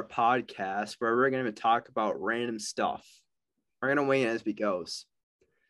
our 0.00 0.06
podcast 0.06 0.94
where 0.98 1.14
we're 1.14 1.30
going 1.30 1.44
to 1.44 1.52
talk 1.52 1.88
about 1.88 2.20
random 2.22 2.58
stuff. 2.58 3.06
We're 3.80 3.88
going 3.88 3.98
to 3.98 4.04
weigh 4.04 4.22
in 4.22 4.28
as 4.28 4.44
we 4.44 4.54
goes. 4.54 5.04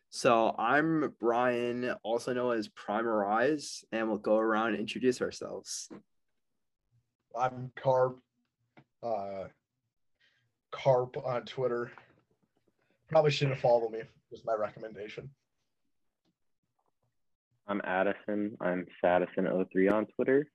So 0.09 0.55
I'm 0.57 1.13
Brian, 1.19 1.93
also 2.03 2.33
known 2.33 2.57
as 2.57 2.69
Primerize, 2.69 3.83
and 3.91 4.07
we'll 4.07 4.17
go 4.17 4.37
around 4.37 4.69
and 4.69 4.79
introduce 4.79 5.21
ourselves. 5.21 5.89
I'm 7.37 7.71
Carp. 7.81 8.19
Uh, 9.03 9.45
Carp 10.71 11.17
on 11.25 11.43
Twitter. 11.43 11.91
Probably 13.09 13.31
shouldn't 13.31 13.59
follow 13.59 13.89
me. 13.89 13.99
Just 14.29 14.45
my 14.45 14.53
recommendation. 14.53 15.29
I'm 17.67 17.81
Addison. 17.83 18.57
I'm 18.61 18.85
Sadison03 19.03 19.91
on 19.91 20.05
Twitter. 20.15 20.47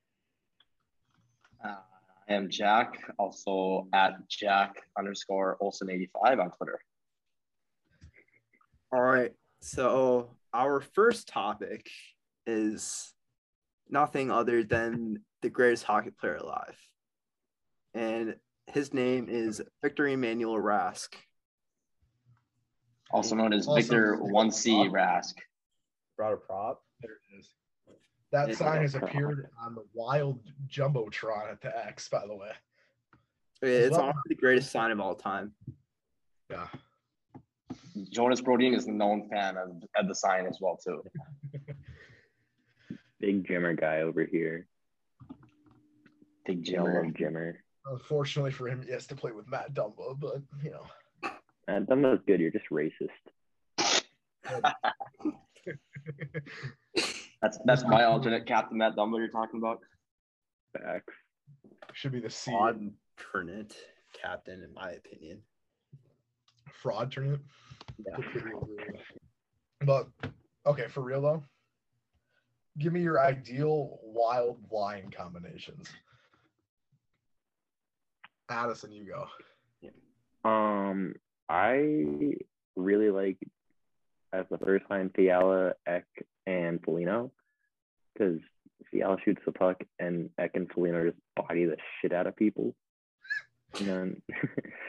Uh, 1.63 1.77
I 2.29 2.35
am 2.35 2.51
Jack, 2.51 2.99
also 3.19 3.87
at 3.93 4.29
Jack 4.29 4.83
underscore 4.99 5.57
Olson85 5.63 6.41
on 6.41 6.51
Twitter. 6.51 6.81
All 8.93 9.01
right. 9.03 9.33
So 9.61 10.31
our 10.53 10.81
first 10.81 11.29
topic 11.29 11.89
is 12.47 13.13
nothing 13.89 14.31
other 14.31 14.65
than 14.65 15.21
the 15.43 15.51
greatest 15.51 15.85
hockey 15.85 16.11
player 16.11 16.37
alive. 16.37 16.77
And 17.95 18.37
his 18.67 18.93
name 18.93 19.29
is 19.29 19.63
Victor 19.83 20.07
Emmanuel 20.09 20.57
Rask. 20.61 21.09
Also 23.13 23.37
known 23.37 23.53
as 23.53 23.69
Also- 23.69 23.81
Victor 23.81 24.17
1C 24.21 24.89
Rask. 24.91 25.35
Brought 26.17 26.33
a 26.33 26.37
prop. 26.39 26.83
There 27.01 27.13
it 27.13 27.39
is. 27.39 27.55
That 28.33 28.49
Yeah. 28.49 28.55
sign 28.57 28.83
has 28.83 28.95
appeared 28.95 29.49
on 29.59 29.75
the 29.75 29.85
wild 29.95 30.41
jumbotron 30.69 31.51
at 31.51 31.61
the 31.61 31.77
X, 31.87 32.09
by 32.09 32.27
the 32.27 32.35
way. 32.35 32.53
It's 33.63 33.93
Well- 33.93 34.03
honestly 34.07 34.23
the 34.29 34.35
greatest 34.35 34.71
sign 34.71 34.91
of 34.91 35.01
all 35.01 35.15
time. 35.15 35.55
Yeah. 36.51 36.69
Jonas 38.11 38.41
Brodin 38.43 38.75
is 38.75 38.87
a 38.87 38.93
known 38.93 39.29
fan 39.29 39.57
of, 39.57 39.83
of 39.97 40.09
the 40.09 40.15
sign 40.15 40.47
as 40.47 40.59
well 40.61 40.77
too. 40.77 41.03
Big 43.21 43.47
Jimmer 43.47 43.79
guy 43.79 44.03
over 44.03 44.25
here. 44.25 44.67
Big 46.45 46.65
Jimmer. 46.65 47.11
Jimmer. 47.17 47.57
Unfortunately 47.87 48.51
for 48.51 48.69
him, 48.69 48.83
he 48.83 48.91
has 48.93 49.07
to 49.07 49.15
play 49.15 49.33
with 49.33 49.49
Matt 49.49 49.73
Dumba, 49.73 50.19
but 50.19 50.43
you 50.63 50.71
know. 50.73 50.87
And 51.69 51.87
Dumbo's 51.87 52.23
good. 52.27 52.41
You're 52.41 52.51
just 52.51 52.69
racist. 52.71 53.11
That's 57.47 57.59
that's 57.65 57.85
my 57.85 58.03
alternate 58.03 58.45
captain, 58.45 58.79
Matt 58.79 58.97
Dumbo 58.97 59.19
you're 59.19 59.29
talking 59.29 59.61
about. 59.61 59.79
Facts. 60.73 61.15
Should 61.93 62.11
be 62.11 62.19
the 62.19 62.29
C 62.29 62.51
alternate 62.53 63.77
captain, 64.21 64.65
in 64.65 64.75
my 64.75 64.91
opinion. 64.91 65.43
fraud 66.73 67.13
tournament. 67.13 67.43
Yeah. 68.05 68.17
But 69.83 70.09
okay, 70.67 70.89
for 70.89 71.03
real 71.03 71.23
though, 71.23 71.45
give 72.79 72.93
me 72.93 73.01
your 73.01 73.21
ideal 73.21 74.01
wild 74.03 74.59
line 74.73 75.13
combinations. 75.17 75.89
Addison, 78.49 78.91
you 78.91 79.05
go. 79.05 80.49
Um, 80.49 81.15
I 81.49 82.35
really 82.75 83.11
like 83.11 83.39
as 84.33 84.47
the 84.51 84.59
first 84.59 84.85
line 84.91 85.11
Fiala, 85.15 85.75
Ek, 85.87 86.05
and 86.47 86.81
Foligno 86.83 87.31
because 88.13 88.39
Fiala 88.91 89.17
shoots 89.25 89.43
the 89.45 89.53
puck 89.53 89.83
and 89.99 90.31
Ek 90.39 90.53
and 90.55 90.71
Foligno 90.71 91.07
just 91.11 91.19
body 91.35 91.65
the 91.65 91.77
shit 92.01 92.13
out 92.13 92.27
of 92.27 92.37
people. 92.37 92.75
And 93.79 93.89
then 93.89 94.23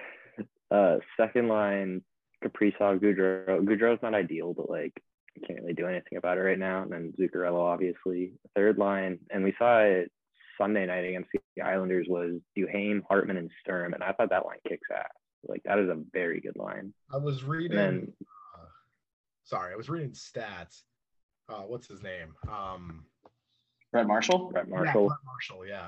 uh, 0.72 0.97
second 1.17 1.47
line 1.47 2.03
Kaprizov, 2.44 3.00
Gaudreau. 3.00 3.62
Gaudreau's 3.62 4.01
not 4.01 4.13
ideal, 4.13 4.53
but 4.53 4.69
like 4.69 4.94
you 5.35 5.41
can't 5.46 5.62
really 5.62 5.73
do 5.73 5.88
anything 5.88 6.17
about 6.17 6.38
it 6.38 6.41
right 6.41 6.59
now. 6.59 6.84
And 6.84 6.91
then 6.91 7.13
Zuccarello, 7.19 7.59
obviously. 7.59 8.34
Third 8.56 8.78
line, 8.78 9.19
and 9.29 9.44
we 9.44 9.53
saw 9.57 9.79
it 9.79 10.12
Sunday 10.57 10.85
night 10.85 11.06
against 11.06 11.29
the 11.31 11.62
Islanders 11.62 12.07
was 12.09 12.40
Duhaime, 12.57 13.01
Hartman, 13.07 13.38
and 13.38 13.51
Sturm, 13.62 13.94
and 13.94 14.03
I 14.03 14.12
thought 14.12 14.29
that 14.29 14.46
line 14.46 14.57
kicks 14.67 14.88
ass. 14.96 15.06
Like 15.47 15.62
that 15.66 15.79
is 15.79 15.90
a 15.90 16.01
very 16.13 16.40
good 16.41 16.57
line. 16.57 16.94
I 17.13 17.17
was 17.17 17.44
reading. 17.44 17.78
Then 17.78 18.13
uh, 18.56 18.66
sorry, 19.44 19.73
I 19.73 19.78
was 19.78 19.90
reading 19.90 20.12
stats. 20.12 20.81
Uh, 21.50 21.62
what's 21.62 21.88
his 21.88 22.03
name? 22.03 22.34
Um, 22.50 23.06
Brett 23.91 24.08
Marshall? 24.08 24.50
Brett 24.52 24.66
yeah, 24.68 24.75
Marshall. 24.75 25.08
Brett 25.08 25.19
Marshall, 25.25 25.66
yeah. 25.66 25.88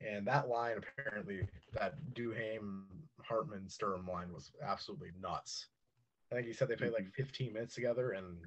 And 0.00 0.26
that 0.26 0.48
line 0.48 0.76
apparently, 0.78 1.46
that 1.74 1.94
Duhaime, 2.14 2.84
Hartman, 3.22 3.68
Sturm 3.68 4.06
line 4.06 4.32
was 4.32 4.50
absolutely 4.64 5.10
nuts. 5.20 5.66
I 6.32 6.36
think 6.36 6.46
he 6.46 6.52
said 6.52 6.68
they 6.68 6.76
played 6.76 6.92
like 6.92 7.12
15 7.14 7.52
minutes 7.52 7.74
together, 7.74 8.12
and 8.12 8.38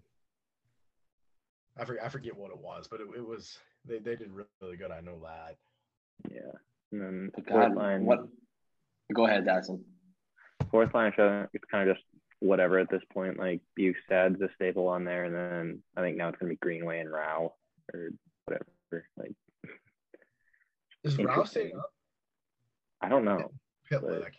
I 1.78 1.86
forget, 1.86 2.04
I 2.06 2.10
forget 2.10 2.36
what 2.36 2.52
it 2.52 2.58
was, 2.58 2.88
but 2.90 3.02
it, 3.02 3.08
it 3.18 3.28
was 3.28 3.58
they, 3.86 4.00
they 4.00 4.16
did 4.16 4.32
really, 4.32 4.48
really 4.62 4.78
good. 4.78 4.92
I 4.92 5.02
know 5.02 5.20
that. 5.24 5.58
Yeah. 6.32 6.52
And 6.92 7.02
then 7.02 7.32
But 7.36 7.48
fourth 7.48 7.68
God, 7.70 7.76
line. 7.76 8.06
what? 8.06 8.28
Go 9.14 9.28
ahead, 9.28 9.46
Dyson. 9.46 9.84
Fourth 10.72 10.94
line, 10.94 11.12
so 11.16 11.46
it's 11.54 11.66
kind 11.70 11.90
of 11.90 11.96
just 11.96 12.06
whatever 12.44 12.78
at 12.80 12.90
this 12.90 13.02
point. 13.14 13.40
Like 13.40 13.62
Bjugstad's 13.80 14.42
a 14.42 14.50
staple 14.56 14.88
on 14.88 15.06
there, 15.06 15.24
and 15.26 15.34
then 15.36 15.84
I 15.98 16.02
think 16.02 16.18
now 16.18 16.30
it's 16.30 16.38
gonna 16.38 16.50
be 16.52 16.56
Greenway 16.58 17.00
and 17.00 17.12
Rau 17.12 17.54
or 17.94 18.10
whatever. 18.46 18.66
Like 19.18 19.34
Is 21.04 21.18
Rau 21.18 21.44
staying 21.44 21.76
up? 21.78 21.92
I 23.02 23.10
don't 23.10 23.26
know. 23.26 23.52
Pitlick. 23.92 24.32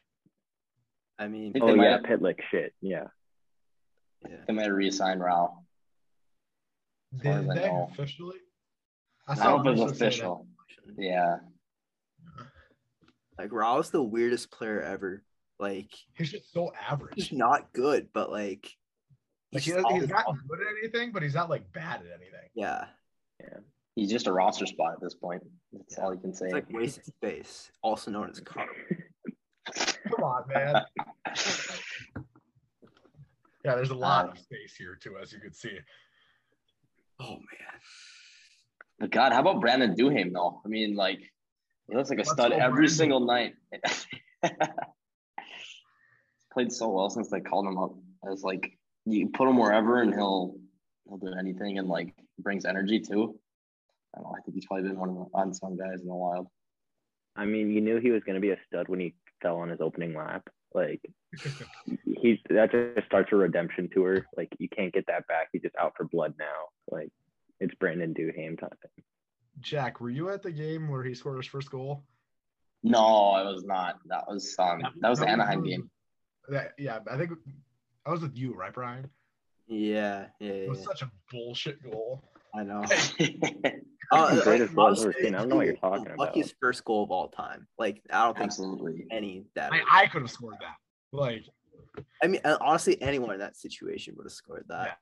I 1.18 1.28
mean, 1.28 1.52
think 1.52 1.64
Oh 1.64 1.74
might 1.76 1.84
yeah, 1.84 1.90
have- 1.92 2.02
Pitlick 2.02 2.40
shit. 2.50 2.74
Yeah. 2.80 3.04
yeah. 4.28 4.36
They 4.46 4.52
might 4.52 4.64
have 4.66 4.72
re-signed 4.72 5.20
Rau. 5.20 5.58
far 7.22 7.40
Did 7.42 7.50
as 7.50 7.50
I 7.50 7.54
they 7.54 7.70
officially? 7.90 8.36
I 9.28 9.34
don't 9.36 9.64
know 9.64 9.70
if 9.72 9.76
it 9.76 9.80
Marshall 9.80 9.84
was 9.86 9.92
say 9.98 9.98
that. 9.98 10.06
official. 10.08 10.46
Yeah. 10.98 11.36
Like 13.38 13.52
Rau's 13.52 13.90
the 13.90 14.02
weirdest 14.02 14.50
player 14.50 14.80
ever. 14.80 15.22
Like 15.58 15.90
He's 16.16 16.30
just 16.30 16.52
so 16.52 16.72
average. 16.88 17.14
he's 17.16 17.32
not 17.32 17.72
good, 17.72 18.08
but 18.12 18.30
like 18.30 18.68
Like 19.52 19.62
he 19.62 19.70
just 19.72 19.86
he's 19.92 20.08
not 20.08 20.24
awesome. 20.26 20.42
good 20.48 20.60
at 20.60 20.66
anything, 20.82 21.12
but 21.12 21.22
he's 21.22 21.34
not 21.34 21.48
like 21.50 21.70
bad 21.72 22.00
at 22.00 22.06
anything. 22.20 22.48
Yeah, 22.54 22.86
Yeah. 23.40 23.58
He's 23.96 24.10
just 24.10 24.26
a 24.26 24.32
roster 24.32 24.66
spot 24.66 24.94
at 24.94 25.00
this 25.00 25.14
point. 25.14 25.42
That's 25.72 25.98
all 25.98 26.12
you 26.12 26.20
can 26.20 26.34
say. 26.34 26.46
it's 26.46 26.54
like 26.54 26.72
wasted 26.72 27.04
space, 27.06 27.70
also 27.82 28.10
known 28.10 28.28
as 28.30 28.40
carp. 28.40 28.68
Come 30.08 30.24
on, 30.24 30.42
man. 30.48 30.82
yeah, 33.64 33.74
there's 33.76 33.90
a 33.90 33.94
lot 33.94 34.26
of 34.26 34.32
uh, 34.32 34.36
space 34.36 34.74
here 34.76 34.98
too, 35.00 35.16
as 35.22 35.32
you 35.32 35.40
can 35.40 35.52
see. 35.54 35.78
Oh 37.20 37.30
man, 37.36 37.80
But 38.98 39.10
God, 39.12 39.32
how 39.32 39.40
about 39.40 39.60
Brandon 39.60 39.94
Duhaime 39.94 40.32
though? 40.32 40.60
I 40.64 40.68
mean, 40.68 40.96
like 40.96 41.20
he 41.88 41.94
looks 41.96 42.10
like 42.10 42.18
a 42.18 42.22
Let's 42.22 42.32
stud 42.32 42.50
every 42.52 42.72
Brandon. 42.72 42.88
single 42.94 43.20
night. 43.20 43.54
Played 46.54 46.72
so 46.72 46.88
well 46.88 47.10
since 47.10 47.28
they 47.28 47.40
called 47.40 47.66
him 47.66 47.78
up. 47.78 47.94
It's 48.24 48.42
like 48.42 48.78
you 49.04 49.28
put 49.28 49.48
him 49.48 49.58
wherever 49.58 50.00
and 50.00 50.14
he'll 50.14 50.54
he'll 51.06 51.18
do 51.18 51.34
anything 51.38 51.78
and 51.78 51.88
like 51.88 52.14
brings 52.38 52.64
energy 52.64 53.00
too. 53.00 53.38
I 54.14 54.20
don't 54.20 54.24
know. 54.24 54.36
I 54.38 54.40
think 54.42 54.54
he's 54.54 54.66
probably 54.66 54.88
been 54.88 54.98
one 54.98 55.10
of 55.10 55.16
the 55.16 55.26
unsung 55.34 55.76
guys 55.76 56.00
in 56.00 56.06
the 56.06 56.14
wild. 56.14 56.46
I 57.36 57.44
mean, 57.44 57.70
you 57.70 57.80
knew 57.80 57.98
he 57.98 58.10
was 58.10 58.22
gonna 58.24 58.40
be 58.40 58.50
a 58.50 58.56
stud 58.66 58.88
when 58.88 59.00
he 59.00 59.14
fell 59.42 59.56
on 59.56 59.68
his 59.68 59.80
opening 59.80 60.14
lap. 60.14 60.48
Like 60.72 61.00
he's 62.04 62.38
that 62.50 62.70
just 62.70 63.06
starts 63.06 63.30
a 63.32 63.36
redemption 63.36 63.88
tour. 63.92 64.26
Like 64.36 64.48
you 64.58 64.68
can't 64.68 64.92
get 64.92 65.06
that 65.08 65.26
back. 65.26 65.48
He's 65.52 65.62
just 65.62 65.76
out 65.80 65.94
for 65.96 66.04
blood 66.04 66.34
now. 66.38 66.68
Like 66.88 67.10
it's 67.60 67.74
Brandon 67.74 68.14
Duhaime 68.14 68.58
time. 68.58 68.70
Jack, 69.60 70.00
were 70.00 70.10
you 70.10 70.30
at 70.30 70.42
the 70.42 70.50
game 70.50 70.88
where 70.88 71.02
he 71.02 71.14
scored 71.14 71.38
his 71.38 71.46
first 71.46 71.70
goal? 71.70 72.04
No, 72.82 73.30
I 73.30 73.42
was 73.44 73.64
not. 73.64 73.98
That 74.06 74.24
was 74.28 74.54
um 74.58 74.82
that 75.00 75.08
was 75.08 75.20
the 75.20 75.28
Anaheim 75.28 75.62
game. 75.62 75.90
That, 76.48 76.72
yeah, 76.78 76.98
I 77.10 77.16
think 77.16 77.32
I 78.06 78.10
was 78.10 78.20
with 78.22 78.36
you, 78.36 78.54
right, 78.54 78.72
Brian? 78.72 79.08
yeah, 79.66 80.26
yeah, 80.40 80.48
It 80.50 80.62
yeah. 80.64 80.68
was 80.68 80.82
such 80.84 81.02
a 81.02 81.10
bullshit 81.30 81.82
goal. 81.82 82.22
I 82.54 82.62
know. 82.62 82.84
Fucking 82.86 83.82
Uh, 84.12 84.42
greatest 84.44 84.74
goal 84.74 84.86
I've 84.92 84.98
ever 84.98 85.14
seen. 85.20 85.34
I 85.34 85.38
don't 85.38 85.48
know 85.48 85.56
what 85.56 85.66
you're 85.66 85.76
talking 85.76 86.04
the 86.04 86.12
about. 86.14 86.18
Luckiest 86.18 86.54
first 86.60 86.84
goal 86.84 87.02
of 87.02 87.10
all 87.10 87.28
time. 87.28 87.66
Like 87.78 88.02
I 88.10 88.24
don't 88.24 88.34
think 88.36 88.46
Absolutely. 88.48 89.06
any 89.10 89.44
that. 89.54 89.72
I, 89.72 89.82
I 89.90 90.06
could 90.06 90.22
have 90.22 90.30
scored 90.30 90.56
that. 90.60 90.76
Like, 91.10 91.44
I 92.22 92.26
mean, 92.26 92.40
uh, 92.44 92.58
honestly, 92.60 93.00
anyone 93.00 93.32
in 93.32 93.40
that 93.40 93.56
situation 93.56 94.14
would 94.16 94.26
have 94.26 94.32
scored 94.32 94.66
yeah. 94.68 94.76
that. 94.84 94.98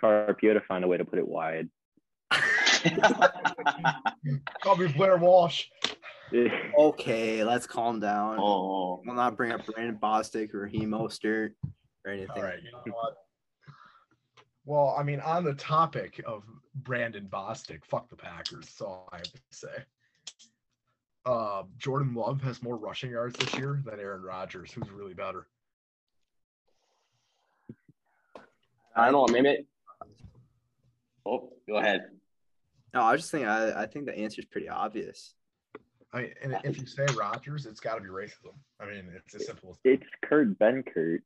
Carp, 0.00 0.42
you 0.42 0.48
had 0.48 0.54
to 0.54 0.66
find 0.66 0.84
a 0.84 0.88
way 0.88 0.96
to 0.96 1.04
put 1.04 1.18
it 1.20 1.28
wide. 1.28 1.68
Call 4.62 4.76
me 4.76 4.88
Blair 4.88 5.16
Walsh. 5.16 5.66
Okay, 6.78 7.44
let's 7.44 7.66
calm 7.66 8.00
down. 8.00 8.38
oh, 8.40 9.00
We'll 9.04 9.14
not 9.14 9.36
bring 9.36 9.52
up 9.52 9.64
Brandon 9.66 9.98
Bostick 10.02 10.52
or 10.54 10.60
Raheem 10.62 10.90
Mostert 10.90 11.52
or 12.04 12.10
anything. 12.10 12.30
All 12.36 12.42
right, 12.42 12.58
you 12.62 12.72
know 12.72 12.92
what? 12.92 13.14
Well, 14.64 14.96
I 14.98 15.02
mean, 15.02 15.20
on 15.20 15.44
the 15.44 15.54
topic 15.54 16.20
of 16.26 16.42
Brandon 16.74 17.28
Bostick, 17.30 17.84
fuck 17.84 18.08
the 18.08 18.16
Packers. 18.16 18.64
That's 18.66 18.80
all 18.80 19.08
I 19.12 19.16
have 19.18 19.24
to 19.32 19.40
say. 19.50 19.68
Uh, 21.26 21.62
Jordan 21.78 22.14
Love 22.14 22.42
has 22.42 22.62
more 22.62 22.76
rushing 22.76 23.10
yards 23.10 23.36
this 23.38 23.54
year 23.54 23.82
than 23.84 24.00
Aaron 24.00 24.22
Rodgers, 24.22 24.72
who's 24.72 24.90
really 24.90 25.14
better. 25.14 25.46
I 28.96 29.10
don't 29.10 29.30
know. 29.30 29.42
Maybe. 29.42 29.66
Oh, 31.26 31.50
go 31.66 31.76
ahead. 31.76 32.02
No, 32.92 33.00
I 33.02 33.12
was 33.12 33.22
just 33.22 33.32
thinking. 33.32 33.48
I, 33.48 33.82
I 33.82 33.86
think 33.86 34.06
the 34.06 34.16
answer 34.16 34.40
is 34.40 34.46
pretty 34.46 34.68
obvious. 34.68 35.34
I 36.14 36.22
mean, 36.22 36.34
and 36.42 36.56
if 36.62 36.78
you 36.78 36.86
say 36.86 37.06
Rodgers, 37.18 37.66
it's 37.66 37.80
got 37.80 37.96
to 37.96 38.00
be 38.00 38.08
racism. 38.08 38.54
I 38.80 38.86
mean, 38.86 39.10
it's 39.16 39.34
as 39.34 39.46
simple 39.46 39.70
as 39.70 39.76
It's 39.84 40.06
Kurt 40.24 40.56
Benkert. 40.58 41.18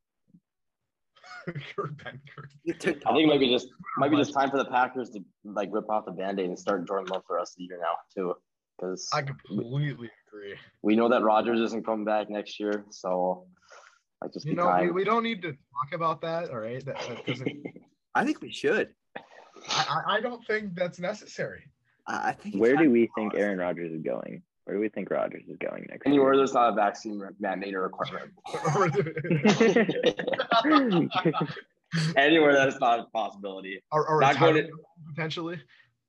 Kurt 1.75 1.95
Benkert. 1.97 2.49
I 2.67 2.73
think 2.73 3.03
it 3.05 3.27
might 3.27 3.39
be 3.39 3.49
just 3.49 3.67
might 3.97 4.09
be 4.09 4.17
just 4.17 4.33
time 4.33 4.49
for 4.49 4.57
the 4.57 4.65
Packers 4.65 5.11
to 5.11 5.23
like 5.43 5.69
rip 5.71 5.89
off 5.89 6.05
the 6.05 6.11
band-aid 6.11 6.47
and 6.47 6.57
start 6.57 6.87
Jordan 6.87 7.07
Love 7.11 7.23
for 7.27 7.37
us 7.37 7.41
rest 7.41 7.51
of 7.53 7.57
the 7.57 7.63
year 7.65 7.79
now 7.79 7.95
too, 8.15 8.35
because 8.77 9.07
I 9.13 9.21
completely 9.21 10.09
agree. 10.27 10.55
we 10.81 10.95
know 10.95 11.07
that 11.09 11.21
Rodgers 11.21 11.59
isn't 11.59 11.85
coming 11.85 12.05
back 12.05 12.29
next 12.31 12.59
year, 12.59 12.83
so 12.89 13.45
like 14.23 14.33
just 14.33 14.47
You 14.47 14.55
know, 14.55 14.75
we, 14.81 14.89
we 14.89 15.03
don't 15.03 15.23
need 15.23 15.43
to 15.43 15.51
talk 15.51 15.93
about 15.93 16.21
that. 16.21 16.49
All 16.49 16.59
right, 16.59 16.83
that, 16.85 16.99
that 17.07 17.25
doesn't. 17.27 17.63
I 18.15 18.25
think 18.25 18.41
we 18.41 18.51
should. 18.51 18.89
I, 19.69 20.03
I 20.07 20.15
I 20.15 20.21
don't 20.21 20.43
think 20.47 20.73
that's 20.73 20.97
necessary. 20.97 21.69
I 22.07 22.29
I 22.29 22.31
think. 22.33 22.55
Where 22.55 22.75
do 22.75 22.89
we 22.89 23.09
think. 23.13 23.35
Aaron 23.35 23.59
Rodgers 23.59 23.91
is 23.91 24.01
going? 24.01 24.41
Where 24.69 24.77
do 24.77 24.81
we 24.81 24.89
think 24.89 25.09
Rodgers 25.09 25.45
is 25.47 25.57
going 25.57 25.87
next? 25.89 26.05
Anywhere 26.05 26.33
year? 26.33 26.41
there's 26.41 26.53
not 26.53 26.73
a 26.73 26.75
vaccine 26.75 27.19
mandate 27.39 27.73
or 27.73 27.81
requirement. 27.81 28.31
Anywhere 32.15 32.53
that 32.53 32.67
is 32.67 32.79
not 32.79 32.99
a 32.99 33.05
possibility. 33.05 33.81
or, 33.91 34.07
or 34.07 34.21
Not 34.21 34.37
going 34.37 34.53
retirement, 34.53 34.79
potentially. 35.07 35.59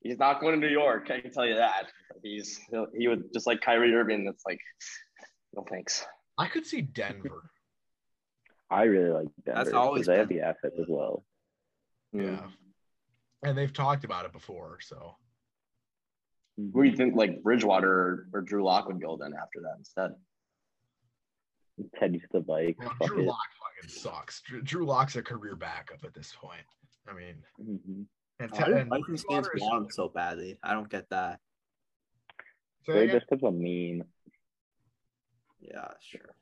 He's 0.02 0.18
not 0.18 0.42
going 0.42 0.60
to 0.60 0.62
New 0.66 0.70
York. 0.70 1.10
I 1.10 1.20
can 1.20 1.32
tell 1.32 1.46
you 1.46 1.54
that. 1.54 1.86
He's 2.22 2.60
he'll, 2.70 2.86
would 2.94 3.32
just 3.32 3.46
like 3.46 3.62
Kyrie 3.62 3.94
Irving. 3.94 4.26
That's 4.26 4.42
like, 4.44 4.60
no 5.54 5.64
thanks. 5.70 6.04
I 6.36 6.46
could 6.46 6.66
see 6.66 6.82
Denver. 6.82 7.48
I 8.70 8.82
really 8.82 9.10
like 9.10 9.28
Denver 9.46 9.64
That's 9.64 9.74
always 9.74 10.02
because 10.02 10.06
they 10.06 10.18
have 10.18 10.28
the 10.28 10.42
assets 10.42 10.76
as 10.78 10.86
well. 10.86 11.24
Yeah. 12.12 12.36
Hmm. 12.36 12.48
And 13.42 13.56
they've 13.56 13.72
talked 13.72 14.04
about 14.04 14.26
it 14.26 14.34
before, 14.34 14.80
so 14.82 15.16
Where 16.72 16.84
do 16.84 16.90
you 16.90 16.96
think 16.96 17.14
like 17.16 17.42
Bridgewater 17.42 17.90
or, 17.90 18.28
or 18.32 18.40
Drew 18.42 18.64
Lock 18.64 18.86
would 18.88 19.00
go 19.00 19.16
then 19.16 19.32
after 19.40 19.60
that 19.62 19.74
instead? 19.78 20.10
Teddy's 21.98 22.22
the 22.32 22.44
like. 22.46 22.76
well, 22.78 22.92
fuck 22.98 23.08
Drew 23.08 23.22
it. 23.22 23.26
Lock 23.26 23.38
fucking 23.62 23.90
sucks. 23.90 24.42
Drew, 24.42 24.60
Drew 24.62 24.84
Lock's 24.86 25.16
a 25.16 25.22
career 25.22 25.56
backup 25.56 26.04
at 26.04 26.12
this 26.14 26.34
point. 26.38 26.60
I 27.08 27.14
mean, 27.14 27.42
Mhm. 27.58 28.06
and, 28.40 28.50
Why 28.50 28.58
Te- 28.58 28.64
do 28.64 28.76
and 28.76 28.90
Vikings 28.90 29.24
fans 29.28 29.48
want 29.56 29.84
him 29.86 29.90
so 29.90 30.08
badly? 30.08 30.58
I 30.62 30.74
don't 30.74 30.88
get 30.90 31.08
that. 31.10 31.40
Say 32.86 32.92
They're 33.06 33.18
just 33.18 33.26
because 33.30 33.42
of 33.42 33.54
a 33.54 33.56
meme. 33.56 34.06
Yeah, 35.60 35.88
sure. 36.00 36.34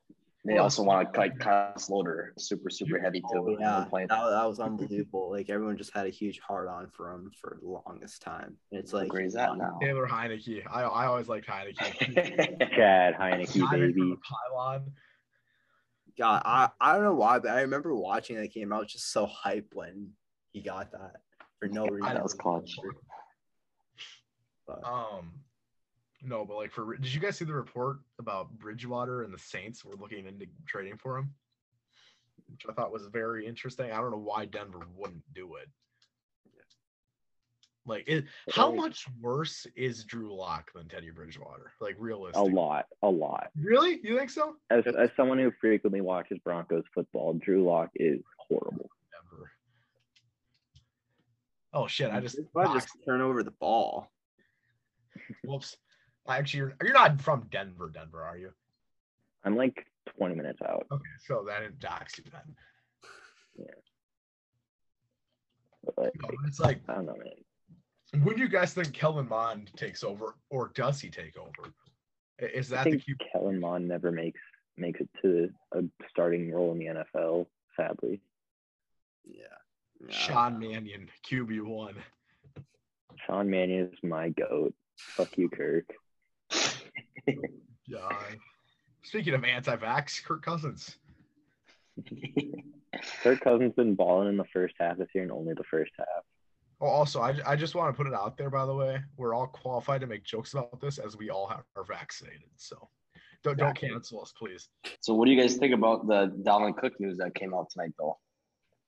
They 0.44 0.54
Well, 0.54 0.62
also 0.64 0.82
want 0.84 1.12
to 1.12 1.18
like 1.20 1.38
Kyle 1.38 1.74
Sloter, 1.76 2.28
super 2.38 2.70
super 2.70 2.98
heavy 3.00 3.20
too. 3.20 3.26
Oh, 3.34 3.56
yeah, 3.60 3.84
Playing- 3.90 4.08
that, 4.08 4.30
that 4.30 4.44
was 4.46 4.60
unbelievable. 4.68 5.30
Like 5.30 5.50
everyone 5.50 5.76
just 5.76 5.92
had 5.92 6.06
a 6.06 6.10
huge 6.10 6.38
heart 6.40 6.68
on 6.68 6.88
for 6.90 7.12
him 7.12 7.30
for 7.40 7.58
the 7.60 7.68
longest 7.68 8.22
time. 8.22 8.56
And 8.70 8.80
it's 8.80 8.92
like 8.92 9.12
Where 9.12 9.22
is 9.24 9.34
that 9.34 9.56
now? 9.58 9.78
Taylor 9.82 10.06
Heinicke. 10.06 10.62
I 10.70 10.82
I 10.82 11.06
always 11.06 11.28
liked 11.28 11.46
Heinicke. 11.48 11.76
Chad 12.76 13.14
Heinicke, 13.14 13.60
Heinicke 13.60 13.70
baby. 13.70 13.92
the 13.94 14.16
pylon. 14.52 14.92
God, 16.16 16.42
I, 16.44 16.68
I 16.80 16.94
don't 16.94 17.04
know 17.04 17.14
why, 17.14 17.38
but 17.40 17.50
I 17.52 17.60
remember 17.62 17.94
watching 17.94 18.36
that 18.36 18.52
game. 18.52 18.72
I 18.72 18.78
was 18.78 18.90
just 18.92 19.12
so 19.12 19.26
hyped 19.28 19.74
when 19.74 20.10
he 20.52 20.60
got 20.62 20.90
that 20.92 21.16
for 21.60 21.68
no 21.68 21.86
reason. 21.86 22.12
that 22.14 22.22
was 22.22 22.34
clutch. 22.34 22.76
But 24.66 24.84
Um, 24.84 25.32
no, 26.22 26.44
but 26.44 26.56
like 26.56 26.72
for 26.72 26.96
did 26.96 27.12
you 27.12 27.20
guys 27.20 27.36
see 27.36 27.44
the 27.44 27.52
report 27.52 27.98
about 28.18 28.50
Bridgewater 28.58 29.22
and 29.22 29.32
the 29.32 29.38
Saints 29.38 29.84
were 29.84 29.96
looking 29.96 30.26
into 30.26 30.46
trading 30.66 30.96
for 30.96 31.18
him? 31.18 31.32
Which 32.50 32.62
I 32.68 32.72
thought 32.72 32.92
was 32.92 33.06
very 33.06 33.46
interesting. 33.46 33.92
I 33.92 33.98
don't 33.98 34.10
know 34.10 34.18
why 34.18 34.46
Denver 34.46 34.80
wouldn't 34.96 35.22
do 35.34 35.56
it. 35.56 35.68
Like, 37.88 38.04
it, 38.06 38.26
how 38.52 38.70
much 38.70 39.06
worse 39.18 39.66
is 39.74 40.04
Drew 40.04 40.36
Lock 40.36 40.70
than 40.74 40.88
Teddy 40.88 41.10
Bridgewater? 41.10 41.72
Like, 41.80 41.96
realistically, 41.98 42.52
A 42.52 42.54
lot, 42.54 42.84
a 43.02 43.08
lot. 43.08 43.48
Really? 43.58 43.98
You 44.04 44.18
think 44.18 44.28
so? 44.28 44.56
As 44.68 44.84
as 44.86 45.08
someone 45.16 45.38
who 45.38 45.50
frequently 45.58 46.02
watches 46.02 46.38
Broncos 46.44 46.84
football, 46.94 47.32
Drew 47.32 47.64
Lock 47.64 47.88
is 47.94 48.20
horrible. 48.36 48.90
Denver. 49.10 49.50
Oh 51.72 51.86
shit! 51.86 52.10
I 52.10 52.20
just, 52.20 52.38
I 52.54 52.74
just 52.74 52.88
turn 53.06 53.22
over 53.22 53.42
the 53.42 53.52
ball. 53.52 54.10
whoops. 55.44 55.78
Actually, 56.28 56.58
you're, 56.58 56.74
you're 56.82 56.92
not 56.92 57.20
from 57.20 57.46
Denver, 57.50 57.90
Denver, 57.92 58.22
are 58.22 58.36
you? 58.36 58.50
I'm 59.44 59.56
like 59.56 59.86
20 60.18 60.34
minutes 60.34 60.60
out. 60.62 60.86
Okay, 60.92 61.02
so 61.26 61.44
that 61.46 61.60
didn't 61.60 61.78
dox 61.80 62.18
you 62.18 62.24
then. 62.30 63.66
But 65.96 66.12
No, 66.22 66.28
it's 66.46 66.60
like 66.60 66.80
I 66.88 66.94
don't 66.94 67.06
know, 67.06 67.16
man. 67.16 68.22
When 68.24 68.36
do 68.36 68.42
you 68.42 68.48
guys 68.48 68.74
think 68.74 68.92
Kellen 68.92 69.28
Mond 69.28 69.70
takes 69.76 70.02
over, 70.02 70.34
or 70.50 70.70
does 70.74 71.00
he 71.00 71.08
take 71.10 71.36
over? 71.38 71.72
I- 72.40 72.44
Is 72.46 72.72
I 72.72 72.76
that 72.76 72.84
the 72.84 72.90
think 72.92 73.04
Q? 73.04 73.16
Kellen 73.32 73.60
Mond 73.60 73.88
never 73.88 74.10
makes 74.12 74.40
makes 74.76 75.00
it 75.00 75.08
to 75.22 75.50
a 75.72 75.82
starting 76.10 76.52
role 76.52 76.72
in 76.72 76.78
the 76.78 76.86
NFL. 76.86 77.46
Sadly, 77.76 78.20
Yeah. 79.24 79.44
Yeah, 80.00 80.08
I 80.08 80.12
Sean 80.12 80.60
don't. 80.60 80.70
Mannion, 80.72 81.08
QB 81.28 81.62
one. 81.62 81.96
Sean 83.26 83.50
Mannion 83.50 83.90
is 83.92 83.98
my 84.02 84.28
goat. 84.30 84.74
Fuck 84.96 85.36
you, 85.38 85.48
Kirk. 85.48 85.86
Yeah. 87.86 88.08
Speaking 89.02 89.34
of 89.34 89.44
anti-vax, 89.44 90.22
Kirk 90.22 90.44
Cousins. 90.44 90.96
Kirk 93.22 93.40
Cousins 93.40 93.72
been 93.74 93.94
balling 93.94 94.28
in 94.28 94.36
the 94.36 94.44
first 94.52 94.74
half 94.78 94.98
this 94.98 95.08
year 95.14 95.24
and 95.24 95.32
only 95.32 95.54
the 95.54 95.64
first 95.64 95.92
half. 95.96 96.24
Oh, 96.80 96.86
also, 96.86 97.20
I, 97.20 97.34
I 97.46 97.56
just 97.56 97.74
want 97.74 97.92
to 97.92 97.96
put 97.96 98.06
it 98.06 98.14
out 98.14 98.36
there. 98.36 98.50
By 98.50 98.66
the 98.66 98.74
way, 98.74 99.00
we're 99.16 99.34
all 99.34 99.46
qualified 99.46 100.02
to 100.02 100.06
make 100.06 100.22
jokes 100.22 100.52
about 100.52 100.80
this 100.80 100.98
as 100.98 101.16
we 101.16 101.30
all 101.30 101.48
have, 101.48 101.64
are 101.76 101.84
vaccinated. 101.84 102.50
So 102.56 102.88
don't 103.42 103.58
don't 103.58 103.74
cancel 103.74 104.20
us, 104.20 104.32
please. 104.36 104.68
So 105.00 105.14
what 105.14 105.26
do 105.26 105.32
you 105.32 105.40
guys 105.40 105.56
think 105.56 105.74
about 105.74 106.06
the 106.06 106.28
Dalvin 106.42 106.76
Cook 106.76 107.00
news 107.00 107.18
that 107.18 107.34
came 107.34 107.54
out 107.54 107.70
tonight 107.70 107.94
though? 107.98 108.18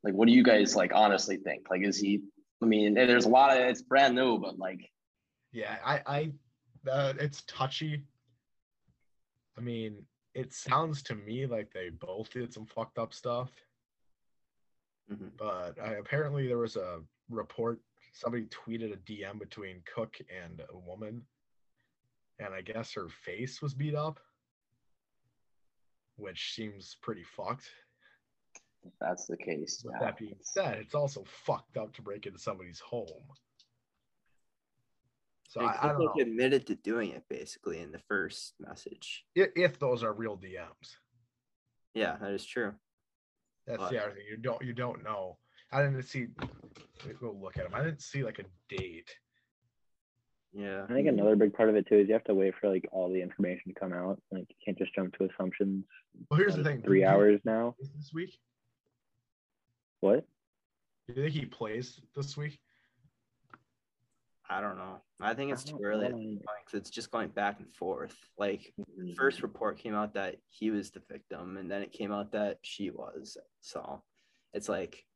Like 0.05 0.15
what 0.15 0.27
do 0.27 0.33
you 0.33 0.45
guys 0.45 0.77
like 0.77 0.93
honestly 0.95 1.37
think? 1.37 1.67
Like 1.71 1.83
is 1.83 1.99
he 1.99 2.23
I 2.63 2.67
mean, 2.67 2.95
there's 2.95 3.25
a 3.25 3.29
lot 3.29 3.57
of 3.57 3.63
it's 3.63 3.83
brand 3.83 4.15
new, 4.15 4.39
but 4.39 4.59
like 4.59 4.81
Yeah, 5.53 5.77
I 5.85 6.03
I 6.07 6.33
uh, 6.91 7.13
it's 7.19 7.43
touchy. 7.47 8.05
I 9.61 9.63
mean, 9.63 10.07
it 10.35 10.55
sounds 10.55 11.03
to 11.03 11.15
me 11.15 11.45
like 11.45 11.71
they 11.71 11.91
both 11.91 12.31
did 12.31 12.53
some 12.53 12.65
fucked 12.65 12.99
up 12.99 13.13
stuff. 13.13 13.51
Mhm. 15.13 15.37
but 15.37 15.77
I, 15.81 15.95
apparently 15.95 16.47
there 16.47 16.59
was 16.59 16.77
a 16.77 17.01
report 17.29 17.81
somebody 18.13 18.45
tweeted 18.47 18.93
a 18.93 18.97
dm 18.99 19.41
between 19.41 19.83
cook 19.93 20.17
and 20.31 20.63
a 20.73 20.79
woman 20.79 21.23
and 22.39 22.55
i 22.55 22.61
guess 22.61 22.93
her 22.95 23.09
face 23.09 23.61
was 23.61 23.75
beat 23.75 23.97
up 23.97 24.21
which 26.15 26.53
seems 26.55 26.97
pretty 27.03 27.25
fucked 27.25 27.69
if 28.85 28.93
that's 29.01 29.27
the 29.27 29.37
case. 29.37 29.83
with 29.85 29.95
Yeah. 30.01 30.07
that 30.07 30.17
being 30.19 30.39
said 30.43 30.79
it's 30.79 30.95
also 30.95 31.25
fucked 31.25 31.77
up 31.77 31.93
to 31.95 32.03
break 32.03 32.27
into 32.27 32.39
somebody's 32.39 32.79
home 32.79 33.27
so 35.51 35.61
I, 35.63 35.77
I 35.83 35.89
don't 35.89 35.97
Cook 35.97 36.17
know 36.17 36.23
admitted 36.23 36.67
to 36.69 36.77
doing 36.77 37.11
it 37.11 37.25
basically 37.29 37.81
in 37.81 37.91
the 37.91 37.99
first 38.09 38.55
message. 38.61 39.25
if, 39.35 39.49
if 39.57 39.79
those 39.81 40.03
are 40.05 40.13
real 40.13 40.37
dms 40.37 40.95
Yeah, 41.95 42.17
that 42.21 42.31
is 42.31 42.45
true. 42.45 42.73
that's 43.67 43.79
But- 43.79 43.91
the 43.91 44.01
other 44.03 44.13
thing 44.15 44.25
you 44.31 44.37
don't 44.37 44.63
you 44.65 44.73
don't 44.73 45.03
know 45.05 45.39
i 45.73 45.83
didn't 45.83 46.03
see 46.05 46.27
let 46.41 47.07
me 47.09 47.15
go 47.21 47.37
look 47.41 47.57
at 47.59 47.65
them 47.65 47.75
i 47.75 47.83
didn't 47.83 48.01
see 48.03 48.23
like 48.25 48.39
a 48.39 48.45
date 48.75 49.11
Yeah. 50.53 50.85
I 50.89 50.93
think 50.95 51.07
another 51.09 51.37
big 51.37 51.53
part 51.55 51.69
of 51.69 51.77
it 51.77 51.87
too 51.89 51.99
is 52.01 52.09
you 52.09 52.15
have 52.15 52.25
to 52.25 52.35
wait 52.35 52.55
for 52.61 52.69
like 52.73 52.89
all 52.93 53.09
the 53.13 53.23
information 53.23 53.73
to 53.73 53.79
come 53.79 53.93
out. 53.93 54.21
Like 54.33 54.47
you 54.51 54.57
can't 54.65 54.77
just 54.79 54.93
jump 54.97 55.17
to 55.17 55.29
assumptions. 55.31 55.85
well 56.29 56.39
here's 56.41 56.57
the 56.57 56.65
thing 56.65 56.83
Three 56.83 57.05
hours 57.05 57.41
now. 57.45 57.77
this 57.97 58.11
week 58.13 58.35
What? 60.01 60.27
Do 61.07 61.15
you 61.15 61.23
think 61.23 61.35
he 61.35 61.45
plays 61.47 62.01
this 62.17 62.37
week? 62.37 62.59
I 64.53 64.61
don't 64.61 64.77
know. 64.77 65.01
I 65.21 65.33
think 65.33 65.53
it's 65.53 65.63
too 65.63 65.79
early 65.83 66.07
I 66.07 66.09
at 66.09 66.11
don't- 66.13 66.21
this 66.35 66.39
point 66.45 66.67
'cause 66.67 66.75
it's 66.75 66.91
just 66.91 67.11
going 67.13 67.29
back 67.29 67.61
and 67.61 67.73
forth. 67.73 68.17
Like 68.37 68.75
Mm-hmm. 68.79 69.07
the 69.07 69.15
first 69.15 69.43
report 69.43 69.79
came 69.79 69.95
out 69.95 70.15
that 70.15 70.37
he 70.49 70.71
was 70.73 70.91
the 70.91 71.01
victim, 71.09 71.57
and 71.57 71.71
then 71.71 71.83
it 71.83 71.93
came 71.93 72.11
out 72.13 72.33
that 72.33 72.59
she 72.63 72.91
was. 72.91 73.37
So 73.61 74.03
it's 74.53 74.69
like 74.69 75.07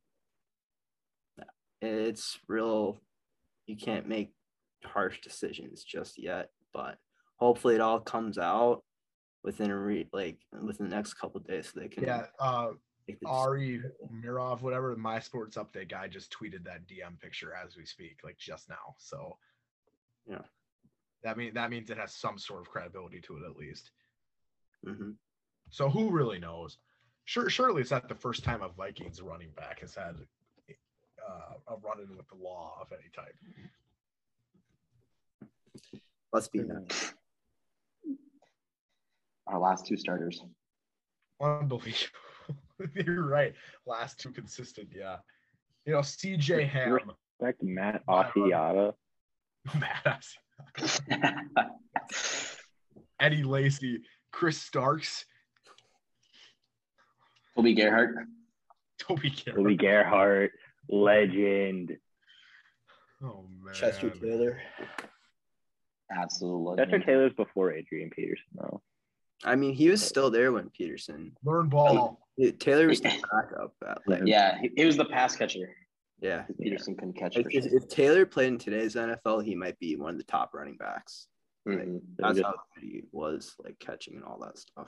it's 1.81 2.39
real. 2.47 2.97
You 3.67 3.75
can't 3.75 4.07
make 4.07 4.33
harsh 4.83 5.19
decisions 5.21 5.83
just 5.83 6.17
yet, 6.17 6.51
but 6.73 6.97
hopefully 7.37 7.75
it 7.75 7.81
all 7.81 7.99
comes 7.99 8.37
out 8.37 8.83
within 9.43 9.69
a 9.69 9.77
re 9.77 10.07
like 10.13 10.39
within 10.63 10.89
the 10.89 10.95
next 10.95 11.15
couple 11.15 11.41
of 11.41 11.45
days, 11.47 11.71
so 11.73 11.79
they 11.81 11.89
can 11.89 12.03
Yeah, 12.03 12.27
uh, 12.39 12.71
Ari 13.25 13.81
Mirov, 14.11 14.61
whatever 14.61 14.95
My 14.95 15.19
Sports 15.19 15.57
Update 15.57 15.89
guy 15.89 16.07
just 16.07 16.31
tweeted 16.31 16.63
that 16.63 16.87
DM 16.87 17.19
picture 17.19 17.53
as 17.53 17.75
we 17.77 17.85
speak, 17.85 18.19
like 18.23 18.37
just 18.37 18.67
now. 18.69 18.95
So 18.97 19.37
Yeah. 20.25 20.41
that 21.21 21.37
mean 21.37 21.53
that 21.53 21.69
means 21.69 21.89
it 21.89 21.97
has 21.97 22.15
some 22.15 22.37
sort 22.39 22.61
of 22.61 22.69
credibility 22.69 23.21
to 23.21 23.37
it 23.37 23.43
at 23.45 23.57
least. 23.57 23.91
Mhm. 24.83 25.17
So 25.69 25.89
who 25.89 26.09
really 26.11 26.39
knows? 26.39 26.77
Sure, 27.25 27.49
surely 27.49 27.81
it's 27.81 27.91
not 27.91 28.07
the 28.07 28.15
first 28.15 28.43
time 28.43 28.61
a 28.61 28.69
Vikings 28.69 29.21
running 29.21 29.51
back 29.51 29.79
has 29.79 29.95
had 29.95 30.27
uh, 31.27 31.55
a 31.67 31.75
run-in 31.77 32.15
with 32.15 32.27
the 32.27 32.35
law 32.35 32.77
of 32.79 32.91
any 32.91 33.09
type. 33.09 33.35
Let's 36.31 36.47
be 36.47 36.59
Yeah. 36.59 36.65
nice. 36.65 37.13
Our 39.47 39.59
last 39.59 39.87
two 39.87 39.97
starters. 39.97 40.43
Unbelievable. 41.39 42.19
You're 42.93 43.25
right. 43.27 43.53
Last 43.85 44.19
two 44.19 44.31
consistent, 44.31 44.89
yeah. 44.95 45.17
You 45.85 45.93
know, 45.93 45.99
CJ 45.99 46.67
Ham, 46.67 46.99
Matt 47.39 47.59
to 47.59 47.65
Matt 47.65 48.01
Wow. 48.07 48.31
Asiata. 48.35 48.93
Eddie 53.19 53.43
Lacy, 53.43 54.01
Chris 54.31 54.61
Starks, 54.61 55.25
Toby 57.55 57.73
Gerhart. 57.73 58.15
Toby 58.99 59.29
Carroll. 59.29 59.63
Toby 59.63 59.75
Gerhart, 59.75 60.51
legend. 60.89 61.97
Oh 63.23 63.45
man. 63.63 63.73
Chester 63.73 64.09
Taylor. 64.09 64.61
Absolute 66.11 66.77
Chester 66.77 66.91
legend. 66.91 67.03
Taylor's 67.05 67.33
before 67.33 67.71
Adrian 67.73 68.09
Peterson, 68.09 68.45
though. 68.55 68.81
I 69.43 69.55
mean, 69.55 69.73
he 69.73 69.89
was 69.89 70.03
still 70.03 70.29
there 70.29 70.51
when 70.51 70.69
Peterson. 70.69 71.35
Learn 71.43 71.67
ball. 71.69 71.97
Oh, 71.97 72.24
Taylor 72.59 72.87
was 72.87 73.01
the 73.01 73.09
backup. 73.31 73.73
At, 73.87 73.97
like, 74.07 74.21
Yeah, 74.25 74.57
he, 74.59 74.71
he 74.75 74.85
was 74.85 74.97
the 74.97 75.05
pass 75.05 75.35
catcher. 75.35 75.69
yeah. 76.21 76.43
Peterson 76.61 76.95
couldn't 76.95 77.13
catch 77.17 77.35
Like, 77.37 77.47
if, 77.51 77.63
sure. 77.63 77.77
if 77.77 77.87
Taylor 77.87 78.25
played 78.25 78.47
in 78.49 78.57
today's 78.57 78.95
NFL, 78.95 79.43
he 79.43 79.55
might 79.55 79.77
be 79.79 79.95
one 79.95 80.11
of 80.11 80.17
the 80.17 80.23
top 80.25 80.53
running 80.53 80.77
backs. 80.77 81.27
Mhm. 81.67 81.99
That's 82.17 82.37
just- 82.37 82.45
how 82.45 82.55
he 82.81 83.03
was, 83.11 83.55
like 83.63 83.77
catching 83.79 84.15
and 84.15 84.23
all 84.23 84.39
that 84.39 84.57
stuff. 84.57 84.87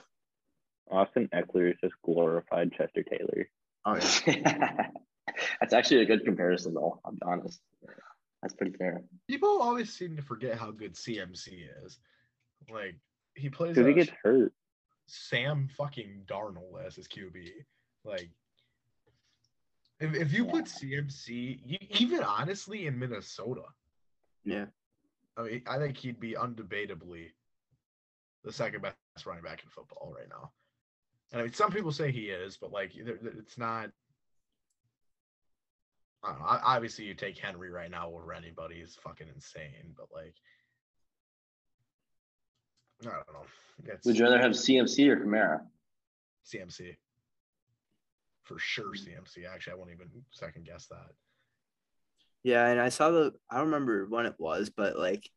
Austin 0.89 1.27
Ekeler 1.33 1.71
is 1.71 1.77
just 1.83 1.95
glorified 2.03 2.71
Chester 2.71 3.03
Taylor. 3.03 3.49
Oh 3.85 3.95
yeah, 3.95 4.87
That's 5.59 5.73
actually 5.73 6.01
a 6.01 6.05
good 6.05 6.23
comparison, 6.23 6.73
though. 6.73 6.99
I'll 7.03 7.11
be 7.11 7.19
honest. 7.25 7.59
That's 8.41 8.53
pretty 8.53 8.77
fair. 8.77 9.01
People 9.27 9.61
always 9.61 9.91
seem 9.91 10.15
to 10.15 10.21
forget 10.21 10.57
how 10.57 10.71
good 10.71 10.93
CMC 10.93 11.65
is. 11.83 11.99
Like 12.71 12.95
he 13.35 13.49
plays 13.49 13.75
Because 13.75 13.87
he 13.87 13.93
gets 13.93 14.11
hurt. 14.23 14.53
Sam 15.07 15.69
fucking 15.77 16.23
Darnold 16.25 16.85
as 16.85 16.95
his 16.95 17.07
QB. 17.07 17.49
Like 18.03 18.29
if, 19.99 20.13
if 20.13 20.33
you 20.33 20.45
put 20.45 20.65
CMC, 20.65 21.29
e- 21.29 21.87
even 21.99 22.23
honestly 22.23 22.87
in 22.87 22.99
Minnesota, 22.99 23.63
yeah. 24.45 24.65
I 25.35 25.43
mean, 25.43 25.61
I 25.67 25.77
think 25.77 25.97
he'd 25.97 26.19
be 26.19 26.33
undebatably 26.33 27.31
the 28.43 28.51
second 28.51 28.81
best 28.81 28.95
running 29.25 29.43
back 29.43 29.63
in 29.63 29.69
football 29.69 30.13
right 30.15 30.29
now. 30.29 30.51
And 31.31 31.41
I 31.41 31.43
mean, 31.43 31.53
some 31.53 31.71
people 31.71 31.91
say 31.91 32.11
he 32.11 32.27
is, 32.27 32.57
but 32.57 32.71
like, 32.71 32.91
it's 32.95 33.57
not. 33.57 33.89
I 36.23 36.29
don't 36.31 36.39
know. 36.39 36.45
Obviously, 36.47 37.05
you 37.05 37.13
take 37.13 37.37
Henry 37.37 37.69
right 37.69 37.91
now 37.91 38.09
over 38.09 38.33
anybody 38.33 38.77
is 38.77 38.97
fucking 39.03 39.27
insane, 39.33 39.93
but 39.95 40.07
like, 40.13 40.33
I 43.01 43.05
don't 43.09 43.33
know. 43.33 43.45
It's 43.85 44.05
Would 44.05 44.17
you 44.17 44.23
rather 44.25 44.39
have 44.39 44.51
CMC 44.51 45.07
or 45.09 45.17
Kamara? 45.17 45.61
CMC 46.45 46.95
for 48.43 48.57
sure. 48.57 48.93
CMC. 48.93 49.45
Actually, 49.47 49.73
I 49.73 49.75
won't 49.75 49.91
even 49.91 50.09
second 50.31 50.65
guess 50.65 50.87
that. 50.87 51.09
Yeah, 52.43 52.67
and 52.67 52.79
I 52.79 52.89
saw 52.89 53.11
the 53.11 53.33
I 53.51 53.57
don't 53.57 53.65
remember 53.65 54.05
when 54.07 54.25
it 54.25 54.35
was, 54.39 54.69
but 54.69 54.97
like 54.97 55.29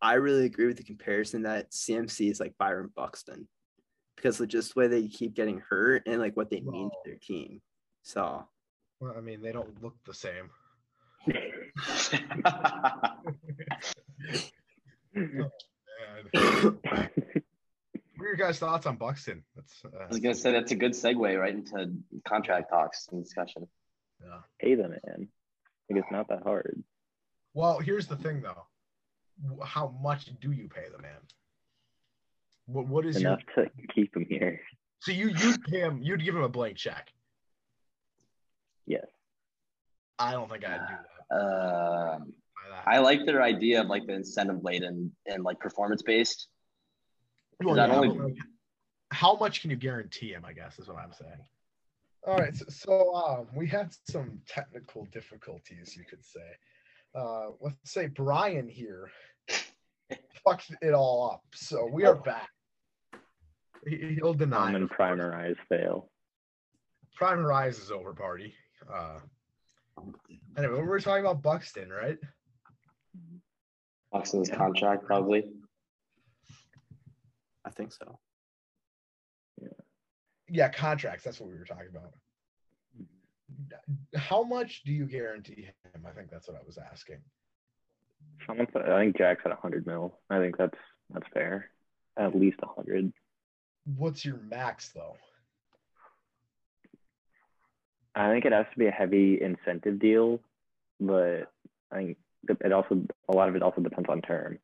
I 0.00 0.14
really 0.14 0.46
agree 0.46 0.66
with 0.66 0.78
the 0.78 0.82
comparison 0.84 1.42
that 1.42 1.70
CMC 1.70 2.30
is 2.30 2.40
like 2.40 2.54
Byron 2.58 2.90
Buxton 2.96 3.46
because 4.16 4.40
of 4.40 4.48
just 4.48 4.74
the 4.74 4.80
way 4.80 4.86
they 4.88 5.06
keep 5.08 5.34
getting 5.34 5.60
hurt 5.68 6.02
and 6.06 6.20
like 6.20 6.36
what 6.36 6.50
they 6.50 6.60
mean 6.60 6.90
to 6.90 6.96
Well- 6.96 7.02
their 7.04 7.16
team. 7.16 7.60
So 8.02 8.46
Well, 9.00 9.14
I 9.16 9.20
mean, 9.20 9.42
they 9.42 9.52
don't 9.52 9.80
look 9.82 9.96
the 10.04 10.14
same. 10.14 10.50
And 16.16 16.28
what 16.82 16.94
are 16.94 18.26
your 18.26 18.36
guys' 18.36 18.58
thoughts 18.58 18.86
on 18.86 18.96
Buxton? 18.96 19.42
That's 19.54 19.82
uh, 19.84 20.04
I 20.04 20.06
was 20.08 20.20
gonna 20.20 20.34
say 20.34 20.52
that's 20.52 20.72
a 20.72 20.76
good 20.76 20.92
segue 20.92 21.38
right 21.38 21.54
into 21.54 21.92
contract 22.26 22.70
talks 22.70 23.08
and 23.12 23.22
discussion. 23.22 23.66
yeah. 24.22 24.38
Pay 24.60 24.74
the 24.74 24.88
man. 24.88 25.28
Like 25.90 26.00
it's 26.00 26.10
not 26.10 26.28
that 26.28 26.42
hard. 26.42 26.82
Well, 27.54 27.78
here's 27.78 28.06
the 28.06 28.16
thing, 28.16 28.42
though. 28.42 28.66
How 29.64 29.94
much 30.02 30.30
do 30.40 30.52
you 30.52 30.68
pay 30.68 30.84
the 30.94 31.00
man? 31.00 31.18
What 32.66 32.86
What 32.86 33.06
is 33.06 33.16
Enough 33.16 33.40
your 33.56 33.66
to 33.66 33.70
keep 33.94 34.16
him 34.16 34.26
here. 34.28 34.60
so 35.00 35.12
you 35.12 35.28
you'd 35.28 35.62
pay 35.64 35.80
him? 35.80 36.00
You'd 36.02 36.24
give 36.24 36.34
him 36.34 36.42
a 36.42 36.48
blank 36.48 36.76
check. 36.76 37.12
Yes. 38.86 39.06
I 40.18 40.32
don't 40.32 40.50
think 40.50 40.64
I'd 40.64 40.80
do 40.88 40.94
that. 41.30 41.36
Um, 41.36 42.20
that. 42.20 42.32
I 42.86 42.98
like 42.98 43.26
their 43.26 43.42
idea 43.42 43.80
of 43.80 43.88
like 43.88 44.06
the 44.06 44.14
incentive 44.14 44.62
laden 44.62 45.12
and 45.26 45.44
like 45.44 45.58
performance 45.60 46.02
based. 46.02 46.48
Well, 47.62 47.76
yeah, 47.76 47.94
only- 47.94 48.08
like, 48.08 48.36
how 49.10 49.36
much 49.36 49.62
can 49.62 49.70
you 49.70 49.76
guarantee 49.76 50.32
him? 50.32 50.44
I 50.44 50.52
guess 50.52 50.78
is 50.78 50.88
what 50.88 50.98
I'm 50.98 51.12
saying. 51.12 51.40
All 52.26 52.36
right, 52.36 52.56
so, 52.56 52.64
so 52.68 53.14
um, 53.14 53.46
we 53.54 53.68
had 53.68 53.94
some 54.10 54.40
technical 54.48 55.06
difficulties, 55.12 55.96
you 55.96 56.04
could 56.04 56.24
say. 56.24 56.40
Uh, 57.14 57.50
let's 57.60 57.76
say 57.84 58.08
Brian 58.08 58.68
here 58.68 59.08
fucked 60.44 60.74
it 60.82 60.92
all 60.92 61.30
up, 61.30 61.44
so 61.54 61.88
we 61.90 62.04
are 62.04 62.16
back. 62.16 62.48
He, 63.86 64.16
he'll 64.16 64.34
deny. 64.34 64.56
Common 64.56 64.82
of 64.82 64.88
course. 64.88 64.98
primerize 64.98 65.56
fail. 65.68 66.10
Primerize 67.16 67.78
is 67.78 67.92
over, 67.92 68.12
party. 68.12 68.54
Uh, 68.92 69.20
anyway, 70.58 70.80
we 70.80 70.86
were 70.86 71.00
talking 71.00 71.24
about 71.24 71.42
Buxton, 71.42 71.90
right? 71.90 72.18
Buxton's 74.12 74.50
contract 74.50 75.04
probably. 75.04 75.44
I 77.64 77.70
think 77.70 77.92
so. 77.92 78.18
Yeah, 80.48 80.68
contracts. 80.68 81.24
That's 81.24 81.40
what 81.40 81.50
we 81.50 81.58
were 81.58 81.64
talking 81.64 81.88
about. 81.90 82.12
How 84.14 84.42
much 84.42 84.84
do 84.84 84.92
you 84.92 85.06
guarantee 85.06 85.62
him? 85.62 86.06
I 86.06 86.10
think 86.10 86.30
that's 86.30 86.46
what 86.48 86.56
I 86.56 86.64
was 86.64 86.78
asking. 86.78 87.18
Someone 88.46 88.68
said, 88.72 88.88
I 88.88 89.00
think 89.00 89.18
Jack's 89.18 89.42
at 89.44 89.50
100 89.50 89.86
mil. 89.86 90.18
I 90.30 90.38
think 90.38 90.56
that's 90.56 90.78
that's 91.10 91.26
fair. 91.32 91.70
At 92.16 92.34
least 92.36 92.60
100. 92.60 93.12
What's 93.96 94.24
your 94.24 94.38
max 94.48 94.90
though? 94.90 95.16
I 98.14 98.30
think 98.30 98.44
it 98.44 98.52
has 98.52 98.66
to 98.72 98.78
be 98.78 98.86
a 98.86 98.90
heavy 98.90 99.40
incentive 99.42 99.98
deal, 99.98 100.40
but 100.98 101.52
I 101.92 101.96
think 101.96 102.16
it 102.48 102.72
also 102.72 103.02
a 103.28 103.36
lot 103.36 103.48
of 103.48 103.56
it 103.56 103.62
also 103.62 103.80
depends 103.80 104.08
on 104.08 104.22
term. 104.22 104.58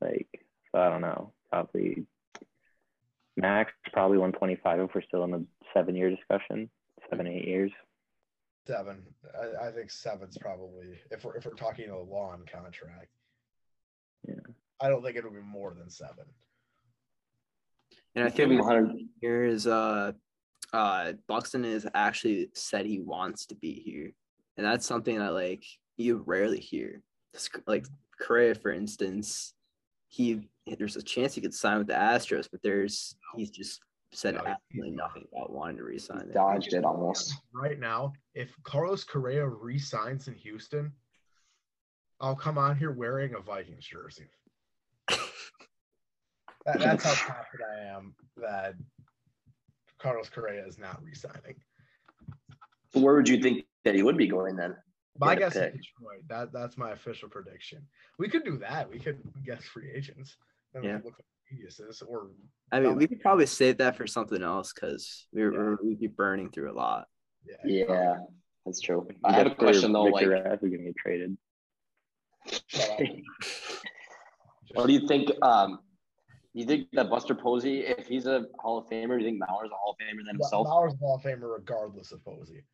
Like, 0.00 0.28
so 0.72 0.80
I 0.80 0.88
don't 0.88 1.00
know. 1.00 1.32
Probably 1.50 2.06
max 3.36 3.72
probably 3.92 4.18
125 4.18 4.80
if 4.80 4.90
we're 4.94 5.02
still 5.02 5.24
in 5.24 5.30
the 5.30 5.44
seven 5.72 5.96
year 5.96 6.10
discussion, 6.10 6.70
seven 7.10 7.26
eight 7.26 7.46
years. 7.46 7.72
Seven. 8.66 9.02
I, 9.38 9.68
I 9.68 9.72
think 9.72 9.90
seven's 9.90 10.38
probably 10.38 10.98
if 11.10 11.24
we're 11.24 11.36
if 11.36 11.44
we're 11.44 11.54
talking 11.54 11.90
a 11.90 11.98
lawn 11.98 12.44
contract. 12.50 13.08
Yeah. 14.26 14.34
I 14.80 14.88
don't 14.88 15.02
think 15.02 15.16
it'll 15.16 15.30
be 15.30 15.40
more 15.40 15.74
than 15.74 15.90
seven. 15.90 16.24
And 18.14 18.24
I 18.24 18.30
think 18.30 18.60
100. 18.60 18.96
here 19.20 19.44
is 19.44 19.66
uh 19.66 20.12
uh 20.72 21.12
Buxton 21.28 21.64
has 21.64 21.86
actually 21.94 22.50
said 22.54 22.86
he 22.86 23.00
wants 23.00 23.46
to 23.46 23.54
be 23.54 23.72
here. 23.72 24.12
And 24.56 24.64
that's 24.64 24.86
something 24.86 25.18
that 25.18 25.34
like 25.34 25.64
you 25.96 26.22
rarely 26.26 26.60
hear. 26.60 27.02
Like 27.66 27.86
Correa, 28.20 28.54
for 28.54 28.72
instance, 28.72 29.54
he 30.08 30.48
there's 30.78 30.96
a 30.96 31.02
chance 31.02 31.34
he 31.34 31.40
could 31.40 31.54
sign 31.54 31.78
with 31.78 31.88
the 31.88 31.94
Astros, 31.94 32.48
but 32.50 32.62
there's 32.62 33.16
he's 33.36 33.50
just 33.50 33.80
said 34.12 34.34
No, 34.34 34.40
absolutely 34.40 34.90
he's 34.90 34.96
nothing 34.96 35.24
about 35.32 35.52
wanting 35.52 35.78
to 35.78 35.82
resign. 35.84 36.26
there. 36.26 36.34
Dodged 36.34 36.72
it 36.72 36.84
almost. 36.84 37.34
Right 37.52 37.78
now, 37.80 38.12
if 38.34 38.54
Carlos 38.62 39.04
Correa 39.04 39.46
resigns 39.46 40.28
in 40.28 40.34
Houston, 40.34 40.92
I'll 42.20 42.36
come 42.36 42.56
on 42.56 42.76
here 42.76 42.92
wearing 42.92 43.34
a 43.34 43.40
Vikings 43.40 43.84
jersey. 43.84 44.28
That, 46.66 46.78
that's 46.80 47.04
how 47.04 47.12
confident 47.12 47.68
I 47.78 47.94
am 47.94 48.14
that 48.38 48.74
Carlos 49.98 50.30
Correa 50.30 50.66
is 50.66 50.78
not 50.78 51.02
re-signing. 51.04 51.56
So 52.94 53.00
where 53.00 53.14
would 53.14 53.28
you 53.28 53.38
think 53.42 53.66
that 53.84 53.94
he 53.94 54.02
would 54.02 54.16
be 54.16 54.26
going 54.26 54.56
then? 54.56 54.74
My 55.18 55.34
Get 55.34 55.36
a 55.36 55.40
guess 55.40 55.54
is 55.56 55.60
pick. 55.62 55.72
Detroit. 55.74 56.22
That 56.28 56.52
that's 56.52 56.76
my 56.76 56.90
official 56.92 57.28
prediction. 57.28 57.86
We 58.18 58.28
could 58.28 58.44
do 58.44 58.58
that. 58.58 58.90
We 58.90 58.98
could 58.98 59.20
guess 59.46 59.62
free 59.64 59.90
agents. 59.94 60.36
Then 60.72 60.82
we 60.82 60.88
Yeah. 60.88 61.00
look 61.04 61.14
at 61.18 61.24
geniuses 61.48 62.02
or 62.02 62.30
I 62.72 62.80
mean, 62.80 62.96
we 62.96 63.06
could 63.06 63.20
probably 63.20 63.46
save 63.46 63.78
that 63.78 63.96
for 63.96 64.06
something 64.08 64.42
else 64.42 64.72
because 64.72 65.26
we're, 65.32 65.52
Yeah. 65.52 65.58
we're 65.58 65.76
we'd 65.84 66.00
be 66.00 66.08
burning 66.08 66.50
through 66.50 66.72
a 66.72 66.74
lot. 66.74 67.06
yeah. 67.46 67.84
Yeah, 67.86 68.18
that's 68.66 68.80
true. 68.80 69.06
I 69.24 69.32
have 69.34 69.46
a 69.46 69.54
question 69.54 69.92
though. 69.92 70.04
Like, 70.04 70.26
Victor 70.26 70.42
Rask 70.50 70.64
is 70.64 70.70
gonna 70.70 70.84
get 70.84 70.96
traded. 70.96 71.38
What 74.74 74.86
do 74.88 74.92
you 74.92 75.06
think? 75.06 75.30
Um, 75.42 75.78
you 76.52 76.64
think 76.66 76.88
that 76.92 77.08
Buster 77.10 77.34
Posey, 77.34 77.80
if 77.80 78.06
he's 78.06 78.26
a 78.26 78.46
Hall 78.58 78.78
of 78.78 78.86
Famer, 78.88 79.18
do 79.18 79.24
you 79.24 79.30
think 79.30 79.40
Mauer's 79.40 79.70
a 79.70 79.74
Hall 79.74 79.96
of 79.98 80.04
Famer 80.04 80.18
than 80.26 80.36
himself? 80.36 80.66
Mauer's 80.66 80.94
a 80.94 80.96
Hall 80.96 81.16
of 81.16 81.22
Famer 81.22 81.52
regardless 81.52 82.10
of 82.12 82.24
Posey. 82.24 82.64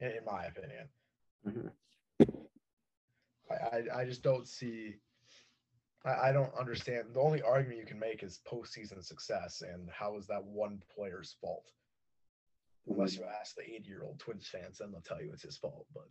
In, 0.00 0.08
in 0.08 0.24
my 0.24 0.44
opinion. 0.44 0.88
Mhm. 1.46 1.70
I, 3.50 3.54
I, 3.54 4.00
I 4.00 4.04
just 4.04 4.22
don't 4.22 4.46
see 4.46 4.96
I, 6.04 6.28
I 6.28 6.32
don't 6.32 6.52
understand. 6.58 7.08
The 7.12 7.20
only 7.20 7.42
argument 7.42 7.80
you 7.80 7.86
can 7.86 7.98
make 7.98 8.22
is 8.22 8.40
postseason 8.50 9.04
success 9.04 9.62
and 9.62 9.88
how 9.90 10.16
is 10.16 10.26
that 10.28 10.44
one 10.44 10.82
player's 10.94 11.36
fault? 11.40 11.70
Unless 12.88 13.16
you 13.16 13.24
ask 13.40 13.54
the 13.54 13.62
80 13.62 13.88
year 13.88 14.02
old 14.04 14.18
Twins 14.18 14.48
fans, 14.48 14.78
then 14.78 14.90
they'll 14.90 15.02
tell 15.02 15.22
you 15.22 15.30
it's 15.32 15.42
his 15.42 15.56
fault. 15.56 15.86
But 15.94 16.08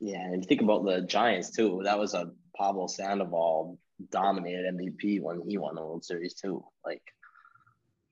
Yeah, 0.00 0.20
and 0.20 0.44
think 0.44 0.62
about 0.62 0.84
the 0.84 1.02
Giants 1.02 1.50
too, 1.50 1.82
that 1.84 1.98
was 1.98 2.14
a 2.14 2.32
Pablo 2.56 2.86
Sandoval 2.86 3.78
dominated 4.10 4.74
MVP 4.74 5.20
when 5.22 5.42
he 5.48 5.58
won 5.58 5.74
the 5.74 5.82
World 5.82 6.04
Series 6.04 6.34
too. 6.34 6.64
Like, 6.84 7.02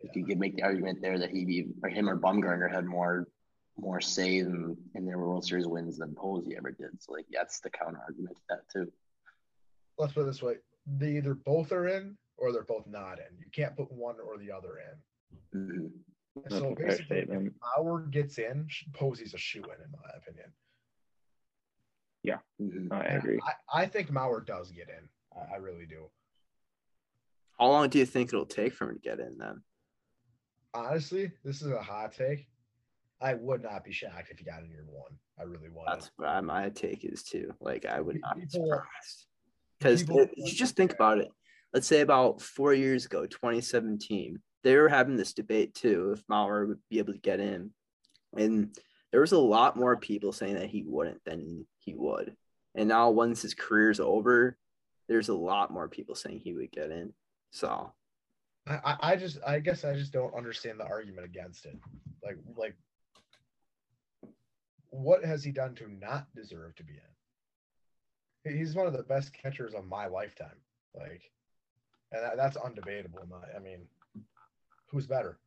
if 0.00 0.14
you 0.14 0.24
could 0.24 0.38
make 0.38 0.56
the 0.56 0.62
argument 0.62 1.00
there 1.02 1.18
that 1.18 1.30
he 1.30 1.44
be 1.44 1.68
or 1.82 1.90
him 1.90 2.08
or 2.08 2.18
Bumgarner 2.18 2.72
had 2.72 2.86
more 2.86 3.26
more 3.80 4.00
say 4.00 4.38
in, 4.38 4.76
in 4.94 5.06
their 5.06 5.18
World 5.18 5.44
Series 5.44 5.66
wins 5.66 5.98
than 5.98 6.14
Posey 6.14 6.56
ever 6.56 6.70
did. 6.70 7.00
So 7.00 7.12
like, 7.12 7.26
that's 7.32 7.60
the 7.60 7.70
counter 7.70 8.00
argument 8.06 8.36
to 8.36 8.42
that 8.50 8.68
too. 8.72 8.92
let's 9.98 10.12
put 10.12 10.22
it 10.22 10.26
this 10.26 10.42
way 10.42 10.56
they 10.98 11.16
either 11.16 11.34
both 11.34 11.70
are 11.70 11.86
in 11.86 12.16
or 12.38 12.52
they're 12.52 12.64
both 12.64 12.86
not 12.86 13.18
in. 13.18 13.38
You 13.38 13.46
can't 13.52 13.76
put 13.76 13.92
one 13.92 14.16
or 14.24 14.38
the 14.38 14.50
other 14.50 14.78
in. 14.78 15.58
Mhm. 15.58 15.90
So 16.48 16.74
basically, 16.74 17.18
if 17.18 17.24
statement. 17.24 17.54
Mauer 17.76 18.10
gets 18.10 18.38
in, 18.38 18.68
Posey's 18.94 19.34
a 19.34 19.38
shoe 19.38 19.64
in, 19.64 19.84
in 19.84 19.90
my 19.90 20.10
opinion. 20.16 20.52
Mhm. 22.60 22.92
I 22.92 23.04
agree. 23.16 23.38
I, 23.72 23.82
I 23.82 23.86
think 23.86 24.10
Mauer 24.10 24.44
does 24.44 24.72
get 24.72 24.88
in. 24.88 25.08
I, 25.36 25.54
I 25.54 25.56
really 25.58 25.86
do. 25.86 26.10
How 27.58 27.68
long 27.68 27.88
do 27.88 27.98
you 27.98 28.06
think 28.06 28.30
it'll 28.30 28.46
take 28.46 28.74
for 28.74 28.88
him 28.88 28.96
to 28.96 29.00
get 29.00 29.20
in 29.20 29.36
then? 29.38 29.62
Honestly, 30.74 31.30
this 31.44 31.62
is 31.62 31.70
a 31.70 31.80
hot 31.80 32.12
take. 32.12 32.48
I 33.20 33.34
would 33.34 33.62
not 33.62 33.84
be 33.84 33.92
shocked 33.92 34.28
if 34.30 34.38
he 34.38 34.44
got 34.44 34.62
in 34.62 34.70
year 34.70 34.84
one. 34.86 35.12
I 35.38 35.42
really 35.42 35.68
would. 35.68 35.84
That's 35.86 36.10
what 36.16 36.44
my 36.44 36.68
take 36.70 37.04
is 37.04 37.22
too. 37.22 37.52
Like 37.60 37.84
I 37.84 38.00
would 38.00 38.20
not 38.20 38.36
be 38.36 38.46
surprised 38.48 39.26
because 39.78 40.08
you 40.36 40.52
just 40.52 40.76
think 40.76 40.92
about 40.92 41.18
it. 41.18 41.28
Let's 41.72 41.86
say 41.86 42.00
about 42.00 42.40
four 42.40 42.72
years 42.74 43.06
ago, 43.06 43.26
2017, 43.26 44.40
they 44.64 44.76
were 44.76 44.88
having 44.88 45.16
this 45.16 45.32
debate 45.34 45.74
too 45.74 46.12
if 46.16 46.26
Mauer 46.26 46.66
would 46.68 46.78
be 46.90 46.98
able 46.98 47.12
to 47.12 47.18
get 47.18 47.40
in, 47.40 47.70
and 48.36 48.76
there 49.12 49.20
was 49.20 49.32
a 49.32 49.38
lot 49.38 49.76
more 49.76 49.96
people 49.96 50.32
saying 50.32 50.54
that 50.54 50.68
he 50.68 50.84
wouldn't 50.86 51.22
than 51.24 51.66
he 51.78 51.94
would. 51.94 52.36
And 52.74 52.88
now 52.88 53.10
once 53.10 53.42
his 53.42 53.54
career's 53.54 54.00
over, 54.00 54.56
there's 55.08 55.28
a 55.28 55.34
lot 55.34 55.72
more 55.72 55.88
people 55.88 56.14
saying 56.14 56.40
he 56.40 56.52
would 56.52 56.70
get 56.70 56.90
in. 56.90 57.12
So 57.50 57.92
I- 58.66 58.96
I 59.00 59.16
just 59.16 59.38
I 59.46 59.58
guess 59.60 59.84
I 59.84 59.94
just 59.94 60.12
don't 60.12 60.34
understand 60.34 60.78
the 60.78 60.84
argument 60.86 61.24
against 61.24 61.64
it. 61.66 61.76
Like 62.22 62.36
like 62.56 62.76
what 65.08 65.24
has 65.24 65.42
he 65.42 65.50
done 65.50 65.74
to 65.74 65.88
not 65.88 66.26
deserve 66.36 66.74
to 66.76 66.84
be 66.84 66.92
in? 68.44 68.58
He's 68.58 68.74
one 68.74 68.86
of 68.86 68.92
the 68.92 69.02
best 69.04 69.32
catchers 69.32 69.72
of 69.72 69.86
my 69.86 70.06
lifetime. 70.06 70.60
Like 70.94 71.22
and 72.12 72.22
that, 72.22 72.36
that's 72.36 72.58
undebatable. 72.58 73.26
my- 73.26 73.56
I 73.56 73.58
mean, 73.58 73.86
who's 74.90 75.06
better? 75.06 75.38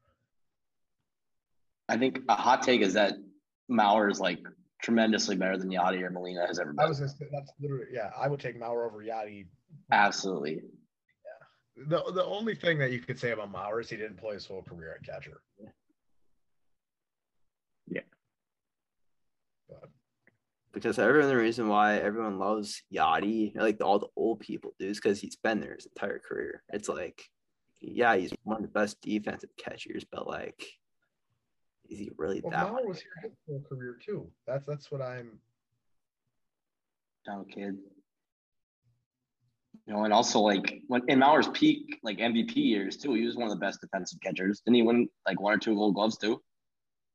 I 1.90 1.96
think 1.98 2.22
a 2.28 2.36
hot 2.36 2.64
take 2.64 2.82
is 2.82 2.94
that 2.96 3.14
Mauer 3.70 4.10
is 4.10 4.20
like 4.20 4.40
tremendously 4.82 5.36
better 5.36 5.58
than 5.58 5.70
Yadi 5.70 6.02
or 6.02 6.10
Molina 6.10 6.48
has 6.48 6.58
ever 6.58 6.74
been. 6.74 6.84
I 6.84 6.88
was 6.88 6.98
say 6.98 7.28
that's 7.32 7.52
literally 7.62 7.86
yeah, 7.94 8.10
I 8.20 8.28
would 8.28 8.40
take 8.40 8.60
Mauer 8.60 8.88
over 8.88 9.04
Yadi. 9.04 9.46
Absolutely. 9.92 10.56
Yeah. 10.56 11.86
The 11.88 12.12
the 12.14 12.26
only 12.26 12.56
thing 12.56 12.80
that 12.80 12.92
you 12.92 13.00
could 13.00 13.20
say 13.20 13.30
about 13.30 13.54
Mauer 13.54 13.80
is 13.82 13.92
he 13.92 13.98
didn't 13.98 14.18
play 14.18 14.34
his 14.34 14.48
whole 14.48 14.64
career 14.64 14.98
at 15.00 15.06
catcher. 15.06 15.42
Yeah. 15.60 15.70
But 19.72 19.90
because 20.74 21.00
everyone 21.00 21.30
the 21.30 21.38
reason 21.38 21.68
why 21.68 21.98
everyone 21.98 22.40
loves 22.40 22.84
Yadi, 22.94 23.56
like 23.56 23.82
all 23.82 24.00
the 24.00 24.08
old 24.16 24.40
people 24.40 24.74
do, 24.80 24.88
is 24.88 25.00
because 25.00 25.20
he's 25.20 25.36
been 25.36 25.60
there 25.60 25.76
his 25.76 25.88
entire 25.88 26.20
career. 26.20 26.64
It's 26.72 26.88
like, 26.88 27.24
yeah, 27.82 28.16
he's 28.16 28.32
one 28.44 28.58
of 28.58 28.64
the 28.64 28.70
best 28.70 29.02
defensive 29.02 29.50
catchers, 29.58 30.06
but 30.10 30.28
like, 30.28 30.66
is 31.90 32.00
he 32.00 32.12
really 32.18 32.42
well, 32.42 32.52
that? 32.52 32.72
Mauer 32.72 32.88
was 32.88 33.02
here 33.02 33.12
his 33.24 33.34
whole 33.48 33.64
career 33.68 33.98
too. 34.04 34.30
That's 34.48 34.66
that's 34.66 34.92
what 34.92 35.02
I'm 35.02 35.40
Down 37.26 37.46
kid. 37.46 37.78
You 39.88 39.94
know, 39.94 40.06
and 40.06 40.14
also 40.14 40.40
like 40.40 40.82
when 40.88 41.02
in 41.10 41.20
Mauer's 41.20 41.50
peak, 41.50 42.00
like 42.02 42.20
MVP 42.20 42.56
years 42.56 42.98
too, 42.98 43.14
he 43.14 43.26
was 43.26 43.36
one 43.36 43.52
of 43.52 43.54
the 43.54 43.66
best 43.66 43.82
defensive 43.82 44.20
catchers. 44.22 44.62
Didn't 44.62 44.76
he 44.76 44.82
win 44.84 45.10
like 45.28 45.42
one 45.42 45.54
or 45.54 45.58
two 45.58 45.76
gold 45.76 45.96
gloves 45.96 46.18
too? 46.18 46.42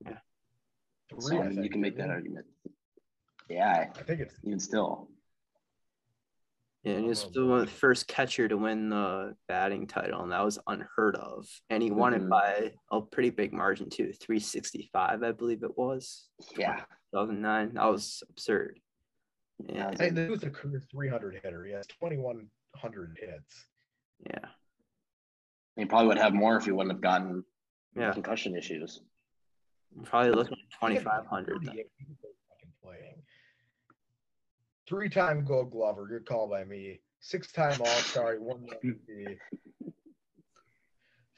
Yeah. 0.05 0.19
So 1.19 1.41
I 1.41 1.45
I 1.45 1.49
mean, 1.49 1.63
you 1.63 1.71
can 1.71 1.81
make 1.81 1.97
that 1.97 2.11
argument. 2.11 2.45
Yeah, 3.49 3.91
I 3.97 4.03
think 4.03 4.21
it's 4.21 4.35
even 4.45 4.59
still. 4.61 5.09
Yeah, 6.83 6.95
and 6.95 7.03
he 7.03 7.09
was 7.09 7.25
the 7.33 7.67
first 7.69 8.07
catcher 8.07 8.47
to 8.49 8.57
win 8.57 8.91
the 8.91 9.35
batting 9.49 9.87
title, 9.89 10.23
and 10.23 10.31
that 10.33 10.45
was 10.45 10.59
unheard 10.69 11.17
of. 11.17 11.49
And 11.69 11.83
he 11.83 11.91
won 11.91 12.13
Mhm. 12.13 12.17
it 12.25 12.29
by 12.29 12.75
a 12.93 13.01
pretty 13.03 13.31
big 13.31 13.53
margin 13.53 13.91
too, 13.91 14.13
365, 14.13 15.23
I 15.25 15.33
believe 15.33 15.63
it 15.65 15.77
was. 15.77 16.29
Yeah. 16.57 16.85
2009. 17.13 17.75
That 17.75 17.87
was 17.87 18.23
absurd. 18.29 18.81
Yeah, 19.59 19.91
Yeah. 19.91 19.97
Hey, 19.99 20.11
this 20.11 20.31
was 20.31 20.43
a 20.45 20.51
career 20.51 20.81
300 20.81 21.41
hitter. 21.43 21.65
He 21.65 21.73
has 21.73 21.87
2,100 21.89 23.19
hits. 23.21 23.67
yeah, 24.21 24.49
He 25.77 25.85
probably 25.87 26.09
would 26.09 26.19
have 26.19 26.35
more 26.35 26.57
if 26.57 26.65
he 26.67 26.73
wouldn't 26.73 26.93
have 26.93 27.01
gotten 27.03 27.45
yeah. 27.97 28.13
concussion 28.13 28.55
issues. 28.57 29.03
I'm 29.97 30.05
probably 30.05 30.31
looking 30.33 30.59
at 30.59 30.71
2,500. 30.81 31.65
then. 31.65 31.85
38 34.91 35.17
years 35.17 35.17
of 35.17 35.31
fucking 35.31 35.41
playing. 35.41 35.41
Three-time 35.41 35.45
Gold 35.45 35.71
Glover. 35.71 36.07
Good 36.07 36.27
call 36.27 36.49
by 36.49 36.65
me. 36.65 37.01
Six-time 37.21 37.81
All-Star. 37.81 38.33
he 38.33 38.39
Won 38.39 38.67
the 38.67 38.89
MVP. 38.89 39.37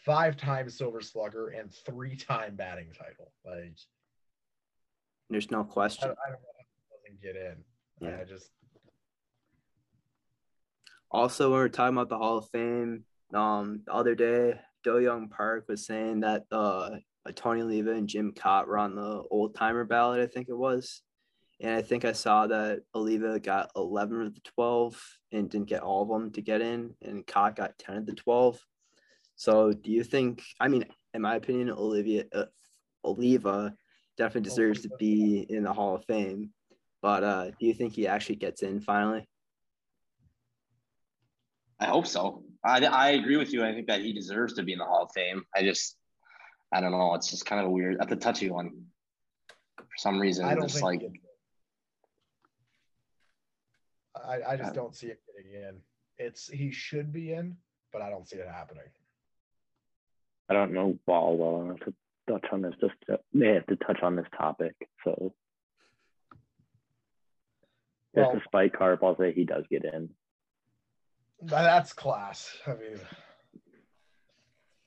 Five-time 0.04 0.70
Silver 0.70 1.00
Slugger 1.00 1.48
and 1.48 1.72
three-time 1.86 2.56
batting 2.56 2.92
title. 2.92 3.32
Like 3.44 3.76
There's 5.30 5.50
no 5.50 5.64
question. 5.64 6.04
I 6.04 6.30
don't 6.30 6.40
know 6.40 6.48
doesn't 7.04 7.22
get 7.22 7.36
in. 7.36 7.56
Yeah. 8.00 8.20
I 8.20 8.24
just 8.24 8.50
Also, 11.10 11.50
when 11.50 11.58
we're 11.58 11.68
talking 11.68 11.96
about 11.96 12.08
the 12.08 12.18
Hall 12.18 12.38
of 12.38 12.48
Fame, 12.50 13.04
um, 13.34 13.82
the 13.86 13.92
other 13.92 14.14
day, 14.14 14.60
Do-Hyoung 14.84 15.30
Park 15.30 15.66
was 15.68 15.86
saying 15.86 16.20
that 16.20 16.44
uh, 16.52 16.90
Tony 17.34 17.62
Oliva 17.62 17.92
and 17.92 18.08
Jim 18.08 18.32
Kaat 18.32 18.66
were 18.66 18.78
on 18.78 18.94
the 18.94 19.22
old 19.30 19.54
timer 19.54 19.84
ballot, 19.84 20.20
I 20.20 20.26
think 20.26 20.48
it 20.48 20.56
was. 20.56 21.02
And 21.60 21.74
I 21.74 21.82
think 21.82 22.04
I 22.04 22.12
saw 22.12 22.46
that 22.46 22.82
Oliva 22.94 23.40
got 23.40 23.70
11 23.74 24.22
of 24.22 24.34
the 24.34 24.40
12 24.54 25.02
and 25.32 25.50
didn't 25.50 25.68
get 25.68 25.82
all 25.82 26.02
of 26.02 26.08
them 26.08 26.30
to 26.32 26.40
get 26.40 26.60
in, 26.60 26.94
and 27.02 27.26
Kaat 27.26 27.56
got 27.56 27.78
10 27.78 27.96
of 27.96 28.06
the 28.06 28.14
12. 28.14 28.58
So, 29.34 29.72
do 29.72 29.90
you 29.90 30.04
think, 30.04 30.42
I 30.60 30.68
mean, 30.68 30.84
in 31.14 31.22
my 31.22 31.36
opinion, 31.36 31.70
Olivia, 31.70 32.24
uh, 32.32 32.44
Oliva 33.04 33.74
definitely 34.16 34.48
deserves 34.48 34.82
to 34.82 34.90
be 34.98 35.46
in 35.48 35.62
the 35.64 35.72
Hall 35.72 35.94
of 35.94 36.04
Fame. 36.04 36.50
But 37.00 37.22
uh, 37.24 37.50
do 37.58 37.66
you 37.66 37.74
think 37.74 37.94
he 37.94 38.06
actually 38.06 38.36
gets 38.36 38.62
in 38.62 38.80
finally? 38.80 39.28
I 41.80 41.86
hope 41.86 42.06
so. 42.06 42.42
I, 42.64 42.84
I 42.84 43.10
agree 43.10 43.36
with 43.36 43.52
you. 43.52 43.64
I 43.64 43.72
think 43.72 43.86
that 43.86 44.00
he 44.00 44.12
deserves 44.12 44.54
to 44.54 44.64
be 44.64 44.72
in 44.72 44.78
the 44.78 44.84
Hall 44.84 45.04
of 45.04 45.12
Fame. 45.14 45.44
I 45.54 45.62
just, 45.62 45.96
I 46.72 46.80
don't 46.80 46.90
know. 46.90 47.14
It's 47.14 47.30
just 47.30 47.46
kind 47.46 47.60
of 47.60 47.68
a 47.68 47.70
weird. 47.70 47.98
That's 48.00 48.12
a 48.12 48.16
touchy 48.16 48.50
one. 48.50 48.70
For 49.76 49.96
some 49.96 50.18
reason, 50.18 50.44
I 50.44 50.54
don't 50.54 50.64
just 50.64 50.74
think 50.74 50.84
like 50.84 51.00
he 51.00 51.06
gets 51.06 51.14
in. 54.16 54.17
I, 54.28 54.52
I 54.52 54.56
just 54.56 54.74
don't 54.74 54.94
see 54.94 55.06
it 55.08 55.20
getting 55.26 55.52
in. 55.62 55.80
It's 56.18 56.48
he 56.48 56.70
should 56.70 57.12
be 57.12 57.32
in, 57.32 57.56
but 57.92 58.02
I 58.02 58.10
don't 58.10 58.28
see 58.28 58.36
it 58.36 58.46
happening. 58.48 58.84
I 60.50 60.54
don't 60.54 60.72
know 60.72 60.98
ball 61.06 61.36
well 61.36 61.62
enough 61.62 61.78
to 61.80 61.94
touch 62.28 62.44
on 62.52 62.62
this. 62.62 62.74
Just 62.80 62.94
to, 63.06 63.18
they 63.32 63.54
have 63.54 63.66
to 63.66 63.76
touch 63.76 64.00
on 64.02 64.16
this 64.16 64.26
topic. 64.36 64.74
So 65.04 65.32
Well- 68.12 68.32
Just 68.32 68.44
despite 68.44 68.72
Carp, 68.74 69.02
I'll 69.02 69.16
say 69.16 69.32
he 69.32 69.44
does 69.44 69.64
get 69.70 69.84
in. 69.84 70.10
That's 71.40 71.92
class. 71.92 72.56
I 72.66 72.70
mean, 72.70 72.98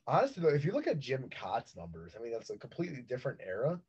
honestly, 0.06 0.44
though, 0.44 0.50
if 0.50 0.66
you 0.66 0.74
look 0.74 0.88
at 0.88 1.00
Jim 1.00 1.30
Kaat's 1.30 1.76
numbers, 1.78 2.14
I 2.18 2.22
mean, 2.22 2.34
that's 2.34 2.50
a 2.50 2.58
completely 2.58 3.02
different 3.08 3.40
era. 3.46 3.80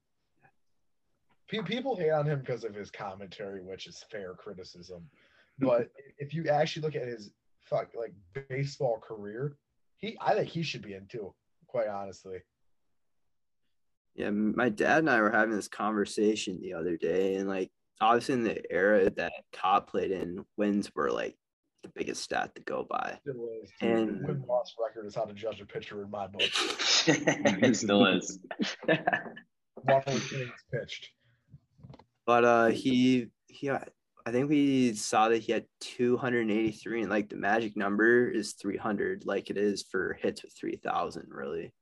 People 1.49 1.97
hate 1.97 2.11
on 2.11 2.25
him 2.27 2.39
because 2.39 2.65
of 2.65 2.75
his 2.75 2.91
commentary, 2.91 3.63
which 3.63 3.87
is 3.87 4.03
fair 4.11 4.33
criticism. 4.33 5.11
But 5.63 5.91
if 6.19 6.35
you 6.35 6.49
actually 6.49 6.83
look 6.83 6.97
at 6.97 7.07
his 7.07 7.31
fuck 7.61 7.89
like 7.95 8.13
baseball 8.49 8.99
career, 8.99 9.57
he 9.97 10.17
I 10.21 10.35
think 10.35 10.49
he 10.49 10.63
should 10.63 10.83
be 10.83 10.95
in 10.95 11.07
too. 11.07 11.33
Quite 11.69 11.89
honestly, 11.89 12.39
Yeah, 14.15 14.31
my 14.31 14.69
dad 14.69 14.99
and 14.99 15.11
I 15.11 15.21
were 15.21 15.31
having 15.31 15.55
this 15.55 15.69
conversation 15.69 16.61
the 16.61 16.75
other 16.75 16.97
day, 16.97 17.37
and 17.37 17.49
like 17.49 17.71
obviously 18.01 18.35
in 18.35 18.45
the 18.45 18.73
era 18.73 19.09
that 19.11 19.33
Cop 19.53 19.89
played 19.91 20.11
in, 20.11 20.45
wins 20.57 20.91
were 20.95 21.11
like 21.11 21.37
the 21.83 21.91
biggest 21.95 22.23
stat 22.23 22.55
to 22.55 22.63
go 22.63 22.87
by. 22.89 23.19
Still 23.23 23.49
is. 23.63 23.71
And- 23.81 24.27
win 24.27 24.45
loss 24.47 24.75
record 24.79 25.07
is 25.07 25.15
how 25.15 25.25
to 25.25 25.33
judge 25.33 25.61
a 25.61 25.67
pitcher 25.67 26.03
in 26.03 26.11
my 26.11 26.27
book. 26.27 26.43
it 27.07 27.77
still 27.77 28.07
is. 28.07 28.39
One 29.75 30.03
pitched. 30.73 31.09
But 32.27 32.45
uh, 32.45 32.67
he 32.67 33.29
he, 33.47 33.71
I 34.25 34.31
think 34.31 34.49
we 34.49 34.95
saw 34.95 35.29
that 35.29 35.39
he 35.39 35.53
had 35.53 35.67
283, 35.81 37.03
and 37.03 37.11
like 37.11 37.29
the 37.29 37.37
magic 37.37 37.77
number 37.77 38.29
is 38.29 38.53
300, 38.53 39.25
like 39.27 39.51
it 39.51 39.57
is 39.57 39.83
for 39.83 40.17
hits 40.21 40.43
with 40.45 40.53
3,000, 40.57 41.27
really. 41.29 41.73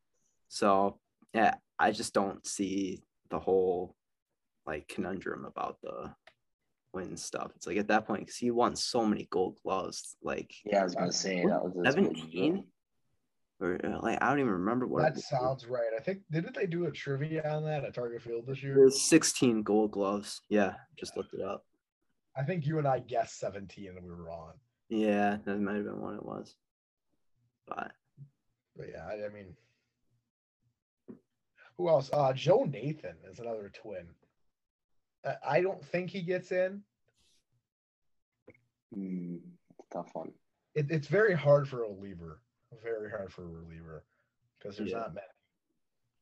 So 0.48 0.98
yeah, 1.34 1.54
I 1.78 1.92
just 1.92 2.14
don't 2.14 2.44
see 2.46 3.02
the 3.30 3.38
whole 3.38 3.94
like 4.66 4.88
conundrum 4.88 5.44
about 5.44 5.78
the 5.82 6.12
win 6.92 7.16
stuff. 7.16 7.52
It's 7.56 7.66
like 7.66 7.76
at 7.76 7.88
that 7.88 8.06
point, 8.06 8.22
because 8.22 8.36
he 8.36 8.50
won 8.50 8.74
so 8.74 9.04
many 9.04 9.28
Gold 9.30 9.58
Gloves, 9.62 10.16
like 10.22 10.52
yeah, 10.64 10.80
I 10.80 10.84
was 10.84 10.94
gonna 10.94 11.12
say 11.12 11.44
that 11.46 11.62
was 11.64 11.74
his 11.86 11.94
17 11.94 12.64
or 13.60 13.78
uh, 13.84 14.00
like 14.02 14.18
I 14.22 14.30
don't 14.30 14.40
even 14.40 14.52
remember 14.52 14.86
what 14.86 15.00
it 15.00 15.02
That 15.04 15.14
was. 15.16 15.28
sounds 15.28 15.66
right. 15.66 15.90
I 15.96 16.00
think 16.02 16.20
didn't 16.30 16.54
they 16.54 16.66
do 16.66 16.86
a 16.86 16.90
trivia 16.90 17.48
on 17.48 17.64
that 17.66 17.84
at 17.84 17.94
Target 17.94 18.22
Field 18.22 18.46
this 18.46 18.58
It 18.58 18.62
year? 18.64 18.82
was 18.84 19.02
16 19.02 19.62
Gold 19.62 19.92
Gloves. 19.92 20.40
Yeah, 20.48 20.74
just 20.98 21.16
looked 21.16 21.34
it 21.34 21.42
up. 21.42 21.64
I 22.40 22.42
think 22.42 22.66
you 22.66 22.78
and 22.78 22.88
I 22.88 23.00
guessed 23.00 23.38
17 23.38 23.88
and 23.88 24.02
we 24.02 24.08
were 24.10 24.24
wrong. 24.24 24.52
Yeah, 24.88 25.36
that 25.44 25.60
might 25.60 25.76
have 25.76 25.84
been 25.84 26.00
what 26.00 26.14
it 26.14 26.24
was. 26.24 26.54
But 27.68 27.92
But 28.74 28.86
yeah, 28.90 29.04
I, 29.06 29.26
I 29.26 29.28
mean, 29.28 29.54
who 31.76 31.90
else? 31.90 32.08
Uh, 32.10 32.32
Joe 32.32 32.64
Nathan 32.64 33.16
is 33.30 33.40
another 33.40 33.70
twin. 33.74 34.06
Uh, 35.22 35.34
I 35.46 35.60
don't 35.60 35.84
think 35.84 36.08
he 36.08 36.22
gets 36.22 36.50
in. 36.50 36.80
Hmm, 38.94 39.36
tough 39.92 40.08
one. 40.14 40.32
It, 40.74 40.86
it's 40.90 41.08
very 41.08 41.34
hard 41.34 41.68
for 41.68 41.84
a 41.84 41.88
reliever. 41.88 42.40
Very 42.82 43.10
hard 43.10 43.30
for 43.34 43.42
a 43.44 43.48
reliever 43.48 44.06
because 44.58 44.78
there's 44.78 44.92
Yeah. 44.92 44.98
not 45.00 45.14
many. 45.14 45.26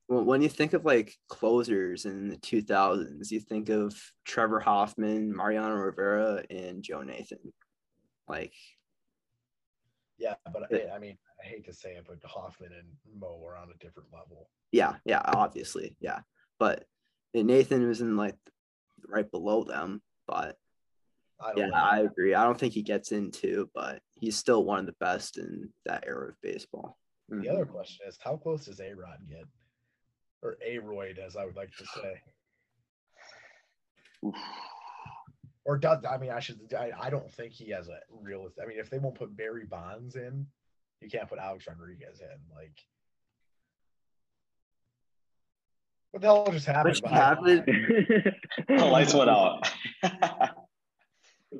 When 0.09 0.41
you 0.41 0.49
think 0.49 0.73
of 0.73 0.87
like 0.87 1.15
closers 1.29 2.07
in 2.07 2.29
the 2.29 2.37
2000s, 2.37 3.31
you 3.31 3.41
think 3.41 3.69
of 3.69 3.95
Trevor 4.25 4.59
Hoffman, 4.59 5.35
Mariano 5.37 5.75
Rivera, 5.75 6.43
and 6.49 6.83
Joe 6.83 7.03
Nathan. 7.03 7.53
Like, 8.27 8.55
Yeah, 10.17 10.35
but 10.51 10.63
I, 10.73 10.97
I 10.97 10.99
mean, 10.99 11.19
I 11.43 11.47
hate 11.47 11.67
to 11.67 11.75
say 11.75 11.91
it, 11.91 12.07
but 12.09 12.19
Hoffman 12.27 12.73
and 12.73 12.89
Mo 13.21 13.39
are 13.45 13.57
on 13.57 13.69
a 13.69 13.85
different 13.85 14.09
level. 14.13 14.49
yeah, 14.73 14.95
yeah, 15.05 15.21
obviously, 15.25 15.95
yeah. 16.01 16.21
But 16.59 16.85
Nathan 17.35 17.87
was 17.87 18.01
in 18.01 18.17
like 18.17 18.37
right 19.07 19.31
below 19.31 19.65
them. 19.65 20.03
But 20.27 20.57
I 21.41 21.49
don't 21.51 21.59
yeah, 21.59 21.67
know. 21.67 21.75
I 21.75 21.99
agree. 22.01 22.35
I 22.35 22.45
don't 22.45 22.59
think 22.59 22.75
he 22.75 22.83
gets 22.83 23.13
into, 23.13 23.71
but 23.75 24.01
he's 24.15 24.37
still 24.37 24.65
one 24.65 24.81
of 24.81 24.87
the 24.87 24.95
best 25.01 25.39
in 25.39 25.71
that 25.87 26.05
era 26.07 26.31
of 26.31 26.41
baseball. 26.43 26.99
The 27.29 27.49
other 27.49 27.65
mm-hmm. 27.65 27.73
question 27.73 28.07
is, 28.09 28.19
how 28.23 28.37
close 28.37 28.65
does 28.65 28.81
A 28.81 28.95
Rod 28.95 29.19
get? 29.29 29.45
Or 30.43 30.57
A 30.65 30.79
Royd, 30.79 31.19
as 31.19 31.37
I 31.37 31.45
would 31.45 31.57
like 31.57 31.71
to 31.77 31.85
say. 31.85 32.21
Oof. 34.25 34.35
Or 35.65 35.77
does 35.77 35.99
I 36.09 36.17
mean 36.17 36.31
I 36.31 36.41
should 36.41 36.61
I, 36.73 36.93
I 36.99 37.11
don't 37.11 37.31
think 37.33 37.53
he 37.53 37.71
has 37.71 37.89
a 37.89 37.99
real 38.23 38.49
I 38.63 38.67
mean 38.67 38.79
if 38.79 38.89
they 38.89 38.99
won't 38.99 39.17
put 39.17 39.37
Barry 39.37 39.65
Bonds 39.65 40.17
in, 40.17 40.47
you 41.01 41.11
can't 41.11 41.29
put 41.29 41.39
Alex 41.39 41.67
Rodriguez 41.67 42.21
in. 42.21 42.57
Like 42.57 42.73
what 46.11 46.23
the 46.23 46.27
hell 46.27 46.49
just 46.51 46.67
happened? 46.67 46.95
Which 46.95 47.11
happened? 47.11 47.65
The 48.67 48.85
lights 48.85 49.15
went 49.15 49.31
out. 49.31 49.69
Ooh. 50.05 50.49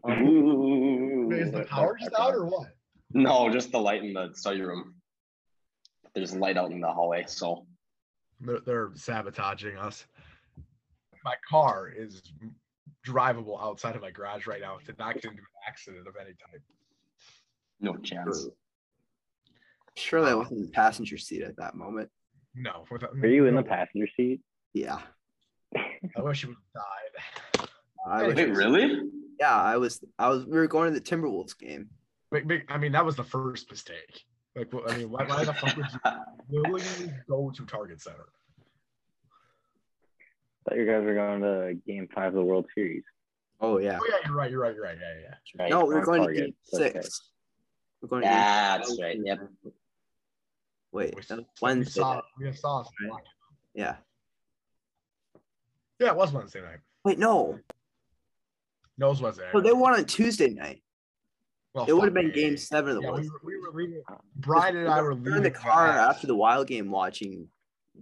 Um, 0.05 1.33
is 1.33 1.51
the 1.51 1.65
power 1.65 1.97
just 1.99 2.13
out 2.19 2.35
or 2.35 2.45
what? 2.45 2.69
No, 3.15 3.51
just 3.51 3.73
the 3.73 3.79
light 3.79 4.05
in 4.05 4.13
the 4.13 4.33
study 4.35 4.61
room. 4.61 4.97
There's 6.15 6.35
light 6.35 6.59
out 6.59 6.73
in 6.73 6.81
the 6.81 6.89
hallway, 6.89 7.25
so 7.27 7.67
They're, 8.41 8.61
they're 8.61 8.91
sabotaging 8.95 9.77
us. 9.77 10.07
My 11.25 11.35
car 11.49 11.91
is 11.95 12.23
drivable 13.07 13.61
outside 13.61 13.97
of 13.97 14.03
my 14.03 14.11
garage 14.11 14.47
right 14.47 14.61
now. 14.61 14.79
Did 14.85 14.99
not 14.99 15.15
get 15.15 15.25
into 15.25 15.39
an 15.39 15.47
accident 15.67 16.07
of 16.07 16.15
any 16.21 16.31
type. 16.35 16.63
no 17.81 17.97
chance. 17.97 18.49
Surely 19.97 20.29
I 20.31 20.33
uh, 20.33 20.39
wasn't 20.39 20.59
in 20.61 20.67
the 20.67 20.73
passenger 20.73 21.19
seat 21.19 21.43
at 21.43 21.57
that 21.57 21.75
moment. 21.75 22.09
No. 22.55 22.85
Without, 22.91 23.11
Are 23.21 23.27
you 23.27 23.47
in 23.47 23.57
the 23.57 23.63
passenger 23.63 24.07
seat? 24.17 24.41
Yeah. 24.75 25.01
I 25.77 26.23
wish 26.23 26.43
you 26.45 26.51
would 26.51 26.57
have 26.75 27.67
died. 27.67 27.69
I 28.07 28.33
Hey, 28.33 28.47
was, 28.47 28.59
really? 28.59 29.01
yeah, 29.41 29.55
I 29.61 29.77
was 29.77 30.03
I 30.19 30.29
was 30.29 30.47
we 30.47 30.57
were 30.57 30.67
going 30.67 30.93
to 30.93 30.99
the 30.99 31.05
Timberwolves 31.05 31.59
game. 31.59 31.89
Big, 32.31 32.47
big, 32.47 32.65
I 32.69 32.79
mean, 32.79 32.93
that 32.93 33.05
was 33.05 33.17
the 33.17 33.25
first 33.25 33.71
mistake. 33.71 34.25
Like, 34.59 34.73
wh- 34.73 34.93
I 34.93 34.97
mean, 34.97 35.11
why, 35.11 35.25
why 35.25 35.45
the 35.45 35.55
fuck 35.55 35.77
would 35.77 35.87
you 36.51 36.63
willingly 36.71 37.15
go 37.29 37.51
to 37.51 37.65
Target 37.67 38.01
Center? 38.01 38.27
thought 40.69 40.77
you 40.79 40.85
guys 40.87 41.05
were 41.05 41.15
going 41.15 41.41
to 41.41 41.75
game 41.87 42.09
five 42.15 42.29
of 42.29 42.35
the 42.35 42.43
World 42.43 42.67
Series. 42.75 43.05
Oh 43.61 43.79
yeah. 43.79 43.99
Oh 44.01 44.07
yeah, 44.09 44.17
you're 44.27 44.35
right. 44.37 44.51
You're 44.51 44.61
right. 44.61 44.75
You're 44.75 44.85
right. 44.85 44.99
Yeah, 45.01 45.15
yeah. 45.23 45.35
yeah. 45.55 45.63
Right. 45.63 45.71
No, 45.71 45.85
we 45.85 45.95
we're 45.95 46.01
on 46.01 46.05
going 46.05 46.29
to 46.29 46.35
game 46.35 46.55
That's 46.73 46.85
okay. 46.85 47.01
six. 47.01 47.31
We're 48.03 48.09
going 48.09 48.23
to 48.23 48.29
game 48.29 48.37
That's 48.37 49.01
right. 49.01 49.19
Yep. 49.25 49.39
Wait, 50.93 51.15
We, 51.17 51.23
that 51.23 51.39
was 51.39 51.39
we 51.39 51.45
Wednesday. 51.63 52.01
saw, 52.01 52.15
night. 52.15 52.23
we 52.41 52.53
saw. 52.53 52.79
Right. 52.81 53.23
Yeah. 53.75 53.97
Yeah, 56.01 56.09
it 56.09 56.17
was 56.17 56.33
Wednesday 56.33 56.61
night. 56.63 56.79
Wait, 57.05 57.19
no. 57.19 57.59
No, 58.97 59.07
it 59.07 59.11
was 59.11 59.21
Wednesday. 59.23 59.43
night. 59.45 59.53
So 59.53 59.61
they 59.61 59.73
won 59.73 59.95
on 59.95 60.05
Tuesday 60.05 60.49
night. 60.51 60.83
Well, 61.75 61.85
It 61.87 61.93
would 61.93 62.05
have 62.05 62.15
been 62.15 62.33
game 62.33 62.57
seven 62.57 62.91
of 62.91 62.97
the 62.97 63.03
Yeah, 63.03 63.09
World 63.11 63.21
we 63.21 63.53
Series. 63.53 63.63
were, 63.65 63.73
we 63.73 63.89
were. 63.95 64.03
Brian 64.37 64.77
and 64.77 64.89
I 64.89 65.01
were 65.03 65.15
leaving 65.15 65.35
in 65.39 65.43
the 65.43 65.51
car 65.51 65.93
house. 65.93 66.15
after 66.17 66.27
the 66.27 66.35
Wild 66.35 66.67
game 66.67 66.91
watching 66.91 67.49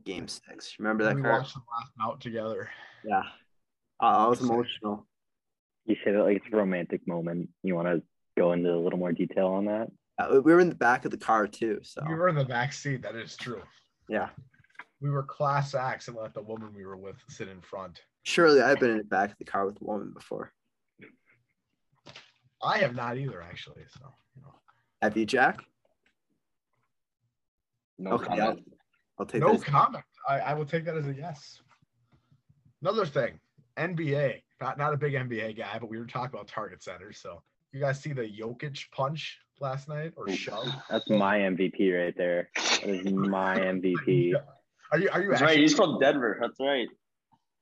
game 0.04 0.28
six. 0.28 0.76
Remember 0.78 1.04
that 1.04 1.16
we 1.16 1.22
car? 1.22 1.32
watched 1.32 1.54
the 1.54 1.60
last 1.60 1.90
bout 1.98 2.20
together. 2.20 2.70
Yeah. 3.04 3.22
Uh, 4.00 4.04
I 4.04 4.26
was 4.28 4.40
emotional. 4.40 5.06
You 5.86 5.96
say 6.04 6.12
that 6.12 6.22
like 6.22 6.36
it's 6.36 6.46
a 6.52 6.56
romantic 6.56 7.06
moment. 7.08 7.48
You 7.62 7.74
want 7.74 7.88
to 7.88 8.02
go 8.38 8.52
into 8.52 8.72
a 8.72 8.76
little 8.76 8.98
more 8.98 9.12
detail 9.12 9.48
on 9.48 9.66
that? 9.66 9.88
Uh, 10.18 10.40
we 10.42 10.52
were 10.52 10.60
in 10.60 10.68
the 10.68 10.74
back 10.74 11.04
of 11.04 11.10
the 11.10 11.16
car 11.18 11.46
too. 11.46 11.80
So 11.82 12.02
We 12.08 12.14
were 12.14 12.28
in 12.28 12.34
the 12.34 12.44
back 12.44 12.72
seat. 12.72 13.02
That 13.02 13.16
is 13.16 13.36
true. 13.36 13.62
yeah. 14.08 14.28
We 15.00 15.10
were 15.10 15.22
class 15.22 15.74
acts 15.74 16.08
and 16.08 16.16
let 16.16 16.32
the 16.32 16.40
woman 16.42 16.72
we 16.74 16.86
were 16.86 16.96
with 16.96 17.16
sit 17.28 17.48
in 17.48 17.60
front. 17.60 18.00
Surely 18.22 18.62
I've 18.62 18.80
been 18.80 18.90
in 18.92 18.98
the 18.98 19.04
back 19.04 19.30
of 19.32 19.36
the 19.38 19.44
car 19.44 19.66
with 19.66 19.76
a 19.80 19.84
woman 19.84 20.12
before. 20.14 20.52
I 22.62 22.78
have 22.78 22.94
not 22.94 23.18
either, 23.18 23.42
actually. 23.42 23.82
So, 23.98 24.06
you 24.34 24.42
know. 24.42 24.54
Have 25.02 25.16
you, 25.16 25.26
Jack? 25.26 25.60
No 27.98 28.12
Okay, 28.12 28.26
comment. 28.36 28.72
I'll 29.18 29.26
take 29.26 29.40
no 29.40 29.48
that. 29.48 29.56
as- 29.56 29.64
comment. 29.64 30.04
I, 30.28 30.38
I 30.40 30.54
will 30.54 30.66
take 30.66 30.84
that 30.86 30.96
as 30.96 31.06
a 31.06 31.14
yes. 31.14 31.60
Another 32.82 33.06
thing, 33.06 33.38
NBA. 33.76 34.42
Not 34.60 34.78
not 34.78 34.92
a 34.92 34.96
big 34.96 35.12
NBA 35.12 35.56
guy, 35.56 35.78
but 35.78 35.88
we 35.90 35.98
were 35.98 36.06
talking 36.06 36.34
about 36.34 36.48
target 36.48 36.82
centers. 36.82 37.18
So 37.18 37.42
you 37.72 37.80
guys 37.80 38.00
see 38.00 38.12
the 38.12 38.22
Jokic 38.22 38.90
punch 38.90 39.38
last 39.60 39.88
night 39.88 40.12
or 40.16 40.28
shove? 40.30 40.66
That's 40.90 41.08
my 41.10 41.38
MVP 41.40 41.94
right 42.04 42.14
there. 42.16 42.48
That 42.54 42.88
is 42.88 43.12
my 43.12 43.56
MVP. 43.58 44.32
Are 44.92 44.98
you 44.98 45.08
are 45.12 45.22
you 45.22 45.30
That's 45.30 45.42
right. 45.42 45.58
He's 45.58 45.74
from 45.74 45.98
Denver. 46.00 46.38
That's 46.40 46.58
right. 46.60 46.88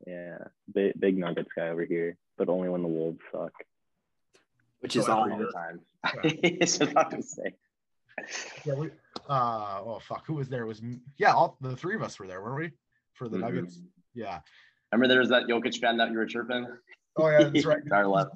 Yeah, 0.06 0.38
big, 0.72 0.98
big 1.00 1.16
Nuggets 1.18 1.48
guy 1.56 1.68
over 1.68 1.84
here, 1.84 2.16
but 2.36 2.48
only 2.48 2.68
when 2.68 2.82
the 2.82 2.88
Wolves 2.88 3.20
suck. 3.32 3.52
Which 4.84 4.96
is 4.96 5.06
So 5.06 5.12
all. 5.12 5.32
All 5.32 5.38
the 5.38 5.50
time. 5.50 5.80
Yeah. 6.22 6.50
He's 6.60 6.78
about 6.80 7.10
to 7.12 7.22
say. 7.22 7.54
yeah, 8.66 8.74
we, 8.74 8.90
uh 9.28 9.80
oh 9.84 9.98
fuck 10.06 10.24
who 10.26 10.34
was 10.34 10.48
there 10.48 10.62
It 10.64 10.66
was 10.66 10.82
yeah 11.18 11.32
all 11.32 11.56
the 11.62 11.74
three 11.74 11.96
of 11.96 12.02
us 12.02 12.18
were 12.20 12.26
there 12.28 12.42
weren't 12.42 12.60
we 12.60 12.70
for 13.14 13.28
the 13.28 13.38
Mhm. 13.38 13.40
Nuggets 13.40 13.80
yeah 14.14 14.38
Remember 14.92 15.08
there 15.08 15.18
was 15.20 15.30
that 15.30 15.44
Jokic 15.48 15.80
fan 15.80 15.96
that 15.96 16.10
you 16.12 16.18
were 16.18 16.26
chirping? 16.26 16.66
oh 17.16 17.28
yeah 17.30 17.44
that's 17.44 17.64
right 17.72 17.80
Our 17.90 18.06
left. 18.06 18.30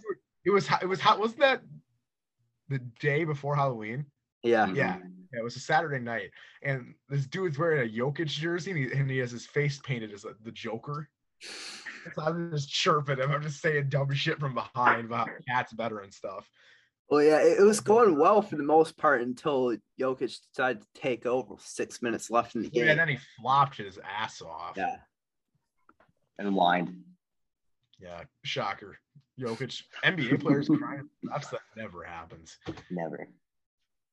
it 0.46 0.50
was 0.50 0.66
it 0.82 0.86
was 0.86 0.98
hot 1.00 1.20
wasn't 1.20 1.40
that 1.40 1.60
the 2.70 2.78
day 3.00 3.24
before 3.24 3.54
Halloween 3.54 4.06
Yeah. 4.42 4.66
Yeah. 4.72 4.96
Yeah, 5.32 5.40
it 5.40 5.44
was 5.44 5.56
a 5.56 5.60
Saturday 5.60 5.98
night, 5.98 6.30
and 6.62 6.94
this 7.10 7.26
dude's 7.26 7.58
wearing 7.58 7.86
a 7.86 7.92
Jokic 7.92 8.28
jersey, 8.28 8.70
and 8.70 8.80
he, 8.80 8.90
and 8.98 9.10
he 9.10 9.18
has 9.18 9.30
his 9.30 9.44
face 9.44 9.78
painted 9.84 10.10
as 10.14 10.24
a, 10.24 10.28
the 10.42 10.50
Joker. 10.52 11.10
I'm 12.18 12.50
just 12.52 12.70
chirping 12.70 13.18
him. 13.18 13.30
I'm 13.30 13.42
just 13.42 13.60
saying 13.60 13.88
dumb 13.88 14.12
shit 14.12 14.38
from 14.38 14.54
behind 14.54 15.06
about 15.06 15.28
cats 15.48 15.72
better 15.72 16.00
and 16.00 16.12
stuff. 16.12 16.48
Well, 17.10 17.22
yeah, 17.22 17.38
it, 17.40 17.60
it 17.60 17.62
was 17.62 17.80
going 17.80 18.18
well 18.18 18.42
for 18.42 18.56
the 18.56 18.62
most 18.62 18.96
part 18.98 19.22
until 19.22 19.74
Jokic 20.00 20.36
decided 20.54 20.82
to 20.82 21.00
take 21.00 21.24
over. 21.26 21.54
Six 21.58 22.02
minutes 22.02 22.30
left 22.30 22.54
in 22.54 22.62
the 22.62 22.70
Yeah, 22.72 22.82
game. 22.82 22.90
and 22.90 23.00
then 23.00 23.08
he 23.08 23.18
flopped 23.40 23.78
his 23.78 23.98
ass 23.98 24.42
off. 24.42 24.74
Yeah. 24.76 24.96
And 26.38 26.54
whined. 26.54 26.94
Yeah, 27.98 28.22
shocker. 28.44 28.98
Jokic, 29.40 29.82
NBA 30.04 30.40
players 30.40 30.68
crying. 30.68 31.08
That's 31.22 31.48
that 31.48 31.60
never 31.76 32.04
happens. 32.04 32.58
Never. 32.90 33.28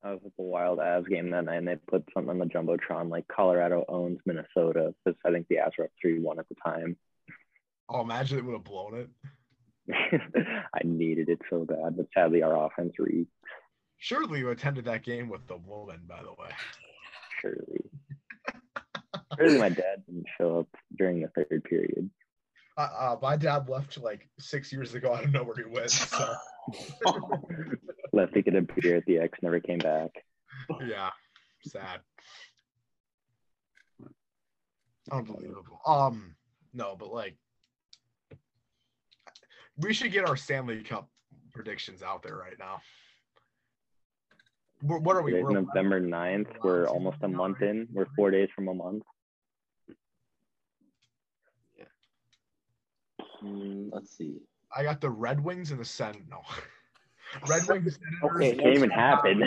I 0.02 0.10
was 0.12 0.20
at 0.24 0.36
the 0.36 0.42
Wild 0.42 0.78
Avs 0.78 1.08
game 1.08 1.30
that 1.30 1.44
night, 1.46 1.56
and 1.56 1.68
they 1.68 1.76
put 1.76 2.04
something 2.14 2.30
on 2.30 2.38
the 2.38 2.46
jumbotron 2.46 3.10
like 3.10 3.26
Colorado 3.28 3.84
owns 3.88 4.20
Minnesota 4.24 4.94
because 5.04 5.18
I 5.24 5.32
think 5.32 5.48
the 5.48 5.56
Avs 5.56 5.78
were 5.78 5.84
up 5.84 5.90
three 6.00 6.18
one 6.20 6.38
at 6.38 6.48
the 6.48 6.54
time. 6.64 6.96
Oh, 7.88 8.00
imagine 8.00 8.38
it 8.38 8.44
would 8.44 8.54
have 8.54 8.64
blown 8.64 8.94
it. 8.94 9.10
I 10.74 10.80
needed 10.84 11.28
it 11.28 11.40
so 11.48 11.64
bad, 11.64 11.96
but 11.96 12.06
sadly 12.12 12.42
our 12.42 12.66
offense 12.66 12.94
reeked. 12.98 13.30
Surely 13.98 14.40
you 14.40 14.50
attended 14.50 14.84
that 14.86 15.04
game 15.04 15.28
with 15.28 15.46
the 15.46 15.56
woman, 15.56 16.00
by 16.06 16.20
the 16.22 16.32
way. 16.32 16.50
Surely, 17.40 17.90
surely 19.38 19.58
my 19.58 19.68
dad 19.68 20.04
didn't 20.06 20.26
show 20.36 20.60
up 20.60 20.68
during 20.98 21.20
the 21.20 21.28
third 21.28 21.62
period. 21.64 22.10
Uh, 22.76 22.88
uh, 22.98 23.16
my 23.22 23.36
dad 23.36 23.68
left 23.68 23.96
like 23.98 24.28
six 24.38 24.72
years 24.72 24.94
ago. 24.94 25.12
I 25.12 25.22
don't 25.22 25.32
know 25.32 25.44
where 25.44 25.56
he 25.56 25.64
went. 25.64 25.90
So 25.90 26.34
Left 28.12 28.34
to 28.34 28.42
get 28.42 28.54
a 28.54 28.62
beer 28.62 28.96
at 28.96 29.06
the 29.06 29.18
X, 29.18 29.38
never 29.42 29.60
came 29.60 29.78
back. 29.78 30.10
yeah, 30.86 31.10
sad. 31.64 32.00
Unbelievable. 35.10 35.80
Um, 35.86 36.34
no, 36.74 36.96
but 36.98 37.12
like, 37.12 37.36
we 39.78 39.92
should 39.92 40.12
get 40.12 40.28
our 40.28 40.36
Stanley 40.36 40.82
Cup 40.82 41.08
predictions 41.52 42.02
out 42.02 42.22
there 42.22 42.36
right 42.36 42.58
now. 42.58 42.80
What 44.82 45.02
what 45.02 45.16
are 45.16 45.22
we? 45.22 45.42
We're 45.42 45.50
November 45.50 46.00
9th. 46.00 46.48
We're 46.62 46.86
almost 46.86 47.18
a 47.22 47.28
month 47.28 47.62
in. 47.62 47.88
We're 47.92 48.06
four 48.14 48.30
days 48.30 48.48
from 48.54 48.68
a 48.68 48.74
month. 48.74 49.02
Mm, 53.42 53.90
let's 53.92 54.16
see. 54.16 54.40
I 54.74 54.82
got 54.82 55.00
the 55.00 55.10
Red 55.10 55.42
Wings 55.42 55.70
and 55.70 55.80
the 55.80 55.84
Sen. 55.84 56.14
No, 56.28 56.42
Red 57.48 57.66
Wings. 57.68 57.98
Okay, 58.22 58.50
It 58.50 58.58
can't 58.58 58.74
even 58.74 58.90
happen. 58.90 59.40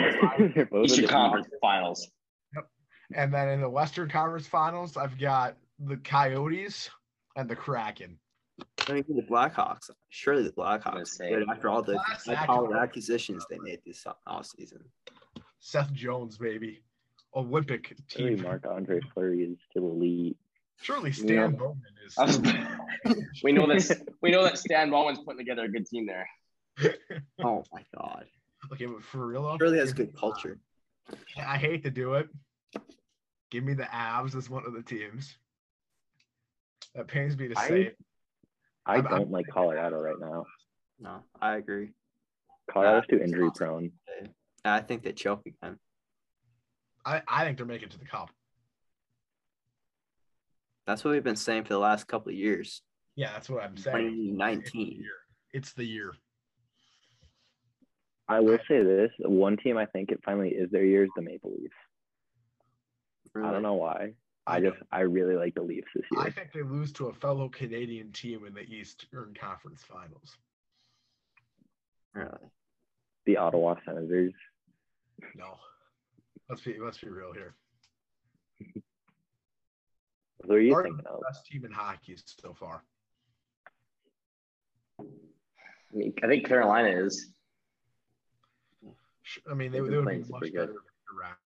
They're 0.54 0.66
both 0.70 0.84
in 0.84 0.84
Eastern 0.84 1.08
Conference 1.08 1.46
Finals. 1.60 2.08
Yep. 2.54 2.68
And 3.14 3.32
then 3.32 3.48
in 3.48 3.60
the 3.60 3.70
Western 3.70 4.08
Conference 4.08 4.46
Finals, 4.46 4.96
I've 4.96 5.18
got 5.18 5.56
the 5.78 5.96
Coyotes 5.96 6.90
and 7.36 7.48
the 7.48 7.56
Kraken. 7.56 8.18
I 8.88 8.92
mean, 8.94 9.04
the 9.08 9.22
Blackhawks. 9.22 9.90
Surely 10.08 10.42
the 10.42 10.50
Blackhawks. 10.52 11.08
say. 11.08 11.30
did 11.30 11.48
after 11.48 11.68
all 11.68 11.82
the 11.82 11.92
Blacks 11.94 12.26
high-powered 12.26 12.76
acquisitions 12.76 13.44
they 13.50 13.58
made 13.58 13.80
this 13.86 14.04
off 14.26 14.46
season. 14.46 14.80
Seth 15.60 15.92
Jones, 15.92 16.38
baby, 16.38 16.82
Olympic 17.34 17.94
Surely 18.08 18.34
team. 18.36 18.42
Marc 18.44 18.66
Andre 18.66 19.00
Fleury 19.14 19.42
is 19.42 19.58
still 19.70 19.84
elite. 19.90 20.36
Surely 20.80 21.12
Stan 21.12 21.28
Yeah. 21.36 21.46
Bowman 21.48 21.82
is. 22.06 22.18
I 22.18 22.24
was- 22.24 22.40
we 23.44 23.52
know 23.52 23.66
this. 23.66 23.92
We 24.22 24.30
know 24.30 24.42
that 24.44 24.58
Stan 24.58 24.90
Bowman's 24.90 25.18
putting 25.20 25.38
together 25.38 25.64
a 25.64 25.68
good 25.68 25.86
team 25.86 26.06
there. 26.06 26.28
Oh 27.44 27.62
my 27.72 27.84
god. 27.96 28.24
okay, 28.72 28.86
but 28.86 29.02
for 29.02 29.26
real, 29.26 29.42
though, 29.42 29.56
Surely 29.58 29.78
has 29.78 29.92
good 29.92 30.16
culture. 30.16 30.58
I 31.38 31.56
hate 31.58 31.82
to 31.84 31.90
do 31.90 32.14
it. 32.14 32.28
Give 33.50 33.64
me 33.64 33.74
the 33.74 33.84
Avs 33.84 34.34
as 34.36 34.48
one 34.48 34.64
of 34.66 34.72
the 34.74 34.82
teams. 34.82 35.36
That 36.94 37.08
pains 37.08 37.36
me 37.36 37.48
to 37.48 37.58
I- 37.58 37.68
say. 37.68 37.92
I 38.86 38.94
I'm- 38.94 39.06
I'm- 39.06 39.16
don't 39.20 39.30
like 39.30 39.46
Colorado 39.48 39.98
right 40.00 40.18
now. 40.18 40.46
No, 40.98 41.22
I 41.40 41.56
agree. 41.56 41.92
Colorado's 42.70 43.06
too 43.08 43.20
injury 43.20 43.50
prone. 43.54 43.92
I 44.64 44.80
think 44.80 45.02
they 45.02 45.12
choke 45.12 45.46
again. 45.46 45.78
I, 47.04 47.22
I 47.26 47.44
think 47.44 47.56
they're 47.56 47.66
making 47.66 47.88
to 47.90 47.98
the 47.98 48.04
cup. 48.04 48.30
That's 50.86 51.02
what 51.04 51.12
we've 51.12 51.24
been 51.24 51.36
saying 51.36 51.64
for 51.64 51.70
the 51.74 51.78
last 51.78 52.06
couple 52.06 52.30
of 52.30 52.36
years. 52.36 52.82
Yeah, 53.16 53.32
that's 53.32 53.48
what 53.48 53.62
I'm 53.62 53.76
saying. 53.76 54.06
It's 54.06 54.14
2019. 54.38 55.04
It's 55.52 55.72
the 55.72 55.84
year. 55.84 56.12
I 58.28 58.40
will 58.40 58.58
say 58.68 58.82
this: 58.82 59.10
one 59.20 59.56
team 59.56 59.76
I 59.76 59.86
think 59.86 60.10
it 60.10 60.20
finally 60.24 60.50
is 60.50 60.70
their 60.70 60.84
year 60.84 61.04
is 61.04 61.10
the 61.16 61.22
Maple 61.22 61.52
Leafs. 61.58 61.74
I 63.34 63.50
don't 63.50 63.62
know 63.62 63.74
why. 63.74 64.14
I 64.46 64.60
just 64.60 64.78
I 64.90 65.00
really 65.00 65.36
like 65.36 65.54
the 65.54 65.62
Leafs 65.62 65.88
this 65.94 66.04
year. 66.10 66.22
I 66.22 66.30
think 66.30 66.52
they 66.52 66.62
lose 66.62 66.92
to 66.92 67.06
a 67.08 67.12
fellow 67.14 67.48
Canadian 67.48 68.10
team 68.12 68.44
in 68.46 68.54
the 68.54 68.62
Eastern 68.62 69.34
Conference 69.38 69.82
Finals. 69.82 70.36
Really. 72.14 72.50
the 73.26 73.36
Ottawa 73.36 73.76
Senators. 73.84 74.32
No, 75.36 75.56
let's 76.48 76.62
be 76.62 76.76
let's 76.82 76.98
be 76.98 77.08
real 77.08 77.32
here. 77.32 77.54
What 80.44 80.56
are 80.56 80.60
you 80.62 80.74
Are 80.74 80.82
thinking 80.82 81.04
of? 81.06 81.20
best 81.28 81.44
team 81.46 81.66
in 81.66 81.70
hockey 81.70 82.16
so 82.24 82.54
far. 82.54 82.82
I, 84.98 85.04
mean, 85.92 86.14
I 86.22 86.28
think 86.28 86.46
Carolina 86.46 86.88
is. 87.04 87.28
I 89.50 89.54
mean, 89.54 89.70
they, 89.70 89.78
they 89.78 89.82
would 89.82 89.90
be 89.90 90.18
much 90.30 90.40
better 90.40 90.48
good. 90.50 90.76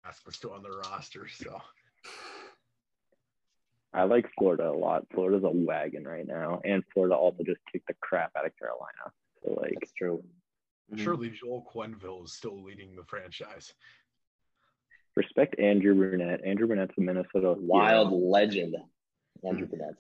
Rask 0.07 0.25
was 0.25 0.37
still 0.37 0.53
on 0.53 0.63
their 0.63 0.73
roster. 0.73 1.29
So 1.29 1.61
I 3.95 4.05
like 4.05 4.27
Florida 4.39 4.69
a 4.69 4.73
lot. 4.73 5.07
Florida's 5.13 5.45
a 5.45 5.51
wagon 5.51 6.05
right 6.05 6.27
now, 6.27 6.61
and 6.65 6.83
Florida 6.93 7.15
also 7.15 7.43
just 7.45 7.61
kicked 7.73 7.87
the 7.89 7.95
crap 8.01 8.33
out 8.37 8.47
of 8.47 8.53
Carolina. 8.59 9.13
So 9.43 9.55
like, 9.61 9.75
That's 9.81 9.93
true. 9.93 10.23
Surely 10.97 11.31
Joel 11.31 11.67
Quenneville 11.73 12.25
is 12.25 12.33
still 12.33 12.63
leading 12.63 12.97
the 12.97 13.05
franchise. 13.05 13.75
respect 15.17 15.59
Andrew 15.59 15.95
Brunette. 15.95 16.41
Andrew 16.45 16.67
Brunette's 16.67 16.95
a 16.97 17.01
Minnesota 17.01 17.55
Wild 17.59 18.11
hero. 18.11 18.21
legend, 18.21 18.77
Andrew 19.47 19.67
Brunette. 19.67 19.95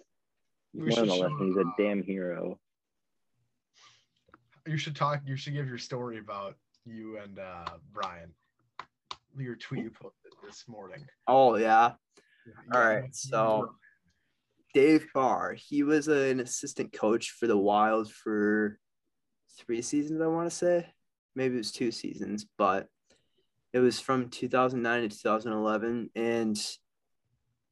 He's 0.72 0.83
We 0.83 0.88
more 0.88 0.96
than 0.96 1.09
should 1.09 1.14
a 1.14 1.29
show. 1.29 1.44
He's 1.44 1.57
a 1.57 1.61
uh, 1.61 1.72
damn 1.79 2.03
hero. 2.03 2.59
You 4.66 4.77
should 4.77 4.96
talk. 4.96 5.22
You 5.27 5.37
should 5.37 5.55
give 5.55 5.66
your 5.66 5.79
story 5.79 6.18
about 6.18 6.57
you 6.85 7.18
and 7.18 7.38
uh, 7.38 7.70
Brian. 7.92 8.33
Your 9.37 9.57
tweet 9.57 9.85
you 9.85 9.90
posted 9.90 10.33
this 10.42 10.64
morning. 10.68 11.05
Oh 11.27 11.57
yeah. 11.57 11.92
All 12.73 12.81
right, 12.81 13.15
so- 13.15 13.75
Dave 14.75 15.07
Barr, 15.15 15.55
he 15.55 15.83
was 15.83 16.09
an 16.09 16.41
assistant 16.41 16.93
coach 16.93 17.31
for 17.31 17.47
the 17.47 17.57
Wild 17.57 18.13
for 18.13 18.79
three 19.59 19.83
seasons, 19.83 20.21
I 20.21 20.27
want 20.27 20.49
to 20.49 20.55
say. 20.55 20.87
Maybe 21.35 21.55
it 21.55 21.59
was 21.59 21.73
two 21.73 21.91
seasons, 21.91 22.47
but 22.59 22.87
it 23.73 23.79
was 23.79 23.99
from 23.99 24.29
2009 24.29 25.03
to 25.03 25.09
2011. 25.09 26.11
And 26.15 26.57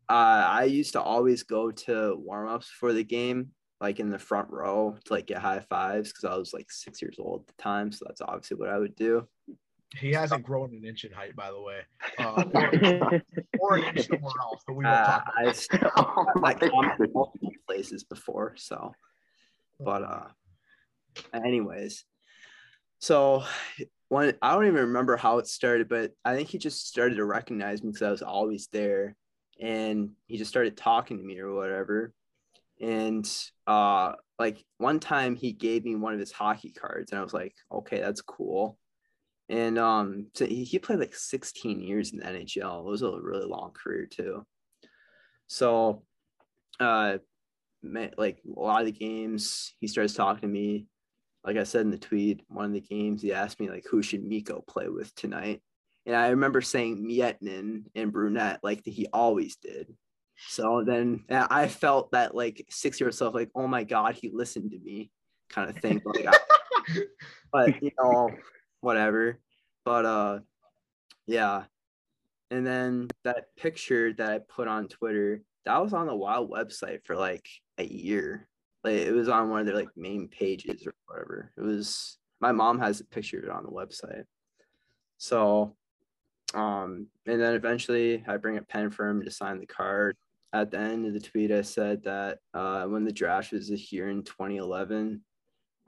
uh, 0.09 0.12
I 0.12 0.65
used 0.65 0.93
to 0.93 1.01
always 1.01 1.43
go 1.43 1.71
to 1.71 2.17
warm 2.17 2.49
ups 2.49 2.69
for 2.69 2.93
the 2.93 3.05
game, 3.05 3.51
like 3.81 4.01
in 4.01 4.11
the 4.11 4.19
front 4.19 4.49
row 4.51 4.97
to 5.05 5.12
like 5.12 5.27
get 5.27 5.39
high 5.39 5.61
fives 5.69 6.12
because 6.12 6.25
I 6.25 6.37
was 6.37 6.53
like 6.53 6.71
six 6.71 7.03
years 7.03 7.17
old 7.19 7.43
at 7.43 7.57
the 7.57 7.62
time. 7.62 7.93
So 7.93 8.05
that's 8.07 8.21
obviously 8.21 8.57
what 8.57 8.71
I 8.71 8.79
would 8.79 8.97
do. 8.97 9.29
He 9.94 10.12
hasn't 10.12 10.42
grown 10.42 10.75
an 10.75 10.85
inch 10.85 11.05
in 11.05 11.12
height, 11.12 11.37
by 11.37 11.51
the 11.51 11.61
way, 11.61 11.81
uh, 12.18 12.44
or, 12.55 13.22
or 13.59 13.77
an 13.77 13.85
inch 13.96 14.07
somewhere 14.09 14.33
else. 14.40 14.62
But 14.66 14.75
we 14.75 14.85
won't 14.85 14.96
Uh, 14.96 15.07
talk. 15.07 15.33
I, 15.37 15.55
oh 15.96 16.25
my 16.37 16.40
like 16.61 16.72
multiple 16.72 17.33
places 17.66 18.05
before 18.05 18.55
so. 18.57 18.92
But 19.81 20.03
uh 20.03 20.27
anyways. 21.33 22.05
So 22.99 23.44
when 24.09 24.35
i 24.40 24.55
don't 24.55 24.66
even 24.66 24.81
remember 24.81 25.16
how 25.16 25.38
it 25.38 25.46
started 25.49 25.88
but 25.88 26.12
i 26.25 26.37
think 26.37 26.49
he 26.49 26.59
just 26.59 26.87
started 26.87 27.16
to 27.16 27.25
recognize 27.25 27.83
me 27.83 27.90
because 27.90 28.03
i 28.03 28.11
was 28.11 28.22
always 28.22 28.68
there. 28.72 29.16
And 29.61 30.11
he 30.27 30.37
just 30.37 30.51
started 30.51 30.77
talking 30.77 31.16
to 31.18 31.25
me 31.25 31.38
or 31.38 31.55
whatever. 31.55 32.12
And 32.81 33.27
uh 33.66 34.12
like 34.38 34.62
one 34.79 35.01
time 35.01 35.35
he 35.37 35.53
gave 35.53 35.85
me 35.85 35.94
one 35.94 36.12
of 36.12 36.20
his 36.20 36.33
hockey 36.33 36.70
cards 36.70 37.11
and 37.11 37.18
i 37.18 37.22
was 37.22 37.33
like 37.33 37.55
okay 37.72 38.01
that's 38.01 38.20
cool 38.20 38.79
and 39.49 39.79
um 39.79 40.27
so 40.35 40.45
he, 40.47 40.79
played 40.79 40.99
like 40.99 41.15
16 41.15 41.81
years 41.81 42.13
in 42.13 42.19
the 42.19 42.25
nhl 42.25 42.81
it 42.81 42.85
was 42.85 43.03
a 43.03 43.21
really 43.21 43.47
long 43.47 43.71
career 43.73 44.07
too. 44.07 44.45
So 45.47 46.03
uh 46.81 47.19
like 47.83 48.39
a 48.45 48.61
lot 48.61 48.81
of 48.81 48.87
the 48.87 48.93
games 48.93 49.75
he 49.79 49.87
starts 49.87 50.15
talking 50.15 50.41
to 50.41 50.49
me. 50.49 50.87
Like 51.45 51.57
i 51.57 51.63
said 51.63 51.83
in 51.83 51.91
the 51.91 51.99
tweet 51.99 52.43
one 52.49 52.67
of 52.67 52.73
the 52.73 52.81
games 52.81 53.23
he 53.23 53.33
asked 53.33 53.61
me 53.61 53.71
like 53.71 53.85
who 53.89 54.03
should 54.03 54.25
Mikko 54.25 54.65
play 54.67 54.89
with 54.89 55.15
tonight? 55.15 55.63
And 56.05 56.17
i 56.17 56.29
remember 56.29 56.61
saying 56.61 57.07
Miettinen 57.07 57.85
and 57.95 58.13
brunette 58.13 58.61
like 58.63 58.83
he 58.85 59.07
always 59.13 59.57
did. 59.57 59.95
So 60.49 60.83
then 60.85 61.25
uh, 61.31 61.47
i 61.49 61.69
felt 61.69 62.11
that 62.11 62.35
like 62.35 62.67
six 62.69 62.99
year 62.99 63.09
old 63.09 63.15
self 63.15 63.35
like 63.35 63.51
oh 63.55 63.69
my 63.69 63.85
god 63.85 64.17
he 64.17 64.31
listened 64.35 64.73
to 64.73 64.79
me 64.81 65.11
kind 65.49 65.71
of 65.71 65.77
thing 65.79 66.03
like 66.05 66.27
I, 66.27 66.37
but 67.53 67.83
you 67.83 67.93
know 67.99 68.31
whatever 68.87 69.38
but 69.85 70.05
uh 70.07 70.38
yeah 71.27 71.64
and 72.51 72.66
then 72.66 73.09
that 73.25 73.55
picture 73.57 74.12
that 74.12 74.31
i 74.31 74.38
put 74.38 74.68
on 74.68 74.88
twitter 74.88 75.42
that 75.66 75.83
was 75.83 75.92
on 75.92 76.07
the 76.07 76.14
wild 76.14 76.51
website 76.51 77.05
for 77.05 77.16
like 77.16 77.46
a 77.79 77.85
year 77.85 78.49
Like 78.85 78.94
it 78.94 79.12
was 79.12 79.29
on 79.29 79.51
one 79.51 79.61
of 79.61 79.66
their 79.66 79.75
like 79.75 79.88
main 79.96 80.29
pages 80.29 80.87
or 80.87 80.94
whatever. 81.07 81.53
It 81.59 81.62
was 81.62 82.18
my 82.40 82.53
mom 82.53 82.79
has 82.79 83.01
a 83.01 83.05
picture 83.05 83.38
of 83.38 83.44
it 83.44 83.51
on 83.51 83.64
the 83.64 83.70
website. 83.70 84.25
So 85.18 85.75
um 86.55 87.09
and 87.27 87.40
then 87.40 87.55
eventually 87.55 88.25
I 88.29 88.37
bring 88.37 88.59
a 88.59 88.62
pen 88.62 88.90
for 88.90 89.09
him 89.09 89.22
to 89.25 89.31
sign 89.31 89.59
the 89.59 89.66
card. 89.66 90.16
At 90.53 90.70
the 90.70 90.79
end 90.79 91.05
of 91.05 91.12
the 91.12 91.20
tweet, 91.20 91.51
I 91.51 91.62
said 91.62 92.05
that 92.05 92.38
uh, 92.55 92.85
when 92.85 93.05
the 93.05 93.12
draft 93.12 93.53
was 93.53 93.68
here 93.68 94.09
in 94.09 94.22
2011, 94.22 95.20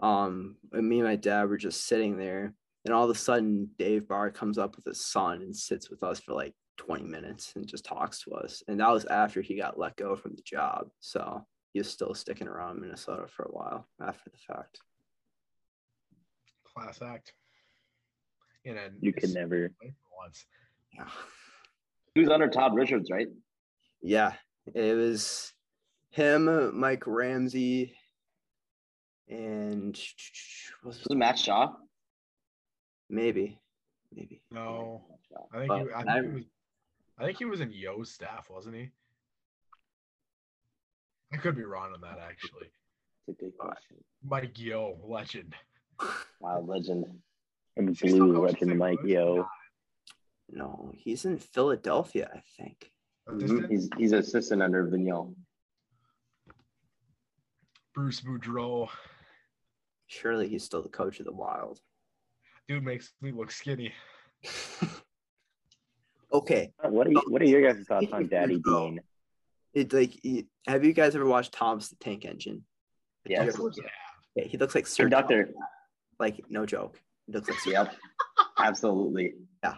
um, 0.01 0.57
me 0.73 0.99
and 0.99 1.09
my 1.09 1.17
dad 1.17 1.49
were 1.49 1.57
just 1.57 1.87
sitting 1.87 2.19
there, 2.19 2.53
and 2.85 2.95
all 2.95 3.05
of 3.05 3.11
a 3.11 3.19
sudden, 3.19 3.71
Dave 3.79 4.09
Barr 4.09 4.31
comes 4.31 4.59
up 4.59 4.77
with 4.77 4.85
his 4.85 5.05
son 5.05 5.43
and 5.43 5.55
sits 5.55 5.91
with 5.91 6.03
us 6.03 6.21
for 6.21 6.33
like 6.33 6.55
20 6.79 7.05
minutes 7.05 7.53
and 7.57 7.67
just 7.67 7.85
talks 7.85 8.23
to 8.23 8.33
us. 8.33 8.63
And 8.69 8.81
that 8.81 8.91
was 8.91 9.05
after 9.07 9.41
he 9.43 9.57
got 9.57 9.79
let 9.79 9.97
go 9.97 10.17
from 10.17 10.35
the 10.35 10.43
job. 10.43 10.89
So 11.01 11.45
he 11.73 11.81
was 11.81 11.91
still 11.91 12.15
sticking 12.15 12.49
around 12.49 12.81
Minnesota 12.81 13.27
for 13.29 13.45
a 13.45 13.51
while 13.53 13.87
after 14.01 14.31
the 14.31 14.55
fact. 14.55 14.79
Class 16.75 17.03
act. 17.03 17.33
And 18.65 18.77
then 18.77 18.97
You 19.01 19.13
could 19.13 19.35
never. 19.35 19.71
once. 20.17 20.47
Yeah. 20.95 21.09
He 22.15 22.21
was 22.21 22.31
under 22.31 22.49
Todd 22.49 22.75
Richards, 22.75 23.11
right? 23.11 23.29
Yeah. 24.03 24.33
It 24.75 24.97
was 24.97 25.53
him, 26.11 26.79
Mike 26.79 27.07
Ramsey, 27.07 27.95
and 29.29 29.99
was 30.85 30.99
Was 30.99 31.07
it 31.11 31.17
Matt 31.17 31.39
Shaw? 31.39 31.73
Maybe, 33.11 33.59
maybe. 34.15 34.43
No, 34.51 35.03
I 35.53 35.59
think 35.67 35.73
he, 35.73 35.93
I 35.95 36.01
I- 36.01 36.05
think 36.21 36.27
he 36.27 36.35
was. 36.35 36.45
I 37.21 37.25
think 37.25 37.39
he 37.39 37.45
was 37.47 37.61
in 37.61 37.73
Yeo's 37.73 38.13
staff, 38.13 38.49
wasn't 38.49 38.77
he? 38.77 38.91
I 41.33 41.37
could 41.37 41.57
be 41.57 41.65
wrong 41.65 41.93
on 41.93 42.01
that 42.03 42.19
actually. 42.21 42.69
It's 43.27 43.41
a 43.41 43.45
good 43.45 43.59
question. 43.59 43.97
Mike 44.23 44.57
Yeo, 44.59 44.97
legend. 45.05 45.55
Wild 46.41 46.69
legend. 46.69 47.05
And 47.77 47.91
Is 47.91 47.99
he 48.01 48.09
still 48.11 48.27
blue 48.27 48.35
coaching 48.47 48.69
legend 48.69 48.79
Mike 48.79 48.99
Yeo. 49.05 49.49
No, 50.51 50.93
he's 50.95 51.25
in 51.25 51.39
Philadelphia, 51.39 52.31
I 52.33 52.41
think. 52.57 52.91
Nah. 53.27 53.35
Mhm. 53.35 53.69
He's 53.69 53.91
he's 53.99 54.13
assistant 54.13 54.63
under 54.63 54.87
Vigneault. 54.87 55.35
Bruce 57.95 58.21
Boudreau. 58.21 58.89
Surely 60.07 60.49
he's 60.49 60.65
still 60.65 60.83
the 60.83 60.89
coach 60.89 61.19
of 61.21 61.27
the 61.27 61.33
Wild. 61.33 61.81
Dude 62.69 62.85
makes 62.85 63.15
me 63.23 63.33
look 63.33 63.51
skinny. 63.51 63.93
okay, 66.33 66.71
What 66.83 67.07
are 67.07 67.11
you, 67.13 67.23
What 67.29 67.41
are 67.41 67.47
your 67.47 67.63
guys' 67.63 67.85
thoughts 67.87 68.07
on 68.13 68.29
Daddy 68.29 68.61
Dean? 68.61 69.01
it 69.75 69.93
like 69.93 70.13
have 70.67 70.85
you 70.85 70.93
guys 70.93 71.15
ever 71.15 71.27
watched 71.27 71.53
Thomas 71.53 71.89
the 71.89 71.97
Tank 71.97 72.25
Engine? 72.25 72.65
Yes. 73.27 73.55
Of 73.55 73.61
course 73.61 73.79
I 73.79 73.85
have. 73.85 73.93
Yeah, 74.37 74.45
he 74.45 74.59
looks 74.59 74.75
like 74.75 74.87
Sir 74.87 75.05
Conductor. 75.05 75.51
Like 76.19 76.45
no 76.51 76.67
joke, 76.67 77.01
he 77.27 77.33
looks 77.33 77.49
like 77.49 77.59
Sir. 77.61 77.71
Yep. 77.73 77.95
Absolutely. 78.59 79.35
Yeah. 79.63 79.77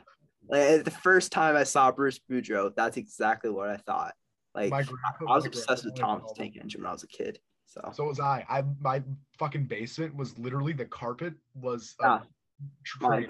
Like, 0.49 0.61
eh, 0.61 0.83
the 0.83 0.91
first 0.91 1.31
time 1.33 1.55
I 1.57 1.65
saw 1.65 1.93
Bruce 1.93 2.19
Boudreau, 2.19 2.75
that's 2.75 2.97
exactly 2.97 3.51
what 3.51 3.69
I 3.69 3.77
thought. 3.77 4.15
Like 4.55 4.71
grandpa- 4.71 5.27
I 5.29 5.35
was 5.37 5.47
obsessed 5.47 5.85
with 5.85 5.95
grandpa 5.95 6.07
Thomas 6.15 6.23
called 6.25 6.37
the 6.37 6.43
Tank 6.43 6.57
Engine 6.61 6.81
when 6.83 6.89
I 6.89 6.93
was 6.93 7.05
a 7.05 7.09
kid. 7.09 7.39
So 7.67 7.89
So 7.95 8.05
was 8.05 8.19
I. 8.19 8.45
I 8.49 8.65
my 8.81 9.03
fucking 9.39 9.67
basement 9.67 10.17
was 10.17 10.37
literally 10.39 10.73
the 10.73 10.87
carpet 10.87 11.35
was 11.55 11.95
a 12.01 12.05
Yeah, 12.05 12.09
mine 12.11 12.27
train. 12.85 13.29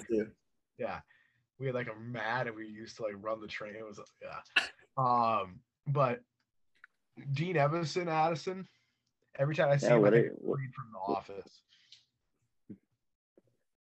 Yeah. 0.79 1.01
We 1.59 1.67
had 1.67 1.75
like 1.75 1.89
a 1.89 2.01
mat 2.01 2.47
and 2.47 2.57
we 2.57 2.67
used 2.67 2.97
to 2.97 3.03
like 3.03 3.15
run 3.21 3.41
the 3.41 3.47
train. 3.47 3.75
It 3.77 3.85
was 3.87 4.01
yeah. 4.23 4.41
Um, 4.97 5.61
but 5.87 6.21
Dean 7.33 7.57
Evason, 7.57 8.07
Adison, 8.09 8.67
every 9.39 9.55
time 9.55 9.69
I 9.71 9.77
see 9.77 9.87
Yeah, 9.87 9.93
him, 9.93 9.99
I 9.99 10.01
what 10.03 10.13
think 10.15 10.27
are- 10.27 10.31
of 10.31 10.37
what- 10.41 10.59
from 10.75 10.93
the 10.93 10.99
office. 10.99 11.63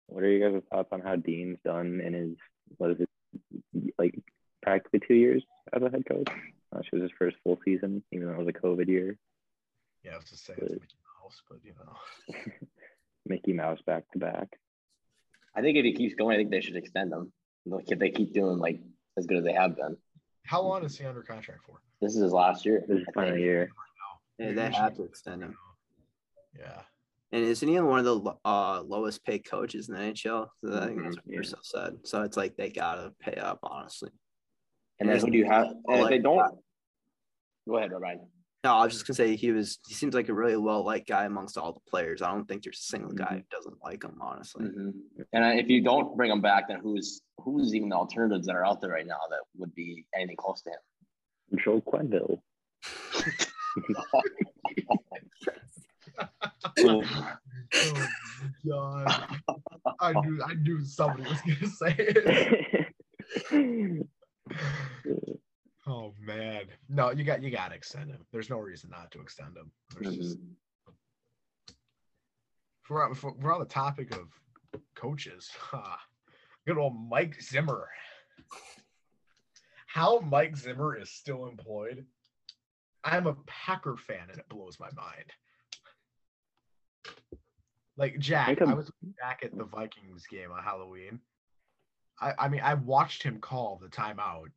What 0.08 0.24
are 0.24 0.30
your 0.30 0.52
guys' 0.52 0.64
thoughts 0.72 0.90
on 0.92 1.02
how 1.02 1.16
Dean's 1.16 1.60
done 1.64 2.02
in 2.02 2.14
his 2.14 2.36
what 2.78 2.92
is 2.92 3.00
it 3.00 3.10
like 3.98 4.20
practically 4.62 5.00
two 5.08 5.14
years 5.14 5.44
as 5.72 5.82
a 5.84 5.90
head 5.90 6.04
coach? 6.08 6.28
Uh, 6.76 6.82
she 6.84 6.90
was 6.96 7.04
his 7.04 7.12
first 7.18 7.38
full 7.44 7.60
season, 7.64 8.04
even 8.12 8.28
though 8.28 8.34
it 8.34 8.40
was 8.40 8.48
a 8.48 8.54
COVID 8.54 8.88
year. 8.88 9.18
Yeah, 10.04 10.14
I 10.14 10.18
was 10.18 10.26
just 10.26 10.46
saying 10.46 10.60
it's 10.62 10.72
Mickey 10.74 10.96
Mouse, 11.24 11.42
but 11.50 11.60
you 11.64 11.74
know. 11.80 12.44
Mickey 13.26 13.54
Mouse 13.54 13.80
back 13.86 14.10
to 14.14 14.20
back. 14.20 14.48
I 15.60 15.62
think 15.62 15.78
if 15.78 15.84
he 15.84 15.94
keeps 15.94 16.16
going, 16.16 16.36
I 16.36 16.38
think 16.40 16.52
they 16.52 16.62
should 16.62 16.78
extend 16.78 17.12
him. 17.12 17.34
Look, 17.66 17.84
if 17.88 18.00
they 18.00 18.12
keep 18.12 18.34
doing 18.34 18.60
like 18.60 18.80
as 19.18 19.26
good 19.26 19.40
as 19.40 19.44
they 19.44 19.52
have 19.52 19.76
been. 19.76 19.98
How 20.46 20.62
long 20.62 20.86
is 20.86 20.98
he 20.98 21.06
under 21.06 21.22
contract 21.22 21.66
for? 21.66 21.82
This 22.02 22.16
is 22.16 22.24
his 22.24 22.32
last 22.32 22.66
year. 22.66 22.86
This 22.88 23.00
is 23.00 23.06
final 23.14 23.38
year. 23.38 23.70
Yeah, 24.38 24.54
they 24.54 24.72
have 24.72 24.96
to 24.96 25.04
extend 25.04 25.44
him. 25.44 25.58
Yeah. 26.58 26.82
And 27.34 27.44
isn't 27.44 27.68
he 27.68 27.78
one 27.82 28.00
of 28.00 28.06
the 28.06 28.34
uh, 28.46 28.82
lowest 28.84 29.26
paid 29.26 29.40
coaches 29.40 29.90
in 29.90 29.96
the 29.96 30.02
NHL? 30.02 30.48
So 30.64 30.78
I 30.82 30.86
think 30.88 31.04
that's 31.04 31.18
what 31.18 31.26
yeah. 31.28 31.38
Russo 31.38 31.58
said. 31.62 31.98
So 32.06 32.22
it's 32.22 32.38
like 32.38 32.56
they 32.56 32.70
gotta 32.70 33.12
pay 33.20 33.36
up, 33.36 33.60
honestly. 33.64 34.12
And 35.02 35.10
then 35.10 35.20
who 35.20 35.30
do 35.30 35.38
you 35.38 35.46
have? 35.46 35.68
And 35.68 35.98
if 35.98 36.02
Like- 36.04 36.10
they 36.10 36.20
don't, 36.20 36.58
go 37.68 37.78
ahead, 37.78 37.92
Ryan. 37.92 38.22
No, 38.64 38.74
I 38.74 38.84
was 38.84 38.94
just 38.94 39.08
gonna 39.08 39.16
say 39.16 39.36
he 39.38 39.52
was. 39.52 39.80
He 39.88 39.94
seems 39.94 40.14
like 40.14 40.28
a 40.28 40.34
really 40.34 40.58
well 40.58 40.84
liked 40.84 41.08
guy 41.08 41.24
amongst 41.26 41.58
all 41.58 41.72
the 41.72 41.80
players. 41.90 42.22
I 42.22 42.32
don't 42.32 42.46
think 42.46 42.64
there's 42.64 42.80
a 42.80 42.92
single 42.92 43.14
guy 43.14 43.36
who 43.36 43.56
doesn't 43.56 43.78
like 43.82 44.04
him, 44.04 44.18
honestly. 44.22 44.66
Mhm. 44.66 44.94
And 45.32 45.60
if 45.60 45.70
you 45.70 45.82
don't 45.82 46.18
bring 46.18 46.30
him 46.30 46.42
back, 46.42 46.68
then 46.68 46.80
who's 46.82 47.22
who's 47.40 47.74
even 47.74 47.88
the 47.90 47.96
alternatives 47.96 48.48
that 48.48 48.56
are 48.56 48.66
out 48.66 48.82
there 48.82 48.90
right 48.92 49.08
now 49.08 49.20
that 49.30 49.40
would 49.58 49.74
be 49.76 50.06
anything 50.14 50.36
close 50.36 50.62
to 50.64 50.72
him? 50.72 50.80
Joel 51.64 51.82
Quenneville. 51.82 52.42
So, 56.78 57.02
Oh 57.02 57.02
my 57.02 57.38
god. 58.68 59.38
I 60.02 60.12
knew 60.22 60.44
I 60.44 60.54
knew 60.56 60.84
somebody 60.84 61.24
was 61.30 61.40
gonna 61.42 61.68
say 61.68 61.96
it. 61.98 62.88
Oh 65.90 66.14
man. 66.20 66.66
No, 66.88 67.12
you 67.12 67.24
got 67.24 67.42
you 67.42 67.50
gotta 67.50 67.74
extend 67.76 68.12
him. 68.12 68.24
There's 68.32 68.50
no 68.50 68.60
reason 68.60 68.92
not 68.92 69.10
to 69.12 69.22
extend 69.22 69.58
him. 69.58 69.72
There's 70.00 70.16
just 70.16 70.38
if 72.84 72.90
we're, 72.90 73.04
on- 73.04 73.12
if 73.12 73.24
we're 73.24 73.54
on 73.54 73.60
the 73.60 73.66
topic 73.66 74.16
of 74.16 74.28
coaches, 74.96 75.50
ah, 75.74 76.00
good 76.68 76.78
old 76.78 76.96
Mike 77.10 77.42
Zimmer. 77.42 77.88
How 79.88 80.20
Mike 80.20 80.56
Zimmer 80.56 80.96
is 80.96 81.10
still 81.10 81.48
employed, 81.48 82.06
I'm 83.04 83.26
a 83.26 83.36
Packer 83.48 83.96
fan 83.98 84.28
and 84.30 84.38
it 84.38 84.48
blows 84.50 84.80
my 84.80 84.90
mind. 84.96 85.32
Like 87.98 88.20
Jack, 88.20 88.62
I 88.62 88.74
was 88.74 88.92
back 89.20 89.42
at 89.44 89.58
the 89.58 89.66
Vikings 89.66 90.26
game 90.28 90.52
on 90.52 90.64
Halloween. 90.64 91.20
I, 92.22 92.34
I 92.38 92.48
mean, 92.50 92.62
I 92.64 92.76
watched 92.76 93.24
him 93.24 93.40
call 93.40 93.80
the 93.82 93.90
timeout 93.90 94.50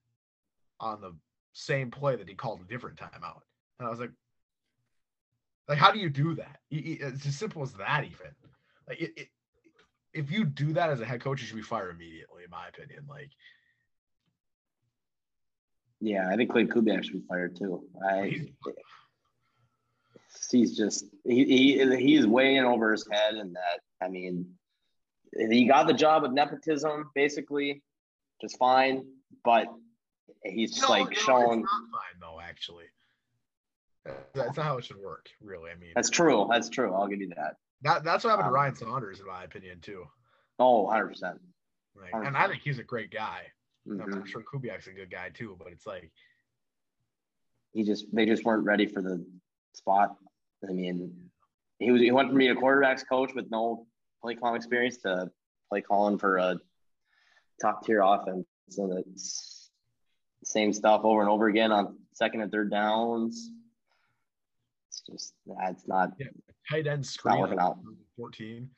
on 0.82 1.00
the 1.00 1.16
same 1.54 1.90
play 1.90 2.16
that 2.16 2.28
he 2.28 2.34
called 2.34 2.60
a 2.60 2.64
different 2.64 2.98
timeout, 2.98 3.40
and 3.78 3.88
I 3.88 3.90
was 3.90 4.00
like, 4.00 4.10
like, 5.68 5.78
how 5.78 5.90
do 5.92 5.98
you 5.98 6.10
do 6.10 6.34
that? 6.34 6.58
It's 6.70 7.24
as 7.24 7.36
simple 7.38 7.62
as 7.62 7.72
that, 7.74 8.04
even. 8.04 8.34
Like, 8.86 9.00
it, 9.00 9.12
it, 9.16 9.28
if 10.12 10.30
you 10.30 10.44
do 10.44 10.74
that 10.74 10.90
as 10.90 11.00
a 11.00 11.06
head 11.06 11.20
coach, 11.22 11.40
you 11.40 11.46
should 11.46 11.56
be 11.56 11.62
fired 11.62 11.94
immediately, 11.94 12.44
in 12.44 12.50
my 12.50 12.68
opinion. 12.68 13.06
Like, 13.08 13.30
Yeah, 16.02 16.28
I 16.28 16.36
think 16.36 16.50
Klint 16.50 16.68
Kubiak 16.68 17.04
should 17.04 17.12
be 17.12 17.26
fired 17.28 17.56
too. 17.56 17.84
I 18.10 18.26
he's, 18.26 18.48
he's 20.50 20.76
just 20.76 21.04
he, 21.24 21.44
he 21.44 21.96
he's 21.96 22.26
way 22.26 22.56
in 22.56 22.64
over 22.64 22.90
his 22.90 23.06
head, 23.10 23.34
and 23.34 23.54
that 23.54 23.80
I 24.04 24.08
mean, 24.08 24.46
he 25.33 25.64
got 25.66 25.87
the 25.87 25.94
job 25.94 26.22
with 26.22 26.33
nepotism, 26.33 27.10
basically, 27.14 27.83
just 28.40 28.58
fine, 28.58 29.04
but 29.44 29.68
he's 30.44 30.81
no, 30.81 30.88
like 30.88 31.04
no, 31.04 31.10
it's 31.10 31.20
shown. 31.23 31.60
not 31.62 31.68
fine 31.92 32.20
though. 32.20 32.40
Actually, 32.40 32.85
that's 34.35 34.56
not 34.56 34.66
how 34.66 34.79
it 34.79 34.85
should 34.85 34.96
work. 34.98 35.29
Really, 35.40 35.70
I 35.70 35.75
mean, 35.77 35.90
That's 35.94 36.10
true. 36.10 36.46
That's 36.50 36.68
true. 36.68 36.94
I'll 36.94 37.06
give 37.08 37.20
you 37.20 37.29
that. 37.37 37.56
that, 37.83 38.04
that's 38.04 38.25
what 38.25 38.31
happened 38.31 38.44
to 38.46 38.48
um, 38.48 38.54
Ryan 38.54 38.75
Saunders, 38.75 39.20
in 39.20 39.27
my 39.27 39.44
opinion, 39.44 39.81
too. 39.81 40.04
Oh, 40.58 40.83
100 40.83 41.08
percent. 41.08 41.40
Like, 42.00 42.27
and 42.27 42.37
I 42.37 42.48
think 42.48 42.62
he's 42.62 42.79
a 42.79 42.83
great 42.85 43.10
guy. 43.10 43.42
I'm 43.88 43.98
Mhm. 43.98 44.27
sure 44.27 44.42
Kubiak's 44.42 44.87
a 44.87 44.92
good 44.92 45.10
guy 45.10 45.31
too, 45.31 45.56
but 45.58 45.68
it's 45.73 45.87
like, 45.87 46.10
He 47.73 47.83
just 47.85 48.06
they 48.14 48.27
just 48.27 48.44
weren't 48.44 48.64
ready 48.64 48.87
for 48.87 49.02
the 49.02 49.25
spot. 49.75 50.16
I 50.68 50.73
mean, 50.73 51.31
he 51.79 51.90
was 51.90 52.00
he 52.00 52.12
went 52.12 52.29
from 52.29 52.38
being 52.38 52.56
a 52.56 52.60
quarterbacks 52.60 53.02
coach 53.08 53.35
with 53.35 53.50
no 53.50 53.87
play 54.23 54.37
calling 54.37 54.56
experience 54.56 54.98
to 54.98 55.31
play 55.68 55.81
calling 55.81 56.18
for 56.18 56.37
a 56.38 56.58
top 57.60 57.85
tier 57.85 58.02
offense. 58.02 58.46
So 58.70 58.87
that's 58.88 59.62
same 60.44 60.72
stuff 60.72 61.02
over 61.04 61.20
and 61.20 61.30
over 61.30 61.48
again 61.48 61.72
on 61.72 61.96
second 62.12 62.40
and 62.40 62.50
third 62.52 62.70
downs. 62.70 63.50
It's 64.88 65.00
just 65.02 65.34
that's 65.46 65.86
not 65.86 66.12
Yeah. 66.18 66.26
tight 66.70 66.86
end 66.86 67.06
screen 67.06 67.36
not 67.36 67.40
working 67.42 67.58
out. 67.58 67.78
14. 68.16 68.70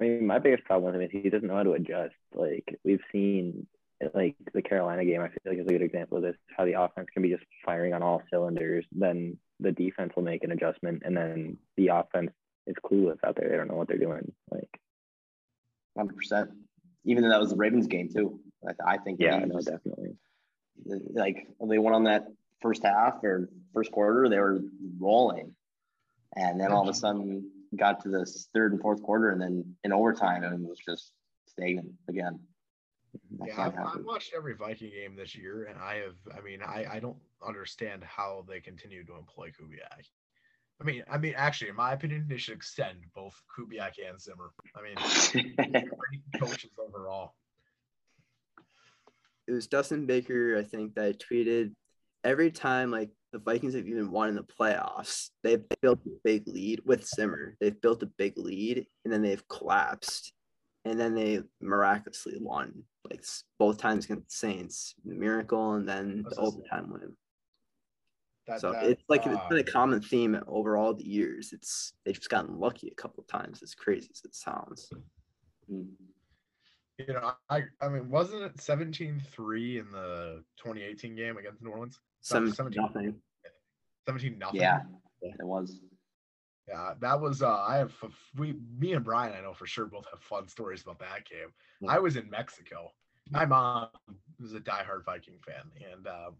I 0.00 0.02
mean, 0.04 0.26
my 0.26 0.38
biggest 0.38 0.64
problem 0.64 0.92
with 0.92 1.00
him 1.00 1.06
is 1.06 1.10
he 1.10 1.30
doesn't 1.30 1.46
know 1.46 1.54
how 1.56 1.62
to 1.62 1.72
adjust. 1.72 2.14
Like 2.34 2.78
we've 2.84 3.02
seen 3.12 3.66
like 4.12 4.36
the 4.52 4.60
Carolina 4.62 5.04
game, 5.04 5.20
I 5.20 5.28
feel 5.28 5.40
like 5.46 5.58
is 5.58 5.66
a 5.66 5.70
good 5.70 5.82
example 5.82 6.18
of 6.18 6.22
this. 6.24 6.36
How 6.56 6.64
the 6.64 6.80
offense 6.80 7.08
can 7.12 7.22
be 7.22 7.30
just 7.30 7.44
firing 7.64 7.94
on 7.94 8.02
all 8.02 8.22
cylinders, 8.30 8.84
then 8.92 9.38
the 9.60 9.72
defense 9.72 10.12
will 10.16 10.24
make 10.24 10.42
an 10.44 10.50
adjustment, 10.50 11.02
and 11.06 11.16
then 11.16 11.56
the 11.76 11.88
offense 11.88 12.32
is 12.66 12.74
clueless 12.84 13.18
out 13.24 13.36
there. 13.36 13.48
They 13.48 13.56
don't 13.56 13.68
know 13.68 13.76
what 13.76 13.88
they're 13.88 13.96
doing. 13.98 14.32
Like, 14.50 14.80
Hundred 15.96 16.16
percent. 16.16 16.50
Even 17.04 17.22
though 17.22 17.28
that 17.28 17.40
was 17.40 17.50
the 17.50 17.56
Ravens 17.56 17.86
game 17.86 18.08
too. 18.08 18.40
I, 18.66 18.94
I 18.94 18.98
think. 18.98 19.20
yeah, 19.20 19.38
no, 19.38 19.60
definitely. 19.60 20.16
like 21.12 21.46
they 21.68 21.78
went 21.78 21.94
on 21.94 22.04
that 22.04 22.26
first 22.60 22.84
half 22.84 23.22
or 23.22 23.48
first 23.72 23.92
quarter, 23.92 24.28
they 24.28 24.38
were 24.38 24.60
rolling, 24.98 25.54
and 26.36 26.60
then 26.60 26.72
all 26.72 26.82
of 26.82 26.88
a 26.88 26.94
sudden 26.94 27.50
got 27.76 28.02
to 28.02 28.08
this 28.08 28.48
third 28.54 28.72
and 28.72 28.80
fourth 28.80 29.02
quarter, 29.02 29.30
and 29.30 29.40
then 29.40 29.76
in 29.84 29.92
overtime, 29.92 30.44
and 30.44 30.54
it 30.54 30.68
was 30.68 30.78
just 30.78 31.12
stagnant 31.46 31.92
again. 32.08 32.40
Mm-hmm. 33.16 33.44
That 33.44 33.48
Yeah, 33.48 33.66
I've, 33.66 33.98
I've 33.98 34.04
watched 34.04 34.32
every 34.36 34.54
Viking 34.54 34.90
game 34.90 35.16
this 35.16 35.34
year, 35.36 35.64
and 35.64 35.78
I 35.78 35.96
have. 35.96 36.16
I 36.36 36.40
mean, 36.40 36.60
I, 36.62 36.86
I 36.92 37.00
don't 37.00 37.18
understand 37.46 38.02
how 38.04 38.44
they 38.48 38.60
continue 38.60 39.04
to 39.04 39.16
employ 39.16 39.48
Kubiak. 39.48 40.06
I 40.80 40.84
mean, 40.84 41.04
I 41.08 41.18
mean, 41.18 41.34
actually, 41.36 41.70
in 41.70 41.76
my 41.76 41.92
opinion, 41.92 42.26
they 42.28 42.36
should 42.36 42.56
extend 42.56 42.98
both 43.14 43.34
Kubiak 43.56 43.92
and 44.06 44.20
Zimmer. 44.20 44.50
I 44.74 44.82
mean, 44.82 44.96
great 45.72 46.40
coaches 46.40 46.70
overall. 46.78 47.34
It 49.46 49.52
was 49.52 49.66
Dustin 49.66 50.06
Baker, 50.06 50.56
I 50.58 50.62
think, 50.62 50.94
that 50.94 51.20
tweeted 51.20 51.74
every 52.24 52.50
time 52.50 52.90
like 52.90 53.10
the 53.32 53.38
Vikings 53.38 53.74
have 53.74 53.86
even 53.86 54.10
won 54.10 54.28
in 54.28 54.34
the 54.34 54.42
playoffs, 54.42 55.30
they've 55.42 55.62
built 55.82 56.00
a 56.06 56.10
big 56.22 56.46
lead 56.46 56.80
with 56.84 57.06
Zimmer. 57.06 57.56
They've 57.60 57.80
built 57.80 58.02
a 58.02 58.10
big 58.18 58.38
lead 58.38 58.86
and 59.04 59.12
then 59.12 59.22
they've 59.22 59.46
collapsed. 59.48 60.32
And 60.86 61.00
then 61.00 61.14
they 61.14 61.40
miraculously 61.62 62.36
won, 62.38 62.84
like 63.10 63.24
both 63.58 63.78
times 63.78 64.04
against 64.04 64.28
the 64.28 64.34
Saints, 64.36 64.94
the 65.04 65.14
miracle, 65.14 65.74
and 65.74 65.88
then 65.88 66.26
the 66.28 66.36
overtime 66.36 66.90
win. 66.90 67.16
That, 68.46 68.60
So 68.60 68.72
that, 68.72 68.84
it's 68.84 69.02
like 69.08 69.26
it's 69.26 69.40
been 69.48 69.58
a 69.58 69.62
uh, 69.62 69.72
common 69.72 70.02
theme 70.02 70.38
over 70.46 70.76
all 70.76 70.92
the 70.92 71.08
years. 71.08 71.54
It's 71.54 71.94
they've 72.04 72.14
just 72.14 72.28
gotten 72.28 72.60
lucky 72.60 72.88
a 72.88 72.94
couple 73.00 73.22
of 73.22 73.28
times, 73.28 73.62
as 73.62 73.74
crazy 73.74 74.10
as 74.12 74.20
it 74.26 74.34
sounds. 74.34 74.90
Mm. 75.72 75.88
You 76.98 77.12
know, 77.12 77.32
I 77.48 77.62
I 77.80 77.88
mean, 77.88 78.08
wasn't 78.10 78.42
it 78.42 78.56
17-3 78.56 79.80
in 79.80 79.90
the 79.90 80.44
2018 80.58 81.14
game 81.14 81.36
against 81.36 81.62
New 81.62 81.70
Orleans? 81.70 81.98
Some 82.20 82.50
17. 82.50 82.82
nothing. 82.82 83.14
17 84.06 84.38
nothing. 84.38 84.60
Yeah, 84.60 84.80
it 85.22 85.44
was. 85.44 85.80
Yeah, 86.68 86.94
that 87.00 87.20
was 87.20 87.42
uh 87.42 87.60
I 87.60 87.76
have 87.76 87.92
we 88.36 88.54
me 88.78 88.94
and 88.94 89.04
Brian 89.04 89.34
I 89.36 89.42
know 89.42 89.52
for 89.52 89.66
sure 89.66 89.86
both 89.86 90.06
have 90.10 90.22
fun 90.22 90.48
stories 90.48 90.82
about 90.82 90.98
that 91.00 91.28
game. 91.28 91.52
I 91.88 91.98
was 91.98 92.16
in 92.16 92.30
Mexico. 92.30 92.90
My 93.30 93.44
mom 93.44 93.88
was 94.40 94.54
a 94.54 94.60
diehard 94.60 95.04
Viking 95.04 95.38
fan 95.46 95.70
and 95.92 96.06
uh 96.06 96.30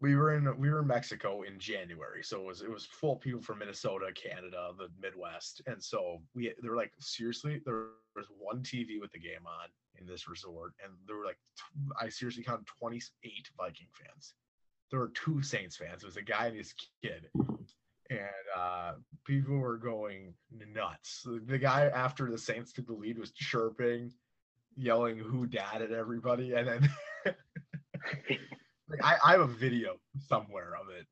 we 0.00 0.14
were 0.16 0.34
in 0.34 0.58
we 0.58 0.70
were 0.70 0.80
in 0.80 0.86
Mexico 0.86 1.42
in 1.42 1.58
January. 1.58 2.22
So 2.22 2.40
it 2.40 2.46
was 2.46 2.62
it 2.62 2.70
was 2.70 2.86
full 2.86 3.16
people 3.16 3.40
from 3.40 3.58
Minnesota, 3.58 4.06
Canada, 4.14 4.70
the 4.78 4.88
Midwest. 5.00 5.62
And 5.66 5.82
so 5.82 6.20
we 6.34 6.52
they 6.62 6.68
were 6.68 6.76
like 6.76 6.92
seriously 6.98 7.60
there 7.64 7.86
was 8.14 8.26
one 8.38 8.62
TV 8.62 9.00
with 9.00 9.12
the 9.12 9.18
game 9.18 9.46
on 9.46 9.68
in 9.98 10.06
this 10.06 10.28
resort 10.28 10.74
and 10.84 10.92
there 11.06 11.16
were 11.16 11.24
like 11.24 11.38
I 12.00 12.08
seriously 12.08 12.42
counted 12.42 12.66
28 12.78 13.50
Viking 13.56 13.88
fans. 13.92 14.34
There 14.90 15.00
were 15.00 15.12
two 15.14 15.42
Saints 15.42 15.76
fans. 15.76 16.02
It 16.02 16.06
was 16.06 16.16
a 16.16 16.22
guy 16.22 16.46
and 16.46 16.56
his 16.56 16.74
kid 17.02 17.28
and 18.10 18.20
uh, 18.56 18.92
people 19.24 19.56
were 19.56 19.78
going 19.78 20.34
nuts. 20.72 21.26
The, 21.46 21.58
guy 21.58 21.86
after 21.86 22.30
the 22.30 22.38
Saints 22.38 22.72
took 22.72 22.86
the 22.86 22.92
lead 22.92 23.18
was 23.18 23.32
chirping, 23.32 24.12
yelling 24.76 25.18
"Who 25.18 25.46
dat" 25.46 25.82
at 25.82 25.90
everybody, 25.90 26.52
and 26.54 26.68
then 26.68 26.90
like, 28.88 29.04
I, 29.04 29.16
I 29.24 29.32
have 29.32 29.40
a 29.40 29.46
video 29.46 29.96
somewhere 30.28 30.74
of 30.80 30.88
it. 30.90 31.06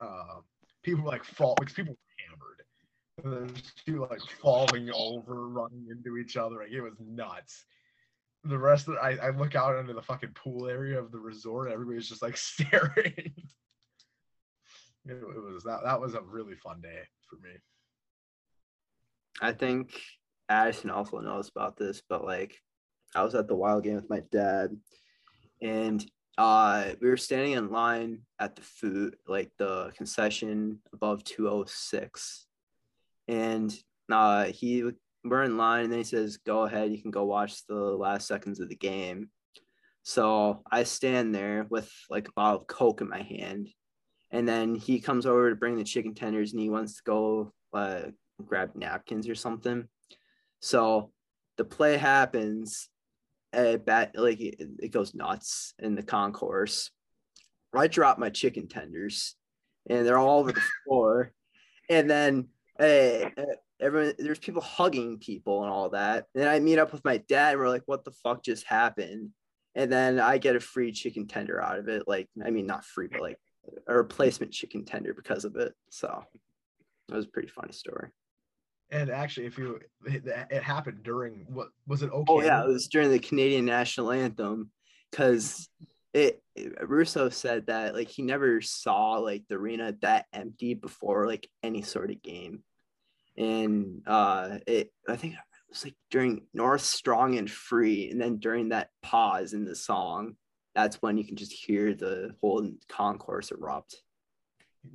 Uh, 0.00 0.40
people 0.82 1.04
like 1.04 1.24
fall 1.24 1.54
because 1.58 1.74
people 1.74 1.94
were 1.94 3.24
hammered. 3.24 3.50
There's 3.52 3.72
people 3.84 4.06
like 4.10 4.20
falling 4.42 4.90
over, 4.94 5.48
running 5.48 5.86
into 5.90 6.18
each 6.18 6.36
other. 6.36 6.56
Like 6.56 6.70
it 6.70 6.80
was 6.80 6.94
nuts. 7.00 7.64
The 8.44 8.58
rest 8.58 8.86
of 8.88 8.94
the, 8.94 9.00
I, 9.00 9.28
I 9.28 9.30
look 9.30 9.56
out 9.56 9.78
into 9.78 9.94
the 9.94 10.02
fucking 10.02 10.34
pool 10.34 10.68
area 10.68 10.98
of 10.98 11.10
the 11.10 11.18
resort. 11.18 11.70
Everybody's 11.70 12.08
just 12.08 12.22
like 12.22 12.36
staring. 12.36 13.32
It, 15.08 15.12
it 15.12 15.52
was 15.52 15.64
that 15.64 15.80
that 15.84 16.00
was 16.00 16.14
a 16.14 16.20
really 16.20 16.56
fun 16.56 16.80
day 16.80 17.02
for 17.28 17.36
me. 17.36 17.54
I 19.40 19.52
think 19.52 20.00
Adison 20.48 20.90
also 20.90 21.18
knows 21.20 21.48
about 21.48 21.76
this, 21.76 22.02
but 22.08 22.24
like 22.24 22.60
I 23.14 23.22
was 23.22 23.34
at 23.34 23.48
the 23.48 23.54
wild 23.54 23.84
game 23.84 23.96
with 23.96 24.10
my 24.10 24.22
dad 24.30 24.76
and 25.62 26.04
uh 26.38 26.90
we 27.00 27.08
were 27.08 27.16
standing 27.16 27.52
in 27.52 27.70
line 27.70 28.20
at 28.38 28.56
the 28.56 28.62
food 28.62 29.16
like 29.26 29.50
the 29.58 29.90
concession 29.96 30.78
above 30.92 31.24
206 31.24 32.46
and 33.28 33.74
uh 34.12 34.44
he 34.44 34.84
we're 35.24 35.42
in 35.42 35.56
line 35.56 35.84
and 35.84 35.92
then 35.92 35.98
he 35.98 36.04
says 36.04 36.36
go 36.38 36.62
ahead 36.62 36.92
you 36.92 37.00
can 37.00 37.10
go 37.10 37.24
watch 37.24 37.66
the 37.66 37.74
last 37.74 38.28
seconds 38.28 38.60
of 38.60 38.68
the 38.68 38.76
game 38.76 39.30
so 40.02 40.62
i 40.70 40.82
stand 40.82 41.34
there 41.34 41.66
with 41.70 41.90
like 42.10 42.28
a 42.28 42.32
bottle 42.32 42.60
of 42.60 42.66
coke 42.66 43.00
in 43.00 43.08
my 43.08 43.22
hand 43.22 43.68
and 44.30 44.46
then 44.46 44.74
he 44.74 45.00
comes 45.00 45.26
over 45.26 45.50
to 45.50 45.56
bring 45.56 45.76
the 45.76 45.84
chicken 45.84 46.14
tenders 46.14 46.52
and 46.52 46.60
he 46.60 46.68
wants 46.68 46.96
to 46.96 47.02
go 47.04 47.52
uh, 47.72 48.02
grab 48.44 48.72
napkins 48.74 49.28
or 49.28 49.34
something. 49.34 49.88
So 50.60 51.10
the 51.56 51.64
play 51.64 51.96
happens, 51.96 52.88
uh, 53.52 53.76
bat 53.76 54.12
like 54.14 54.40
it, 54.40 54.56
it 54.78 54.92
goes 54.92 55.14
nuts 55.14 55.74
in 55.78 55.94
the 55.94 56.02
concourse. 56.02 56.90
I 57.74 57.88
drop 57.88 58.18
my 58.18 58.30
chicken 58.30 58.68
tenders, 58.68 59.36
and 59.88 60.06
they're 60.06 60.18
all 60.18 60.40
over 60.40 60.52
the 60.52 60.62
floor. 60.86 61.32
And 61.90 62.08
then 62.08 62.48
uh, 62.80 63.30
uh, 63.36 63.54
everyone, 63.80 64.14
there's 64.18 64.38
people 64.38 64.62
hugging 64.62 65.18
people 65.18 65.62
and 65.62 65.70
all 65.70 65.90
that. 65.90 66.26
And 66.34 66.48
I 66.48 66.58
meet 66.58 66.78
up 66.78 66.92
with 66.92 67.04
my 67.04 67.18
dad, 67.28 67.52
and 67.52 67.60
we're 67.60 67.68
like, 67.68 67.84
"What 67.86 68.04
the 68.04 68.12
fuck 68.22 68.42
just 68.42 68.66
happened?" 68.66 69.30
And 69.74 69.92
then 69.92 70.18
I 70.18 70.38
get 70.38 70.56
a 70.56 70.60
free 70.60 70.92
chicken 70.92 71.26
tender 71.26 71.62
out 71.62 71.78
of 71.78 71.88
it. 71.88 72.04
Like, 72.06 72.28
I 72.44 72.50
mean, 72.50 72.66
not 72.66 72.84
free, 72.84 73.08
but 73.10 73.20
like 73.20 73.38
a 73.86 73.94
replacement 73.94 74.52
chicken 74.52 74.84
tender 74.84 75.12
because 75.12 75.44
of 75.44 75.56
it. 75.56 75.74
So 75.90 76.24
it 77.10 77.14
was 77.14 77.26
a 77.26 77.28
pretty 77.28 77.48
funny 77.48 77.72
story. 77.72 78.08
And 78.90 79.10
actually, 79.10 79.46
if 79.46 79.58
you 79.58 79.80
it, 80.06 80.22
it 80.50 80.62
happened 80.62 81.02
during 81.02 81.46
what 81.48 81.68
was 81.86 82.02
it? 82.02 82.10
Okay. 82.10 82.24
Oh 82.32 82.40
yeah, 82.40 82.62
it 82.62 82.68
was 82.68 82.86
during 82.88 83.10
the 83.10 83.18
Canadian 83.18 83.64
national 83.64 84.12
anthem 84.12 84.70
because 85.10 85.68
it, 86.14 86.40
it- 86.54 86.88
Russo 86.88 87.28
said 87.28 87.66
that 87.66 87.94
like 87.94 88.08
he 88.08 88.22
never 88.22 88.60
saw 88.60 89.14
like 89.18 89.44
the 89.48 89.56
arena 89.56 89.94
that 90.02 90.26
empty 90.32 90.74
before 90.74 91.26
like 91.26 91.48
any 91.62 91.82
sort 91.82 92.10
of 92.10 92.22
game, 92.22 92.62
and 93.36 94.02
uh, 94.06 94.58
it 94.68 94.92
I 95.08 95.16
think 95.16 95.34
it 95.34 95.40
was 95.68 95.84
like 95.84 95.96
during 96.10 96.46
North 96.54 96.82
Strong 96.82 97.38
and 97.38 97.50
Free, 97.50 98.10
and 98.10 98.20
then 98.20 98.38
during 98.38 98.68
that 98.68 98.90
pause 99.02 99.52
in 99.52 99.64
the 99.64 99.74
song, 99.74 100.36
that's 100.76 101.02
when 101.02 101.18
you 101.18 101.24
can 101.24 101.36
just 101.36 101.52
hear 101.52 101.92
the 101.92 102.36
whole 102.40 102.70
concourse 102.88 103.50
erupt. 103.50 104.00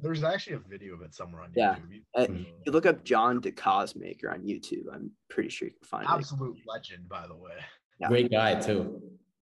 There's 0.01 0.23
actually 0.23 0.55
a 0.57 0.59
video 0.59 0.93
of 0.95 1.01
it 1.01 1.13
somewhere 1.13 1.41
on 1.43 1.51
Yeah. 1.55 1.75
YouTube. 1.75 1.91
You- 1.91 2.01
Uh, 2.15 2.27
You 2.65 2.71
look 2.71 2.85
up 2.85 3.03
John 3.03 3.41
DeCosmaker 3.41 4.31
on 4.31 4.41
YouTube. 4.43 4.85
I'm 4.93 5.11
pretty 5.29 5.49
sure 5.49 5.67
you 5.67 5.73
can 5.73 5.83
find 5.87 6.03
it. 6.03 6.09
Absolute 6.09 6.57
legend, 6.67 7.07
by 7.09 7.27
the 7.27 7.35
way. 7.35 7.53
Yeah. 7.99 8.07
Great 8.07 8.31
guy 8.31 8.59
too. 8.59 9.01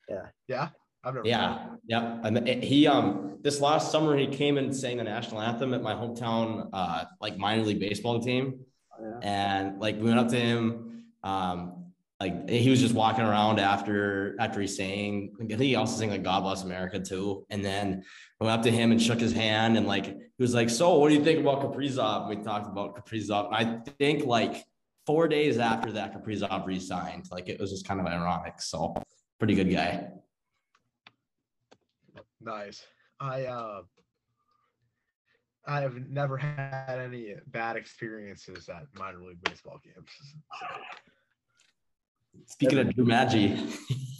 Yeah, 0.09 0.29
Yeah. 0.49 0.69
I've 1.03 1.15
never. 1.15 1.27
Yeah, 1.27 1.77
yeah. 1.87 2.21
And 2.25 2.49
he 2.65 2.87
um 2.87 3.39
this 3.43 3.61
last 3.61 3.93
summer 3.93 4.17
he 4.17 4.27
came 4.27 4.57
and 4.57 4.75
sang 4.75 4.97
the 4.97 5.05
national 5.05 5.41
anthem 5.43 5.75
at 5.75 5.83
my 5.83 5.93
hometown 5.95 6.71
uh 6.73 7.05
like 7.21 7.37
minor 7.37 7.63
league 7.63 7.81
baseball 7.81 8.21
team. 8.21 8.65
Yeah. 9.01 9.19
And 9.23 9.79
like 9.81 9.97
we 9.97 10.05
went 10.05 10.19
up 10.19 10.29
to 10.29 10.37
him, 10.41 11.05
um, 11.23 11.84
like 12.25 12.49
he 12.49 12.71
was 12.71 12.81
just 12.81 12.95
walking 12.95 13.25
around 13.25 13.61
after 13.61 14.35
after 14.41 14.61
he 14.61 14.67
sang. 14.67 15.33
I 15.37 15.45
think 15.45 15.61
he 15.61 15.75
also 15.75 15.99
sang 15.99 16.11
like 16.11 16.23
God 16.23 16.41
Bless 16.41 16.63
America 16.63 16.99
too. 16.99 17.45
And 17.51 17.63
then 17.63 18.03
I 18.41 18.45
went 18.45 18.59
up 18.59 18.65
to 18.65 18.71
him 18.71 18.93
and 18.93 19.01
shook 19.01 19.21
his 19.21 19.33
hand 19.33 19.77
and 19.77 19.87
like 19.87 20.07
he 20.07 20.39
was 20.39 20.55
like, 20.55 20.71
So 20.71 20.99
what 20.99 21.11
do 21.11 21.15
you 21.15 21.23
think 21.23 21.41
about 21.41 21.61
Kaprizov? 21.61 22.29
We 22.29 22.37
talked 22.37 22.67
about 22.67 22.97
Kaprizov. 22.97 23.47
And 23.49 23.57
I 23.57 23.91
think 23.99 24.25
like 24.25 24.65
four 25.05 25.29
days 25.29 25.59
after 25.59 25.93
that 25.93 26.15
Kaprizov 26.15 26.65
re-signed. 26.65 27.27
Like 27.31 27.49
it 27.49 27.61
was 27.61 27.71
just 27.71 27.87
kind 27.87 28.01
of 28.01 28.07
ironic. 28.07 28.55
So 28.61 28.95
pretty 29.39 29.55
good 29.55 29.71
guy. 29.71 30.09
Nice. 32.41 32.83
I 33.21 33.45
uh 33.45 33.83
I 35.67 35.81
have 35.81 36.09
never 36.09 36.39
had 36.39 36.99
any 36.99 37.35
bad 37.49 37.77
experiences 37.77 38.69
at 38.69 38.87
minor 38.99 39.21
league 39.21 39.43
baseball 39.43 39.81
games. 39.83 40.09
Speaking 42.47 42.79
of 42.79 42.95
Drew 42.95 43.05
Maggi, 43.05 43.57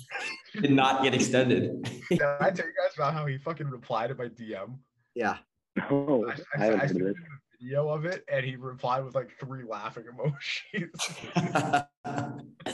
did 0.61 0.73
not 0.73 1.03
get 1.03 1.15
extended. 1.15 1.83
Did 2.09 2.23
I 2.23 2.51
tell 2.51 2.67
you 2.67 2.73
guys 2.73 2.95
about 2.97 3.15
how 3.15 3.27
he 3.27 3.39
fucking 3.39 3.69
replied 3.69 4.09
to 4.09 4.15
my 4.15 4.29
DM? 4.29 4.79
Yeah. 5.15 5.39
No, 5.91 6.27
I, 6.29 6.33
I 6.33 6.63
I, 6.63 6.65
haven't 6.65 6.81
I 6.81 6.83
heard 6.83 6.89
sent 6.89 7.01
him 7.01 7.09
a 7.09 7.65
video 7.65 7.89
of 7.89 8.05
it, 8.05 8.25
and 8.33 8.45
he 8.45 8.57
replied 8.57 9.05
with 9.05 9.15
like 9.15 9.31
three 9.41 9.65
laughing 9.65 10.05
emojis. 10.05 11.87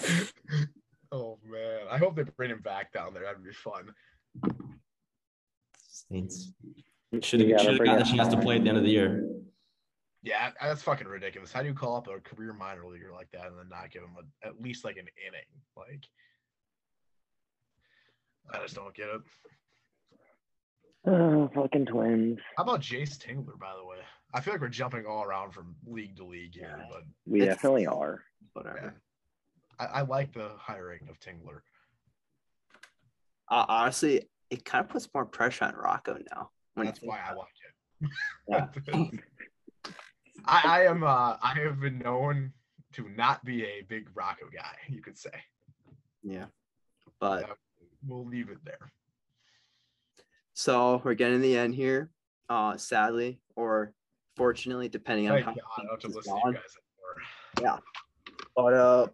oh 1.13 1.39
man, 1.45 1.81
I 1.91 1.99
hope 1.99 2.17
they 2.17 2.23
bring 2.23 2.51
him 2.51 2.61
back 2.61 2.93
down 2.93 3.15
there. 3.15 3.25
That'd 3.25 3.45
be 3.45 3.53
fun. 3.53 3.95
Saints 5.89 6.53
should 7.23 7.41
You 7.41 7.55
have 7.55 7.65
gotta 7.65 7.77
bring 7.77 7.91
gotten 7.91 8.07
a 8.07 8.17
chance 8.17 8.29
to 8.29 8.41
play 8.41 8.57
at 8.57 8.63
the 8.63 8.69
end 8.69 8.79
of 8.79 8.85
the 8.85 8.91
year. 8.91 9.29
Yeah, 10.23 10.51
that's 10.61 10.83
fucking 10.83 11.07
ridiculous. 11.07 11.51
How 11.53 11.63
do 11.63 11.69
you 11.69 11.75
call 11.75 11.97
up 11.97 12.09
a 12.09 12.21
career 12.21 12.53
minor 12.53 12.87
leaguer 12.87 13.11
like 13.13 13.31
that 13.33 13.47
and 13.47 13.59
then 13.59 13.69
not 13.71 13.91
give 13.91 14.03
him 14.03 14.11
a, 14.19 14.47
at 14.47 14.61
least 14.61 14.85
like 14.85 14.97
an 14.97 15.07
inning? 15.27 15.47
Like, 15.77 16.05
I 18.53 18.63
just 18.63 18.75
don't 18.75 18.95
get 18.95 19.09
it. 19.09 19.21
Oh, 21.07 21.49
fucking 21.55 21.87
twins. 21.87 22.39
How 22.59 22.65
about 22.65 22.81
Jayce 22.83 23.17
Tingler, 23.17 23.59
by 23.59 23.73
the 23.75 23.85
way? 23.87 23.97
I 24.35 24.41
feel 24.43 24.53
like 24.53 24.61
we're 24.61 24.69
jumping 24.69 25.07
all 25.07 25.25
around 25.25 25.53
from 25.53 25.75
league 25.87 26.17
to 26.17 26.25
league 26.25 26.55
here, 26.55 26.77
Yeah. 26.79 26.87
but 26.91 27.03
We 27.27 27.41
definitely 27.41 27.87
are. 27.87 28.23
Whatever. 28.53 28.95
I, 29.79 29.85
I 29.87 30.01
like 30.03 30.35
the 30.35 30.51
hiring 30.59 31.09
of 31.09 31.19
Tingler. 31.19 31.61
Uh, 33.49 33.65
honestly, 33.69 34.29
it 34.51 34.65
kind 34.67 34.85
of 34.85 34.91
puts 34.91 35.09
more 35.15 35.25
pressure 35.25 35.65
on 35.65 35.75
Rocco 35.75 36.19
now. 36.35 36.51
When 36.75 36.87
That's 36.87 37.01
why 37.01 37.19
I 37.21 37.33
about 37.33 37.39
like 37.39 38.71
it. 38.83 38.91
Yeah. 38.93 39.11
I, 40.45 40.63
I 40.65 40.85
am. 40.87 41.03
Uh, 41.03 41.37
I 41.43 41.55
have 41.65 41.81
been 41.81 41.99
known 41.99 42.53
to 42.93 43.09
not 43.17 43.45
be 43.45 43.65
a 43.65 43.83
big 43.89 44.09
Rocco 44.15 44.47
guy. 44.53 44.77
You 44.89 45.01
could 45.03 45.19
say. 45.19 45.31
Yeah. 46.23 46.47
But 47.21 47.43
Yeah, 47.43 47.55
we'll 48.07 48.27
leave 48.27 48.49
it 48.51 48.59
there. 48.65 48.91
so 50.55 51.01
we're 51.05 51.15
getting 51.15 51.37
to 51.39 51.43
the 51.43 51.57
end 51.57 51.75
here. 51.75 52.11
Uh, 52.49 52.77
sadly 52.77 53.41
or 53.55 53.93
fortunately, 54.37 54.89
depending 54.89 55.29
on 55.31 55.35
Thank 55.35 55.45
how 55.47 55.53
God, 55.53 55.61
I 55.79 55.83
don't 55.83 55.91
have 55.91 56.01
to 56.01 56.07
listen 56.09 56.23
to 56.33 56.39
you 56.39 56.43
gone. 56.45 56.53
guys 56.55 56.77
anymore. 57.59 57.73
Yeah. 57.75 57.79
But 58.57 58.75
uh, 58.75 59.07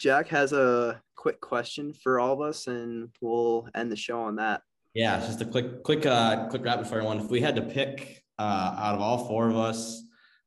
Jack 0.00 0.28
has 0.28 0.52
a 0.52 1.00
quick 1.14 1.40
question 1.40 1.92
for 1.92 2.18
all 2.18 2.32
of 2.32 2.40
us, 2.40 2.66
and 2.66 3.10
we'll 3.20 3.68
end 3.74 3.92
the 3.92 3.96
show 3.96 4.20
on 4.22 4.36
that. 4.36 4.62
Yeah, 4.94 5.18
just 5.20 5.40
a 5.40 5.44
quick, 5.44 5.82
quick, 5.84 6.04
uh, 6.06 6.48
quick 6.48 6.64
rapid 6.64 6.86
fire 6.88 7.04
one. 7.04 7.20
If 7.20 7.30
we 7.30 7.40
had 7.40 7.54
to 7.56 7.62
pick 7.62 8.24
uh, 8.38 8.74
out 8.76 8.94
of 8.96 9.00
all 9.00 9.26
four 9.28 9.48
of 9.48 9.56
us, 9.56 10.02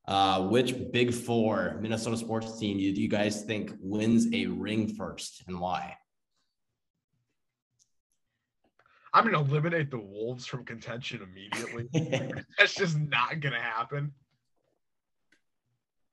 uh, 0.08 0.48
which 0.48 0.76
big 0.92 1.14
four 1.14 1.78
Minnesota 1.82 2.18
sports 2.18 2.60
team 2.60 2.78
do 2.78 2.84
you 2.84 3.08
guys 3.08 3.44
think 3.44 3.74
wins 3.80 4.28
a 4.34 4.46
ring 4.46 4.88
first 4.88 5.44
and 5.48 5.60
why? 5.60 5.96
I'm 9.14 9.24
gonna 9.24 9.40
eliminate 9.40 9.92
the 9.92 10.00
Wolves 10.00 10.46
from 10.46 10.66
contention 10.66 11.22
immediately. 11.24 11.88
That's 12.60 12.76
just 12.76 12.98
not 12.98 13.40
gonna 13.40 13.62
happen. 13.62 14.12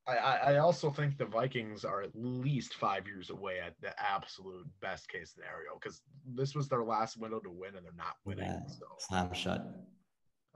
I, 0.07 0.17
I, 0.17 0.37
I 0.37 0.59
also 0.59 0.91
think 0.91 1.19
the 1.19 1.27
Vikings 1.27 1.85
are 1.85 2.03
at 2.03 2.11
least 2.15 2.75
five 2.75 3.07
years 3.07 3.31
away 3.31 3.59
at 3.65 3.75
the 3.81 3.93
absolute 4.01 4.67
best 4.81 5.09
case 5.09 5.33
scenario 5.35 5.79
because 5.81 6.01
this 6.35 6.55
was 6.55 6.69
their 6.69 6.83
last 6.83 7.19
window 7.19 7.41
to 7.41 7.51
win 7.51 7.77
and 7.77 7.85
they're 7.85 7.93
not 7.97 8.17
winning. 8.25 8.45
Yeah. 8.47 8.67
So 8.69 8.87
Slam 8.99 9.33
shut. 9.33 9.65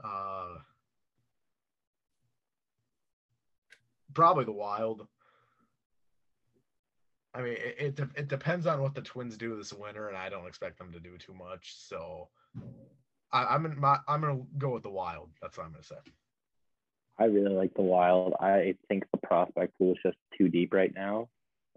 uh 0.03 0.55
probably 4.17 4.45
the 4.45 4.53
wild. 4.53 5.07
I 7.35 7.43
mean, 7.43 7.53
it, 7.53 8.01
it 8.01 8.09
it 8.17 8.29
depends 8.29 8.67
on 8.67 8.81
what 8.81 8.95
the 8.95 9.03
Twins 9.03 9.37
do 9.37 9.57
this 9.57 9.73
winter, 9.73 10.09
and 10.09 10.17
I 10.17 10.31
don't 10.31 10.47
expect 10.47 10.79
them 10.79 10.91
to 10.93 10.99
do 10.99 11.19
too 11.19 11.35
much. 11.35 11.75
So, 11.77 12.29
I, 13.31 13.45
I'm 13.45 13.67
in 13.67 13.79
my 13.79 13.99
I'm 14.09 14.23
gonna 14.23 14.41
go 14.57 14.71
with 14.71 14.83
the 14.85 14.91
Wild. 14.91 15.29
That's 15.43 15.59
what 15.59 15.67
I'm 15.67 15.73
gonna 15.73 15.85
say. 15.85 15.97
I 17.19 17.25
really 17.25 17.55
like 17.55 17.75
the 17.75 17.83
Wild. 17.83 18.35
I 18.41 18.75
think 18.89 19.05
the 19.12 19.19
prospect 19.19 19.77
pool 19.77 19.93
is 19.93 19.99
just 20.03 20.17
too 20.37 20.49
deep 20.49 20.73
right 20.73 20.93
now. 20.95 21.29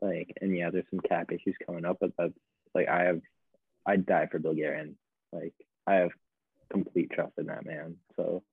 Like, 0.01 0.33
and 0.39 0.55
yeah, 0.55 0.69
there's 0.69 0.85
some 0.89 1.01
cap 1.01 1.29
issues 1.31 1.57
coming 1.65 1.83
up, 1.83 1.97
but 1.99 2.11
that's 2.17 2.33
like 2.73 2.87
I 2.87 3.03
have, 3.03 3.19
I'd 3.85 4.05
die 4.05 4.27
for 4.31 4.39
Bill 4.39 4.55
Guerin. 4.55 4.95
Like, 5.33 5.53
I 5.85 5.95
have 5.95 6.11
complete 6.71 7.11
trust 7.11 7.33
in 7.37 7.47
that 7.47 7.65
man. 7.65 7.97
So, 8.15 8.43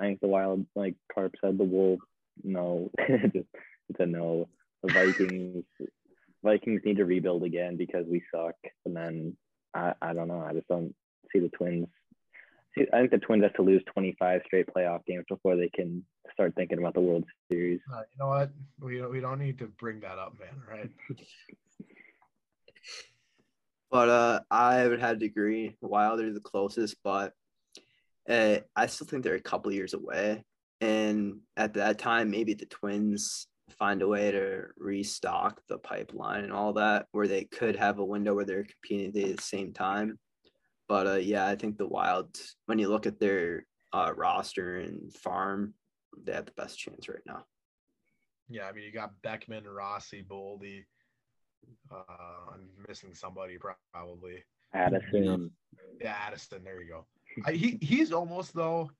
I 0.00 0.02
think 0.04 0.20
the 0.20 0.26
Wild, 0.26 0.66
like 0.74 0.96
Carp 1.14 1.34
said, 1.40 1.58
the 1.58 1.64
Wolves, 1.64 2.02
no, 2.42 2.90
it's 2.98 4.00
a 4.00 4.06
no. 4.06 4.48
The 4.82 4.92
Vikings, 4.92 5.64
Vikings 6.42 6.82
need 6.84 6.98
to 6.98 7.04
rebuild 7.04 7.44
again 7.44 7.76
because 7.76 8.06
we 8.06 8.22
suck. 8.34 8.56
And 8.84 8.96
then 8.96 9.36
I, 9.74 9.94
I 10.02 10.12
don't 10.12 10.28
know. 10.28 10.40
I 10.40 10.52
just 10.52 10.68
don't 10.68 10.94
see 11.32 11.38
the 11.38 11.48
Twins 11.48 11.88
See, 12.76 12.86
I 12.92 12.98
think 12.98 13.12
the 13.12 13.18
Twins 13.18 13.44
have 13.44 13.54
to 13.54 13.62
lose 13.62 13.82
25 13.92 14.42
straight 14.46 14.66
playoff 14.74 15.04
games 15.06 15.24
before 15.28 15.56
they 15.56 15.68
can 15.68 16.04
start 16.32 16.54
thinking 16.56 16.78
about 16.78 16.94
the 16.94 17.00
World 17.00 17.24
Series. 17.48 17.80
Uh, 17.92 17.98
you 17.98 18.18
know 18.18 18.28
what? 18.28 18.50
We 18.80 18.98
don't, 18.98 19.12
we 19.12 19.20
don't 19.20 19.38
need 19.38 19.58
to 19.60 19.66
bring 19.66 20.00
that 20.00 20.18
up, 20.18 20.34
man. 20.38 20.62
Right. 20.68 20.90
But 23.90 24.08
uh, 24.08 24.40
I 24.50 24.88
would 24.88 25.00
have 25.00 25.20
to 25.20 25.26
agree. 25.26 25.76
Wild 25.80 26.18
are 26.18 26.32
the 26.32 26.40
closest, 26.40 26.96
but 27.04 27.32
uh, 28.28 28.56
I 28.74 28.86
still 28.86 29.06
think 29.06 29.22
they're 29.22 29.36
a 29.36 29.40
couple 29.40 29.72
years 29.72 29.94
away. 29.94 30.42
And 30.84 31.40
at 31.56 31.72
that 31.74 31.98
time, 31.98 32.30
maybe 32.30 32.52
the 32.52 32.66
Twins 32.66 33.46
find 33.70 34.02
a 34.02 34.06
way 34.06 34.30
to 34.30 34.64
restock 34.76 35.62
the 35.66 35.78
pipeline 35.78 36.44
and 36.44 36.52
all 36.52 36.74
that, 36.74 37.06
where 37.12 37.26
they 37.26 37.44
could 37.44 37.74
have 37.76 37.98
a 37.98 38.04
window 38.04 38.34
where 38.34 38.44
they're 38.44 38.66
competing 38.66 39.30
at 39.30 39.36
the 39.38 39.42
same 39.42 39.72
time. 39.72 40.18
But 40.86 41.06
uh, 41.06 41.14
yeah, 41.14 41.46
I 41.46 41.56
think 41.56 41.78
the 41.78 41.88
Wild, 41.88 42.36
when 42.66 42.78
you 42.78 42.88
look 42.88 43.06
at 43.06 43.18
their 43.18 43.64
uh, 43.94 44.12
roster 44.14 44.80
and 44.80 45.10
farm, 45.14 45.72
they 46.22 46.32
have 46.32 46.44
the 46.44 46.52
best 46.52 46.78
chance 46.78 47.08
right 47.08 47.24
now. 47.26 47.46
Yeah, 48.50 48.66
I 48.66 48.72
mean, 48.72 48.84
you 48.84 48.92
got 48.92 49.12
Beckman, 49.22 49.64
Rossi, 49.64 50.22
Boldy. 50.22 50.84
Uh, 51.90 52.52
I'm 52.52 52.68
missing 52.86 53.14
somebody 53.14 53.56
probably. 53.94 54.44
Addison, 54.74 55.50
Yeah, 55.98 56.14
Addison. 56.26 56.62
There 56.62 56.82
you 56.82 56.90
go. 56.90 57.06
I, 57.46 57.52
he 57.52 57.78
he's 57.80 58.12
almost 58.12 58.52
though. 58.52 58.90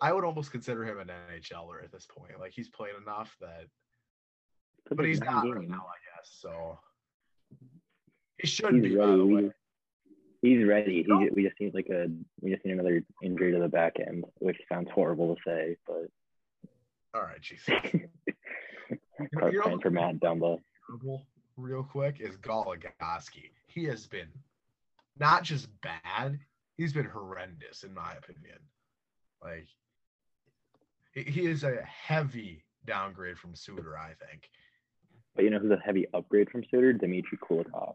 I 0.00 0.12
would 0.12 0.24
almost 0.24 0.52
consider 0.52 0.84
him 0.84 0.98
an 0.98 1.08
NHLer 1.32 1.82
at 1.82 1.92
this 1.92 2.06
point. 2.06 2.38
Like 2.38 2.52
he's 2.52 2.68
played 2.68 2.94
enough 3.00 3.36
that, 3.40 3.64
but 4.90 5.04
he's 5.04 5.20
not 5.20 5.44
right 5.48 5.68
now, 5.68 5.86
I 5.86 5.98
guess. 6.16 6.30
So 6.40 6.78
he 8.38 8.46
should 8.46 8.74
He's 8.74 8.82
be. 8.82 8.96
ready. 8.96 9.10
By 9.10 9.16
the 9.16 9.26
way, 9.26 9.50
He's 10.40 10.64
ready. 10.64 11.02
He, 11.02 11.28
we 11.34 11.42
just 11.42 11.58
need 11.60 11.74
like 11.74 11.88
a 11.88 12.06
we 12.40 12.52
just 12.52 12.64
need 12.64 12.72
another 12.72 13.02
injury 13.22 13.52
to 13.52 13.58
the 13.58 13.68
back 13.68 13.96
end, 13.98 14.24
which 14.38 14.56
sounds 14.68 14.88
horrible 14.94 15.34
to 15.34 15.40
say, 15.44 15.76
but 15.86 16.06
all 17.14 17.22
right, 17.22 17.40
jeez. 17.42 17.64
Carp 19.36 19.52
you 19.52 19.60
know- 19.64 19.78
for 19.80 19.90
Matt 19.90 20.20
Dumba. 20.20 20.58
Real 21.56 21.82
quick 21.82 22.20
is 22.20 22.36
Goligoski. 22.36 23.50
He 23.66 23.84
has 23.86 24.06
been 24.06 24.28
not 25.18 25.42
just 25.42 25.68
bad, 25.82 26.38
he's 26.76 26.92
been 26.92 27.04
horrendous 27.06 27.82
in 27.82 27.92
my 27.92 28.12
opinion. 28.12 28.58
Like 29.42 29.66
he, 31.24 31.30
he 31.30 31.46
is 31.46 31.64
a 31.64 31.82
heavy 31.82 32.64
downgrade 32.86 33.38
from 33.38 33.54
Suter, 33.54 33.96
I 33.98 34.14
think. 34.26 34.48
But 35.34 35.44
you 35.44 35.50
know 35.50 35.58
who's 35.58 35.70
a 35.70 35.80
heavy 35.84 36.06
upgrade 36.14 36.50
from 36.50 36.64
Suter? 36.70 36.92
Dmitry 36.92 37.38
Kulikov. 37.38 37.94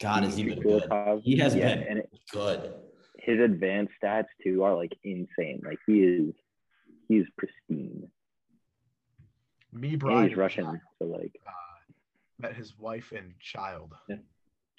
God, 0.00 0.24
is 0.24 0.36
he 0.36 0.44
Dmitry 0.44 0.62
been 0.62 0.80
good? 0.80 1.20
He 1.22 1.36
has 1.38 1.54
yeah, 1.54 1.74
been 1.74 1.84
and 1.88 1.98
it, 1.98 2.10
good. 2.32 2.74
his 3.18 3.40
advanced 3.40 3.92
stats 4.02 4.26
too 4.42 4.62
are 4.62 4.74
like 4.74 4.96
insane. 5.04 5.62
Like 5.64 5.78
he 5.86 6.00
is, 6.00 6.34
he 7.08 7.16
is 7.18 7.26
pristine. 7.36 8.08
Me, 9.72 9.96
And 10.00 10.28
he's 10.28 10.36
Russian, 10.36 10.80
so 10.98 11.04
like 11.04 11.38
uh, 11.46 11.92
met 12.40 12.56
his 12.56 12.76
wife 12.78 13.12
and 13.16 13.34
child. 13.40 13.94
Yeah. 14.08 14.16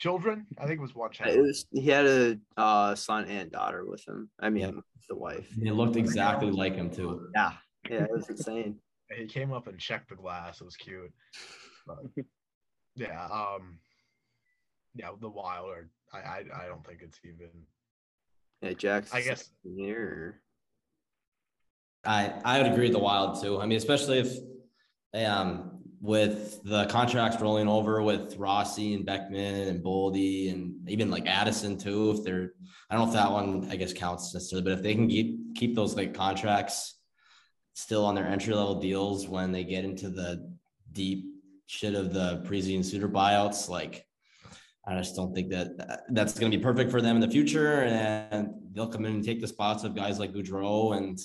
Children? 0.01 0.47
I 0.57 0.65
think 0.65 0.79
it 0.79 0.81
was 0.81 0.95
one 0.95 1.11
child. 1.11 1.29
It 1.35 1.39
was, 1.41 1.67
he 1.71 1.85
had 1.85 2.07
a 2.07 2.39
uh, 2.57 2.95
son 2.95 3.25
and 3.25 3.51
daughter 3.51 3.85
with 3.85 4.03
him. 4.07 4.31
I 4.39 4.49
mean, 4.49 4.63
Yeah. 4.63 4.81
the 5.07 5.15
wife. 5.15 5.47
They 5.55 5.69
looked 5.69 5.95
exactly 5.95 6.49
like 6.49 6.73
him 6.73 6.89
too. 6.89 7.29
Yeah, 7.35 7.51
yeah, 7.87 8.05
it 8.05 8.11
was 8.11 8.27
insane. 8.27 8.79
he 9.15 9.27
came 9.27 9.53
up 9.53 9.67
and 9.67 9.77
checked 9.77 10.09
the 10.09 10.15
glass. 10.15 10.59
It 10.59 10.63
was 10.63 10.75
cute. 10.75 11.13
But, 11.85 11.97
yeah, 12.95 13.25
um, 13.25 13.77
yeah, 14.95 15.09
the 15.21 15.29
Wilder. 15.29 15.91
I, 16.11 16.17
I, 16.17 16.43
I 16.63 16.65
don't 16.67 16.83
think 16.83 17.01
it's 17.03 17.19
even. 17.23 17.51
Yeah, 18.63 18.73
Jack's. 18.73 19.13
I 19.13 19.21
guess- 19.21 19.51
Here. 19.63 20.41
I 22.03 22.33
I 22.43 22.59
would 22.59 22.71
agree 22.71 22.85
with 22.85 22.93
the 22.93 22.99
Wild 22.99 23.39
too. 23.39 23.61
I 23.61 23.67
mean, 23.67 23.77
especially 23.77 24.17
if 24.17 24.35
um 25.13 25.80
with 26.01 26.63
the 26.63 26.85
contracts 26.87 27.39
rolling 27.39 27.67
over 27.67 28.01
with 28.01 28.35
Rossi 28.37 28.95
and 28.95 29.05
Beckman 29.05 29.67
and 29.67 29.83
Boldy 29.83 30.51
and 30.51 30.89
even 30.89 31.11
like 31.11 31.27
Addison 31.27 31.77
too. 31.77 32.11
If 32.11 32.23
they're, 32.23 32.53
I 32.89 32.95
don't 32.95 33.05
know 33.05 33.09
if 33.09 33.13
that 33.13 33.31
one 33.31 33.67
I 33.69 33.75
guess 33.75 33.93
counts 33.93 34.33
necessarily, 34.33 34.63
but 34.63 34.73
if 34.73 34.81
they 34.81 34.95
can 34.95 35.07
keep 35.07 35.55
keep 35.55 35.75
those 35.75 35.95
like 35.95 36.15
contracts 36.15 36.97
still 37.73 38.03
on 38.03 38.15
their 38.15 38.25
entry 38.25 38.55
level 38.55 38.79
deals 38.79 39.27
when 39.27 39.51
they 39.51 39.63
get 39.63 39.85
into 39.85 40.09
the 40.09 40.51
deep 40.91 41.25
shit 41.67 41.93
of 41.93 42.13
the 42.13 42.43
Parise 42.47 42.83
Suter 42.83 43.07
buyouts, 43.07 43.69
like 43.69 44.03
I 44.87 44.97
just 44.97 45.15
don't 45.15 45.35
think 45.35 45.51
that 45.51 46.01
that's 46.09 46.37
going 46.39 46.51
to 46.51 46.57
be 46.57 46.63
perfect 46.63 46.89
for 46.89 47.01
them 47.01 47.15
in 47.15 47.21
the 47.21 47.29
future, 47.29 47.83
and 47.83 48.49
they'll 48.73 48.87
come 48.87 49.05
in 49.05 49.13
and 49.13 49.23
take 49.23 49.39
the 49.39 49.47
spots 49.47 49.83
of 49.83 49.95
guys 49.95 50.17
like 50.17 50.33
Gaudreau 50.33 50.97
and 50.97 51.19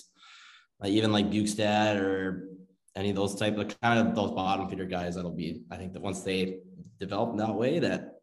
like 0.80 0.92
even 0.92 1.12
like 1.12 1.30
Bjugstad 1.30 1.98
or 1.98 2.50
any 2.96 3.10
of 3.10 3.16
those 3.16 3.34
type 3.34 3.56
of 3.58 3.80
kind 3.80 4.08
of 4.08 4.14
those 4.14 4.32
bottom 4.32 4.68
feeder 4.68 4.86
guys. 4.86 5.14
That'll 5.14 5.30
be, 5.30 5.62
I 5.70 5.76
think 5.76 5.92
that 5.92 6.02
once 6.02 6.22
they 6.22 6.58
develop 6.98 7.30
in 7.30 7.36
that 7.36 7.54
way, 7.54 7.78
that 7.78 8.20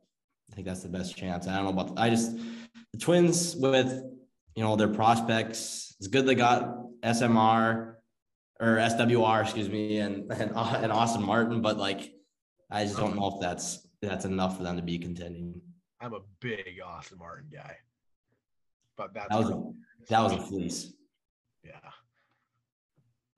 I 0.51 0.55
think 0.55 0.67
that's 0.67 0.81
the 0.81 0.89
best 0.89 1.15
chance. 1.15 1.47
I 1.47 1.55
don't 1.55 1.65
know 1.65 1.81
about. 1.81 1.97
I 1.97 2.09
just 2.09 2.35
the 2.91 2.97
Twins 2.99 3.55
with 3.55 4.03
you 4.55 4.63
know 4.63 4.75
their 4.75 4.89
prospects. 4.89 5.95
It's 5.99 6.07
good 6.07 6.25
they 6.25 6.35
got 6.35 6.75
SMR 7.01 7.95
or 8.59 8.77
SWR, 8.77 9.43
excuse 9.43 9.69
me, 9.69 9.99
and 9.99 10.31
and, 10.31 10.51
and 10.55 10.91
Austin 10.91 11.23
Martin, 11.23 11.61
but 11.61 11.77
like 11.77 12.13
I 12.69 12.83
just 12.83 12.97
don't 12.97 13.15
know 13.15 13.35
if 13.35 13.41
that's 13.41 13.87
that's 14.01 14.25
enough 14.25 14.57
for 14.57 14.63
them 14.63 14.75
to 14.75 14.83
be 14.83 14.97
contending. 14.97 15.61
I'm 16.01 16.13
a 16.13 16.19
big 16.41 16.81
Austin 16.85 17.19
Martin 17.19 17.47
guy, 17.53 17.77
but 18.97 19.13
that's 19.13 19.29
That 19.29 19.39
was 19.39 19.49
a, 19.49 19.63
that 20.09 20.21
was 20.21 20.33
a 20.33 20.41
fleece. 20.41 20.91
yeah. 21.63 21.79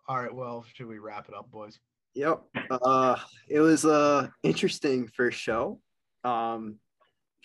All 0.08 0.22
right, 0.22 0.34
well, 0.34 0.66
should 0.74 0.88
we 0.88 1.00
wrap 1.00 1.28
it 1.30 1.36
up, 1.36 1.50
boys? 1.52 1.80
Yep. 2.14 2.44
Uh, 2.70 3.18
it 3.50 3.60
was 3.60 3.86
a 3.86 4.32
interesting 4.44 5.08
first 5.08 5.40
show. 5.40 5.80
Um, 6.24 6.76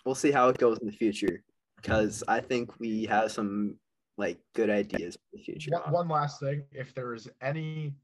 we'll 0.04 0.14
see 0.14 0.30
how 0.30 0.48
it 0.48 0.58
goes 0.58 0.78
in 0.78 0.86
the 0.86 0.92
future 0.92 1.42
because 1.76 2.22
I 2.28 2.40
think 2.40 2.78
we 2.78 3.04
have 3.06 3.32
some 3.32 3.76
like 4.16 4.38
good 4.54 4.70
ideas 4.70 5.16
for 5.16 5.36
the 5.36 5.42
future. 5.42 5.70
One, 5.72 5.92
one 5.92 6.08
last 6.08 6.40
thing: 6.40 6.64
if 6.72 6.94
there's 6.94 7.28
any 7.40 7.94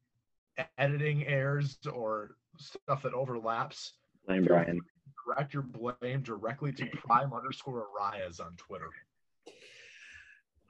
e- 0.58 0.62
editing 0.78 1.26
errors 1.26 1.78
or 1.92 2.36
stuff 2.58 3.02
that 3.02 3.12
overlaps, 3.12 3.92
Blame 4.26 4.44
Brian. 4.44 4.80
direct 5.26 5.54
your 5.54 5.62
blame 5.62 6.22
directly 6.22 6.72
to 6.72 6.86
prime 6.86 7.32
underscore 7.32 7.86
Arias 8.00 8.40
on 8.40 8.54
Twitter. 8.56 8.90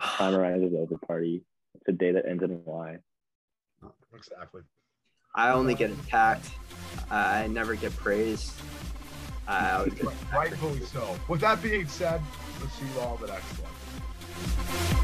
Primarize 0.00 0.66
is 0.66 0.74
over 0.74 0.98
party. 1.06 1.42
It's 1.74 1.88
a 1.88 1.92
day 1.92 2.12
that 2.12 2.26
ends 2.26 2.42
in 2.42 2.50
a 2.50 2.54
Y. 2.54 2.96
Exactly. 4.14 4.62
I 5.34 5.50
only 5.50 5.74
get 5.74 5.90
attacked. 5.90 6.48
I 7.10 7.46
never 7.48 7.74
get 7.74 7.94
praised. 7.96 8.52
I 9.46 9.72
always 9.72 9.94
get 9.94 10.06
Rightfully 10.32 10.80
so. 10.80 11.16
With 11.28 11.40
that 11.42 11.62
being 11.62 11.86
said, 11.86 12.20
let's 12.60 12.74
see 12.74 12.86
you 12.86 13.00
all 13.00 13.16
the 13.16 13.28
next 13.28 13.52
one. 13.60 15.02